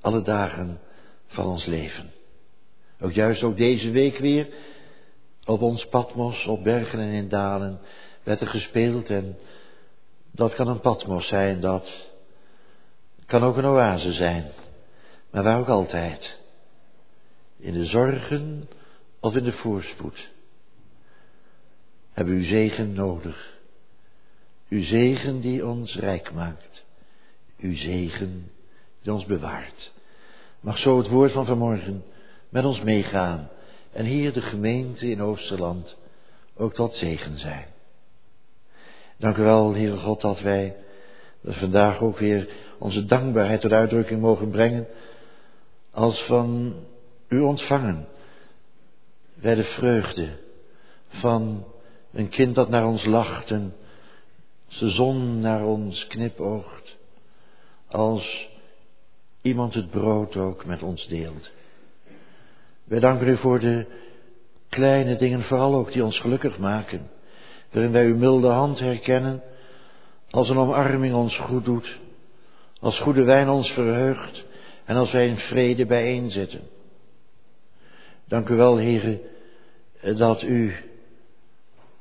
alle 0.00 0.22
dagen 0.22 0.80
van 1.26 1.46
ons 1.46 1.64
leven. 1.64 2.12
Ook 3.00 3.12
juist 3.12 3.42
ook 3.42 3.56
deze 3.56 3.90
week 3.90 4.18
weer, 4.18 4.48
op 5.44 5.60
ons 5.60 5.86
Patmos, 5.86 6.46
op 6.46 6.62
bergen 6.64 7.00
en 7.00 7.12
in 7.12 7.28
dalen, 7.28 7.80
werd 8.22 8.40
er 8.40 8.48
gespeeld 8.48 9.10
en 9.10 9.38
dat 10.30 10.54
kan 10.54 10.68
een 10.68 10.80
Patmos 10.80 11.28
zijn, 11.28 11.60
dat 11.60 12.08
kan 13.26 13.42
ook 13.42 13.56
een 13.56 13.66
oase 13.66 14.12
zijn, 14.12 14.52
maar 15.36 15.44
waar 15.44 15.58
ook 15.58 15.68
altijd. 15.68 16.36
In 17.58 17.72
de 17.72 17.84
zorgen 17.84 18.68
of 19.20 19.36
in 19.36 19.44
de 19.44 19.52
voorspoed. 19.52 20.28
Hebben 22.12 22.34
u 22.34 22.44
zegen 22.44 22.92
nodig. 22.92 23.58
Uw 24.68 24.82
zegen 24.82 25.40
die 25.40 25.66
ons 25.66 25.96
rijk 25.96 26.32
maakt. 26.32 26.84
Uw 27.58 27.76
zegen 27.76 28.50
die 29.02 29.12
ons 29.12 29.24
bewaart. 29.24 29.92
Mag 30.60 30.78
zo 30.78 30.98
het 30.98 31.08
woord 31.08 31.32
van 31.32 31.46
vanmorgen 31.46 32.04
met 32.48 32.64
ons 32.64 32.80
meegaan. 32.80 33.48
En 33.92 34.04
hier 34.04 34.32
de 34.32 34.42
gemeente 34.42 35.10
in 35.10 35.22
Oosterland 35.22 35.96
ook 36.54 36.74
tot 36.74 36.94
zegen 36.94 37.38
zijn. 37.38 37.66
Dank 39.16 39.36
u 39.36 39.42
wel, 39.42 39.74
Heere 39.74 39.96
God, 39.96 40.20
dat 40.20 40.40
wij 40.40 40.76
vandaag 41.44 42.00
ook 42.00 42.18
weer 42.18 42.48
onze 42.78 43.04
dankbaarheid 43.04 43.60
tot 43.60 43.72
uitdrukking 43.72 44.20
mogen 44.20 44.50
brengen. 44.50 44.86
Als 45.96 46.24
van 46.26 46.74
u 47.28 47.40
ontvangen. 47.40 48.08
Wij 49.34 49.54
de 49.54 49.64
vreugde 49.64 50.28
van 51.08 51.64
een 52.12 52.28
kind 52.28 52.54
dat 52.54 52.68
naar 52.68 52.86
ons 52.86 53.04
lacht 53.04 53.50
en 53.50 53.74
de 54.78 54.90
zon 54.90 55.40
naar 55.40 55.64
ons 55.64 56.06
knipoogt. 56.06 56.96
Als 57.88 58.48
iemand 59.42 59.74
het 59.74 59.90
brood 59.90 60.36
ook 60.36 60.64
met 60.64 60.82
ons 60.82 61.06
deelt. 61.06 61.50
Wij 62.84 63.00
danken 63.00 63.28
u 63.28 63.36
voor 63.36 63.60
de 63.60 63.86
kleine 64.68 65.16
dingen, 65.16 65.42
vooral 65.42 65.74
ook 65.74 65.92
die 65.92 66.04
ons 66.04 66.20
gelukkig 66.20 66.58
maken. 66.58 67.10
Waarin 67.70 67.92
wij 67.92 68.06
uw 68.06 68.16
milde 68.16 68.48
hand 68.48 68.78
herkennen, 68.78 69.42
als 70.30 70.48
een 70.48 70.58
omarming 70.58 71.14
ons 71.14 71.36
goed 71.36 71.64
doet, 71.64 71.98
als 72.80 73.00
goede 73.00 73.24
wijn 73.24 73.48
ons 73.48 73.70
verheugt 73.70 74.44
en 74.86 74.96
als 74.96 75.12
wij 75.12 75.26
in 75.26 75.36
vrede 75.36 75.86
bijeenzitten. 75.86 76.60
Dank 78.28 78.48
u 78.48 78.54
wel, 78.54 78.76
heren, 78.76 79.20
dat 80.16 80.42
u 80.42 80.74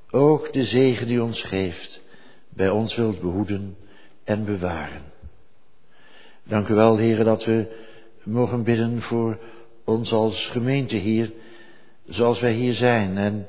ook 0.09 0.53
de 0.53 0.65
zegen 0.65 1.07
die 1.07 1.23
ons 1.23 1.43
geeft, 1.43 2.01
bij 2.49 2.69
ons 2.69 2.95
wilt 2.95 3.19
behoeden 3.19 3.75
en 4.23 4.45
bewaren. 4.45 5.01
Dank 6.43 6.67
u 6.67 6.73
wel, 6.73 6.97
heren, 6.97 7.25
dat 7.25 7.45
we 7.45 7.67
mogen 8.23 8.63
bidden 8.63 9.01
voor 9.01 9.39
ons 9.86 10.11
als 10.11 10.47
gemeente 10.51 10.95
hier, 10.95 11.31
zoals 12.07 12.39
wij 12.39 12.53
hier 12.53 12.73
zijn. 12.73 13.17
En 13.17 13.47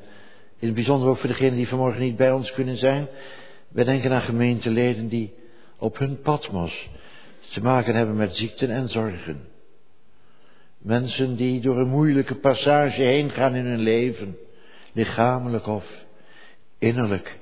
in 0.59 0.67
het 0.67 0.75
bijzonder 0.75 1.09
ook 1.09 1.19
voor 1.19 1.29
degenen 1.29 1.57
die 1.57 1.69
vanmorgen 1.69 2.01
niet 2.01 2.17
bij 2.17 2.33
ons 2.33 2.53
kunnen 2.53 2.77
zijn. 2.77 3.09
Wij 3.69 3.85
denken 3.85 4.13
aan 4.13 4.23
gemeenteleden 4.23 5.09
die 5.09 5.33
op 5.79 5.99
hun 5.99 6.21
padmos 6.21 6.89
te 7.57 7.63
maken 7.63 7.95
hebben 7.95 8.17
met 8.17 8.37
ziekten 8.37 8.71
en 8.71 8.89
zorgen. 8.89 9.49
Mensen 10.79 11.37
die 11.37 11.61
door 11.61 11.79
een 11.79 11.89
moeilijke 11.89 12.35
passage 12.35 13.03
heen 13.03 13.31
gaan 13.31 13.55
in 13.55 13.65
hun 13.65 13.81
leven, 13.81 14.37
lichamelijk 14.93 15.67
of 15.67 15.85
innerlijk. 16.79 17.39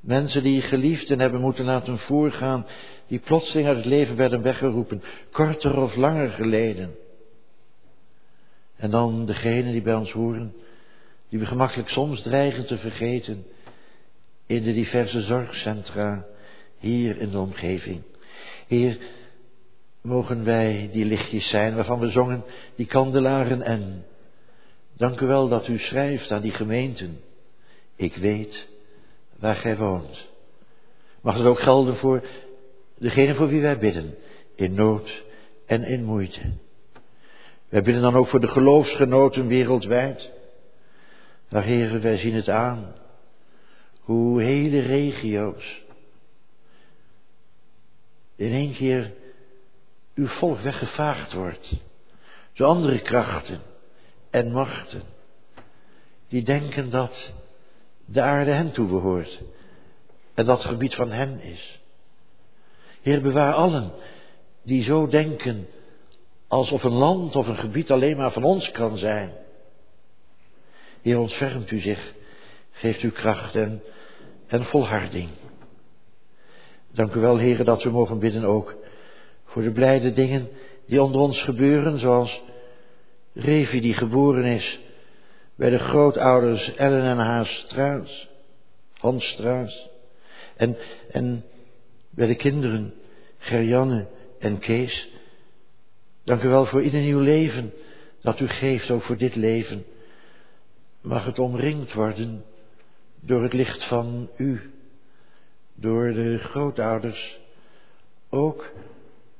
Mensen 0.00 0.42
die 0.42 0.60
geliefden 0.60 1.20
hebben 1.20 1.40
moeten 1.40 1.64
laten 1.64 1.98
voorgaan, 1.98 2.66
die 3.06 3.18
plotseling 3.18 3.68
uit 3.68 3.76
het 3.76 3.86
leven 3.86 4.16
werden 4.16 4.42
weggeroepen, 4.42 5.02
korter 5.32 5.80
of 5.82 5.96
langer 5.96 6.28
geleden. 6.28 6.94
En 8.76 8.90
dan 8.90 9.26
degenen 9.26 9.72
die 9.72 9.82
bij 9.82 9.94
ons 9.94 10.12
horen, 10.12 10.54
die 11.28 11.38
we 11.38 11.46
gemakkelijk 11.46 11.88
soms 11.88 12.22
dreigen 12.22 12.66
te 12.66 12.78
vergeten, 12.78 13.44
in 14.46 14.62
de 14.62 14.72
diverse 14.72 15.20
zorgcentra 15.20 16.26
hier 16.78 17.18
in 17.18 17.30
de 17.30 17.38
omgeving. 17.38 18.02
Heer, 18.68 18.98
mogen 20.02 20.44
wij 20.44 20.88
die 20.92 21.04
lichtjes 21.04 21.48
zijn 21.48 21.74
waarvan 21.74 21.98
we 21.98 22.10
zongen, 22.10 22.44
die 22.76 22.86
kandelaren 22.86 23.62
en. 23.62 24.04
Dank 24.96 25.20
u 25.20 25.26
wel 25.26 25.48
dat 25.48 25.68
u 25.68 25.78
schrijft 25.78 26.30
aan 26.30 26.42
die 26.42 26.52
gemeenten. 26.52 27.20
Ik 27.96 28.16
weet 28.16 28.68
waar 29.38 29.54
gij 29.54 29.76
woont. 29.76 30.28
Mag 31.20 31.36
het 31.36 31.46
ook 31.46 31.60
gelden 31.60 31.96
voor 31.96 32.22
degene 32.98 33.34
voor 33.34 33.48
wie 33.48 33.60
wij 33.60 33.78
bidden, 33.78 34.14
in 34.54 34.74
nood 34.74 35.22
en 35.66 35.84
in 35.84 36.04
moeite. 36.04 36.40
Wij 37.68 37.82
bidden 37.82 38.02
dan 38.02 38.16
ook 38.16 38.28
voor 38.28 38.40
de 38.40 38.48
geloofsgenoten 38.48 39.46
wereldwijd. 39.46 40.30
Maar 41.50 41.62
heren, 41.62 42.00
wij 42.00 42.16
zien 42.16 42.34
het 42.34 42.48
aan. 42.48 42.94
Hoe 44.00 44.42
hele 44.42 44.80
regio's 44.80 45.86
in 48.38 48.52
één 48.52 48.72
keer 48.72 49.12
uw 50.14 50.26
volk 50.26 50.60
weggevaagd 50.60 51.32
wordt. 51.32 51.72
Door 52.54 52.66
andere 52.66 52.98
krachten 52.98 53.60
en 54.30 54.52
machten. 54.52 55.02
Die 56.28 56.42
denken 56.42 56.90
dat 56.90 57.32
de 58.04 58.20
aarde 58.22 58.50
hen 58.50 58.72
toebehoort. 58.72 59.40
En 60.34 60.44
dat 60.44 60.60
gebied 60.60 60.94
van 60.94 61.10
hen 61.10 61.40
is. 61.40 61.80
Heer, 63.02 63.20
bewaar 63.20 63.54
allen 63.54 63.92
die 64.62 64.82
zo 64.82 65.06
denken 65.06 65.66
alsof 66.46 66.82
een 66.82 66.92
land 66.92 67.36
of 67.36 67.46
een 67.46 67.58
gebied 67.58 67.90
alleen 67.90 68.16
maar 68.16 68.32
van 68.32 68.44
ons 68.44 68.70
kan 68.70 68.98
zijn. 68.98 69.32
Heer, 71.02 71.18
ontfermt 71.18 71.70
u 71.70 71.80
zich, 71.80 72.12
geeft 72.70 73.02
u 73.02 73.10
kracht 73.10 73.54
en, 73.54 73.82
en 74.46 74.64
volharding. 74.64 75.28
Dank 76.92 77.14
u 77.14 77.20
wel, 77.20 77.36
heren, 77.36 77.64
dat 77.64 77.82
we 77.82 77.90
mogen 77.90 78.18
bidden 78.18 78.44
ook 78.44 78.74
voor 79.44 79.62
de 79.62 79.72
blijde 79.72 80.12
dingen 80.12 80.48
die 80.86 81.02
onder 81.02 81.20
ons 81.20 81.42
gebeuren, 81.42 81.98
zoals 81.98 82.42
Revi 83.32 83.80
die 83.80 83.94
geboren 83.94 84.44
is 84.44 84.78
bij 85.56 85.70
de 85.70 85.78
grootouders 85.78 86.74
Ellen 86.74 87.02
en 87.02 87.18
haar 87.18 87.46
Struis, 87.46 88.28
Hans 88.92 89.24
Struis, 89.24 89.88
en, 90.56 90.76
en 91.10 91.44
bij 92.10 92.26
de 92.26 92.34
kinderen 92.34 92.94
Gerjanne 93.38 94.06
en 94.38 94.58
Kees. 94.58 95.08
Dank 96.24 96.42
u 96.42 96.48
wel 96.48 96.66
voor 96.66 96.82
ieder 96.82 97.00
nieuw 97.00 97.20
leven 97.20 97.72
dat 98.20 98.40
u 98.40 98.48
geeft, 98.48 98.90
ook 98.90 99.02
voor 99.02 99.16
dit 99.16 99.34
leven. 99.34 99.84
Mag 101.00 101.24
het 101.24 101.38
omringd 101.38 101.92
worden 101.92 102.44
door 103.20 103.42
het 103.42 103.52
licht 103.52 103.84
van 103.84 104.28
u, 104.36 104.70
door 105.80 106.12
de 106.12 106.38
grootouders, 106.38 107.38
ook 108.30 108.72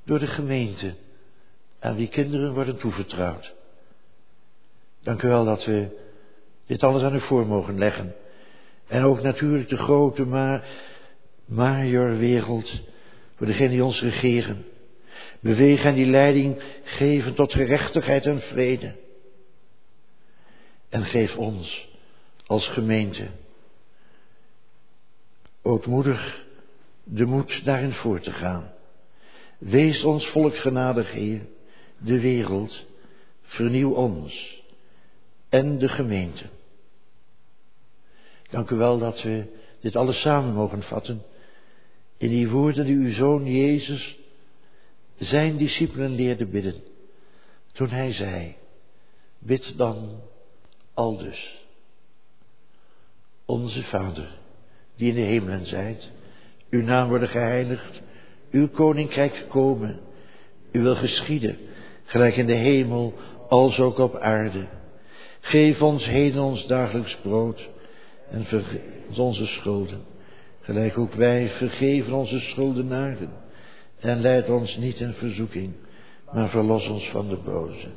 door 0.05 0.19
de 0.19 0.27
gemeente 0.27 0.95
aan 1.79 1.97
wie 1.97 2.09
kinderen 2.09 2.55
worden 2.55 2.79
toevertrouwd. 2.79 3.55
Dank 5.03 5.23
u 5.23 5.29
wel 5.29 5.45
dat 5.45 5.65
we 5.65 6.07
dit 6.67 6.83
alles 6.83 7.03
aan 7.03 7.15
u 7.15 7.21
voor 7.21 7.47
mogen 7.47 7.79
leggen. 7.79 8.15
En 8.87 9.03
ook 9.03 9.23
natuurlijk 9.23 9.69
de 9.69 9.77
grote 9.77 10.25
ma 10.25 10.63
majorwereld 11.45 12.81
voor 13.35 13.47
degenen 13.47 13.71
die 13.71 13.85
ons 13.85 14.01
regeren. 14.01 14.65
Bewegen 15.41 15.85
en 15.85 15.95
die 15.95 16.07
leiding 16.07 16.63
geven 16.85 17.35
tot 17.35 17.53
gerechtigheid 17.53 18.25
en 18.25 18.41
vrede. 18.41 18.95
En 20.89 21.05
geef 21.05 21.37
ons 21.37 21.89
als 22.47 22.69
gemeente 22.69 23.27
ootmoedig 25.69 26.45
de 27.05 27.25
moed 27.25 27.65
daarin 27.65 27.93
voor 27.93 28.21
te 28.21 28.33
gaan. 28.33 28.73
Wees 29.59 30.03
ons 30.03 30.27
volk 30.27 30.57
genadig, 30.57 31.13
Heer. 31.13 31.41
de 31.99 32.21
wereld, 32.21 32.85
vernieuw 33.43 33.93
ons 33.93 34.63
en 35.49 35.79
de 35.79 35.89
gemeente. 35.89 36.45
Dank 38.51 38.71
u 38.71 38.77
wel 38.77 38.99
dat 38.99 39.23
we 39.23 39.45
dit 39.81 39.97
alles 39.97 40.21
samen 40.21 40.55
mogen 40.55 40.83
vatten 40.83 41.23
in 42.17 42.29
die 42.29 42.49
woorden 42.49 42.85
die 42.85 42.97
uw 42.97 43.13
zoon 43.13 43.47
Jezus 43.47 44.19
zijn 45.17 45.57
discipelen 45.57 46.11
leerde 46.11 46.47
bidden. 46.47 46.83
Toen 47.73 47.89
hij 47.89 48.13
zei, 48.13 48.57
bid 49.39 49.77
dan 49.77 50.21
aldus. 50.95 51.57
Onze 53.45 53.83
Vader, 53.83 54.29
die 54.99 55.09
in 55.09 55.15
de 55.15 55.21
hemelen 55.21 55.67
zijt, 55.67 56.11
uw 56.71 56.83
naam 56.83 57.09
worden 57.09 57.29
geheiligd, 57.29 58.03
uw 58.51 58.69
koninkrijk 58.69 59.45
komen, 59.49 60.01
uw 60.73 60.83
wil 60.83 60.95
geschieden, 60.95 61.57
gelijk 62.05 62.37
in 62.37 62.47
de 62.47 62.55
hemel, 62.55 63.15
als 63.49 63.79
ook 63.79 63.99
op 63.99 64.17
aarde. 64.17 64.67
Geef 65.41 65.83
ons 65.83 66.05
heden 66.05 66.43
ons 66.43 66.67
dagelijks 66.67 67.17
brood 67.23 67.69
en 68.31 68.45
vergeef 68.45 69.19
onze 69.19 69.47
schulden, 69.47 70.01
gelijk 70.61 70.99
ook 70.99 71.15
wij 71.15 71.49
vergeven 71.49 72.13
onze 72.13 72.39
schuldenaren. 72.39 73.31
En 74.01 74.21
leid 74.21 74.49
ons 74.49 74.77
niet 74.77 75.01
in 75.01 75.13
verzoeking, 75.13 75.73
maar 76.33 76.49
verlos 76.49 76.89
ons 76.89 77.09
van 77.09 77.29
de 77.29 77.37
boze. 77.37 77.89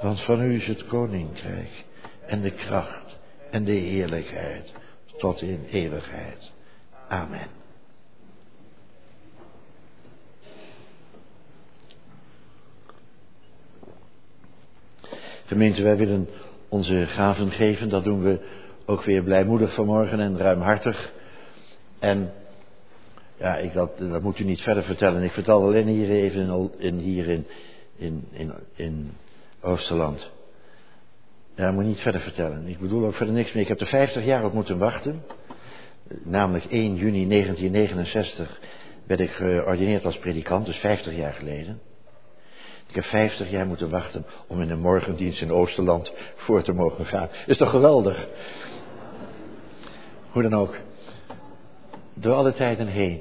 Want 0.00 0.20
van 0.20 0.42
u 0.42 0.54
is 0.54 0.66
het 0.66 0.86
koninkrijk 0.86 1.84
en 2.26 2.40
de 2.40 2.50
kracht 2.50 3.18
en 3.50 3.64
de 3.64 3.72
heerlijkheid 3.72 4.72
tot 5.18 5.42
in 5.42 5.66
eeuwigheid. 5.70 6.50
Amen. 7.08 7.46
Gemeente, 15.46 15.82
wij 15.82 15.96
willen 15.96 16.28
onze 16.68 17.06
gaven 17.06 17.50
geven. 17.50 17.88
Dat 17.88 18.04
doen 18.04 18.22
we 18.22 18.38
ook 18.86 19.02
weer 19.02 19.22
blijmoedig 19.22 19.74
vanmorgen 19.74 20.20
en 20.20 20.38
ruimhartig. 20.38 21.12
En 21.98 22.32
ja, 23.38 23.56
ik, 23.56 23.72
dat, 23.72 23.98
dat 23.98 24.22
moet 24.22 24.38
u 24.38 24.44
niet 24.44 24.60
verder 24.60 24.82
vertellen. 24.82 25.22
Ik 25.22 25.32
vertel 25.32 25.62
alleen 25.62 25.86
hier 25.86 26.10
even 26.10 26.40
in, 26.40 26.70
in 26.78 26.98
hier 26.98 27.28
in, 27.28 27.46
in, 27.96 28.24
in, 28.30 28.52
in. 28.74 29.12
Ja, 31.58 31.70
moet 31.70 31.84
niet 31.84 32.00
verder 32.00 32.20
vertellen. 32.20 32.66
Ik 32.66 32.78
bedoel 32.78 33.06
ook 33.06 33.14
verder 33.14 33.34
niks 33.34 33.52
meer. 33.52 33.62
Ik 33.62 33.68
heb 33.68 33.80
er 33.80 33.86
50 33.86 34.24
jaar 34.24 34.44
op 34.44 34.52
moeten 34.52 34.78
wachten. 34.78 35.22
Namelijk 36.24 36.64
1 36.64 36.96
juni 36.96 37.28
1969 37.28 38.60
werd 39.06 39.20
ik 39.20 39.30
geordineerd 39.30 40.04
als 40.04 40.18
predikant, 40.18 40.66
dus 40.66 40.76
50 40.76 41.16
jaar 41.16 41.32
geleden. 41.32 41.80
Ik 42.88 42.94
heb 42.94 43.04
50 43.04 43.50
jaar 43.50 43.66
moeten 43.66 43.90
wachten 43.90 44.24
om 44.46 44.60
in 44.60 44.70
een 44.70 44.80
morgendienst 44.80 45.40
in 45.40 45.52
Oosterland 45.52 46.12
voor 46.34 46.62
te 46.62 46.72
mogen 46.72 47.06
gaan. 47.06 47.28
Is 47.46 47.56
toch 47.56 47.70
geweldig? 47.70 48.26
Hoe 50.30 50.42
dan 50.42 50.54
ook. 50.54 50.76
Door 52.14 52.34
alle 52.34 52.52
tijden 52.52 52.86
heen 52.86 53.20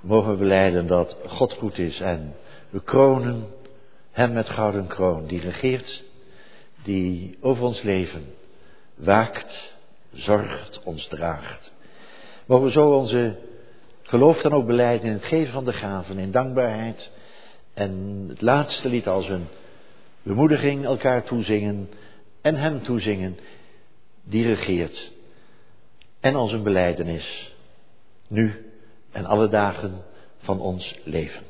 mogen 0.00 0.30
we 0.30 0.38
beleiden 0.38 0.86
dat 0.86 1.16
God 1.26 1.52
goed 1.52 1.78
is 1.78 2.00
en 2.00 2.34
we 2.70 2.82
kronen 2.82 3.46
Hem 4.10 4.32
met 4.32 4.48
gouden 4.48 4.86
kroon, 4.86 5.26
die 5.26 5.40
regeert, 5.40 6.03
die 6.84 7.36
over 7.40 7.64
ons 7.64 7.82
leven 7.82 8.34
waakt, 8.94 9.72
zorgt, 10.12 10.80
ons 10.84 11.06
draagt. 11.06 11.72
Mogen 12.46 12.64
we 12.64 12.72
zo 12.72 12.96
onze 12.96 13.36
geloof 14.02 14.40
dan 14.40 14.52
ook 14.52 14.66
beleiden 14.66 15.06
in 15.06 15.12
het 15.12 15.24
geven 15.24 15.52
van 15.52 15.64
de 15.64 15.72
gaven, 15.72 16.18
in 16.18 16.30
dankbaarheid. 16.30 17.10
En 17.74 18.24
het 18.28 18.40
laatste 18.40 18.88
lied 18.88 19.06
als 19.06 19.28
een 19.28 19.46
bemoediging 20.22 20.84
elkaar 20.84 21.24
toezingen 21.24 21.88
en 22.40 22.54
Hem 22.54 22.82
toezingen, 22.82 23.38
die 24.24 24.46
regeert. 24.46 25.12
En 26.20 26.34
als 26.34 26.52
een 26.52 26.62
beleidenis, 26.62 27.52
nu 28.28 28.72
en 29.12 29.24
alle 29.24 29.48
dagen 29.48 30.04
van 30.38 30.60
ons 30.60 30.98
leven. 31.04 31.42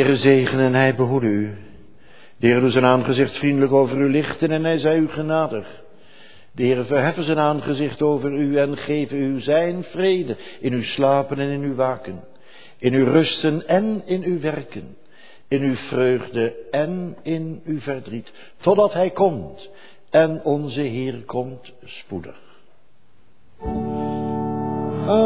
Heere 0.00 0.16
zegen 0.16 0.58
en 0.58 0.74
hij 0.74 0.94
behoede 0.94 1.26
u. 1.26 1.56
De 2.36 2.46
Heer 2.46 2.60
doet 2.60 2.72
zijn 2.72 2.84
aangezicht 2.84 3.38
vriendelijk 3.38 3.72
over 3.72 3.96
u 3.98 4.10
lichten 4.10 4.50
en 4.50 4.64
hij 4.64 4.78
zij 4.78 4.96
u 4.96 5.08
genadig. 5.08 5.66
De 6.52 6.62
Heer 6.62 6.84
verheffen 6.84 7.24
zijn 7.24 7.38
aangezicht 7.38 8.02
over 8.02 8.32
u 8.32 8.58
en 8.58 8.76
geven 8.76 9.16
u 9.16 9.40
zijn 9.40 9.84
vrede 9.84 10.36
in 10.60 10.72
uw 10.72 10.82
slapen 10.82 11.38
en 11.38 11.48
in 11.48 11.62
uw 11.62 11.74
waken, 11.74 12.24
in 12.78 12.94
uw 12.94 13.04
rusten 13.04 13.68
en 13.68 14.02
in 14.04 14.22
uw 14.22 14.40
werken, 14.40 14.96
in 15.48 15.62
uw 15.62 15.76
vreugde 15.76 16.54
en 16.70 17.16
in 17.22 17.60
uw 17.64 17.80
verdriet, 17.80 18.32
totdat 18.60 18.92
Hij 18.92 19.10
komt 19.10 19.70
en 20.10 20.40
onze 20.44 20.80
Heer 20.80 21.22
komt 21.26 21.72
spoedig. 21.84 22.38
Ah, 25.06 25.18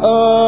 ah, 0.00 0.02
ah. 0.02 0.39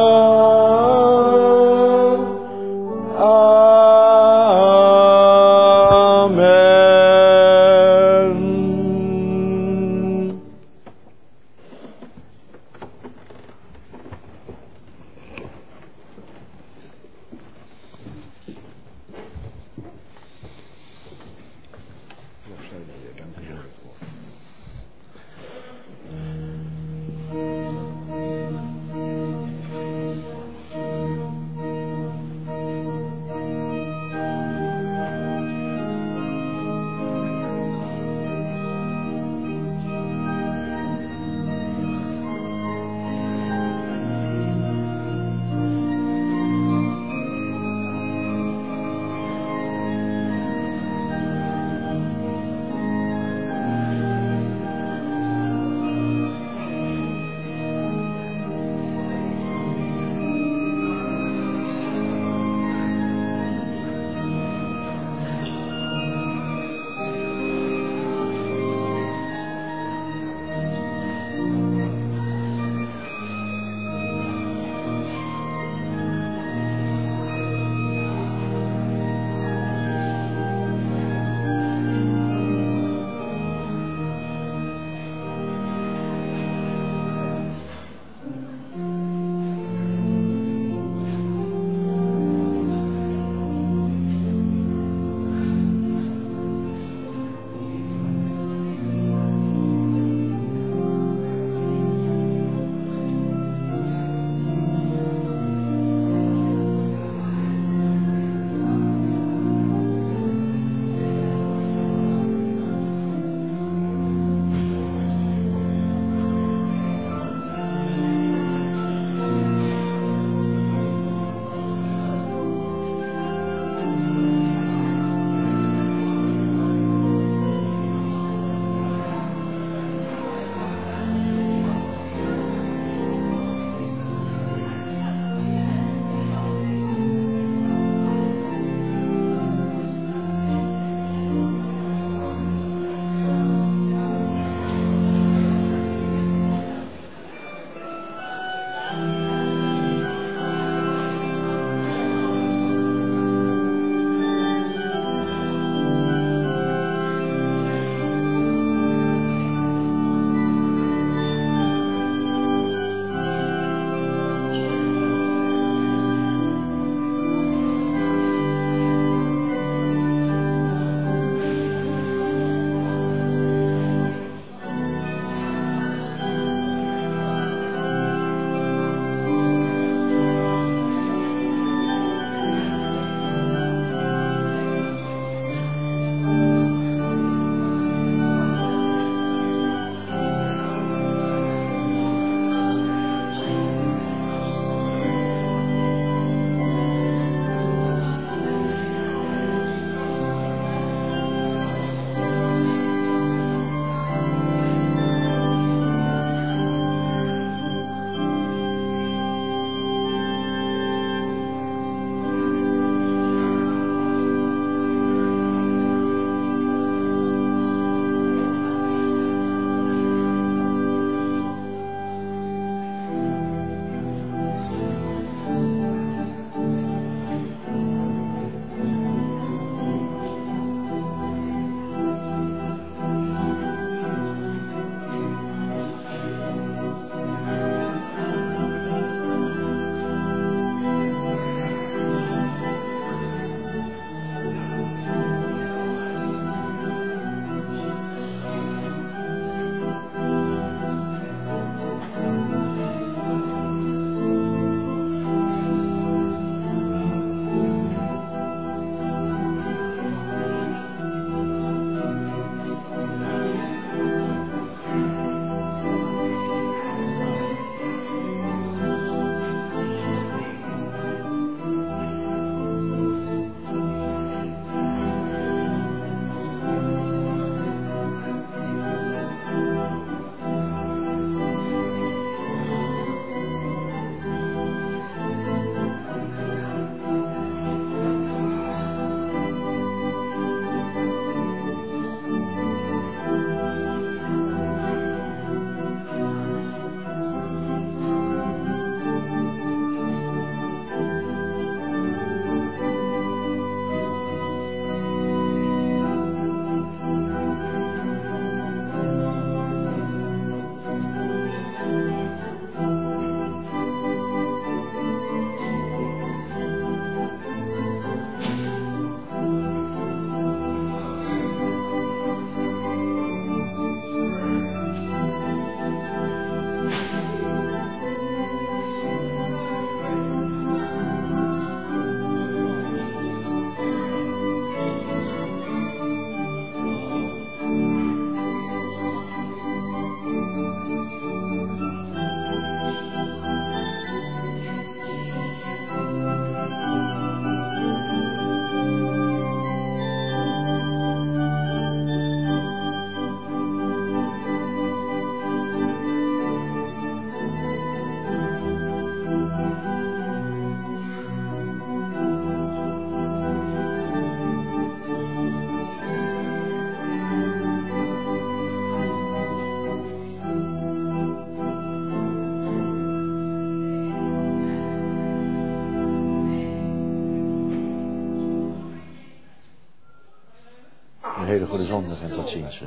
Hele 381.73 381.85
goede 381.85 381.85
zondag 381.85 382.20
en 382.23 382.31
tot 382.32 382.49
ziens. 382.49 382.82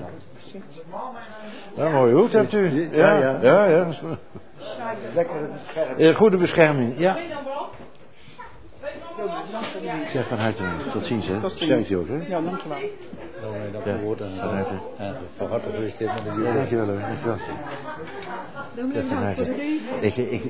Ja, 1.75 1.89
mooie 1.89 2.13
hoed 2.13 2.31
hebt 2.31 2.53
u. 2.53 2.89
Ja, 2.97 3.17
ja, 3.17 3.39
ja. 3.41 3.65
ja. 3.65 3.87
Lekker 5.15 5.49
beschermd. 5.65 5.99
Eh, 5.99 6.15
goede 6.15 6.37
bescherming, 6.37 6.99
ja. 6.99 7.17
Ik 10.03 10.09
zeg 10.11 10.27
van 10.27 10.37
harte 10.37 10.63
tot 10.91 11.05
ziens, 11.05 11.27
hè. 11.27 11.49
Sterkt 11.49 11.89
u 11.89 11.95
ook, 11.95 12.07
hè. 12.07 12.15
Ja, 12.27 12.41
dankjewel. 12.41 12.77
Dominee, 13.41 13.71
dat 13.71 13.81
Ja, 13.85 13.99
woord 13.99 14.21
en 14.21 14.31
van 14.39 14.49
harte. 14.49 14.73
ja, 14.97 15.13
van 15.37 15.47
harte 15.47 15.69
gefeliciteerd 15.69 16.13
met 16.13 16.23
de 16.23 16.29
Ja, 16.29 16.35
jubileum. 16.35 16.55
dankjewel, 16.55 16.87
hoor. 16.87 16.99
Dankjewel. 18.75 19.03
Ja, 19.09 19.23
harte. 19.23 19.41
Ik, 20.01 20.15
ik, 20.15 20.43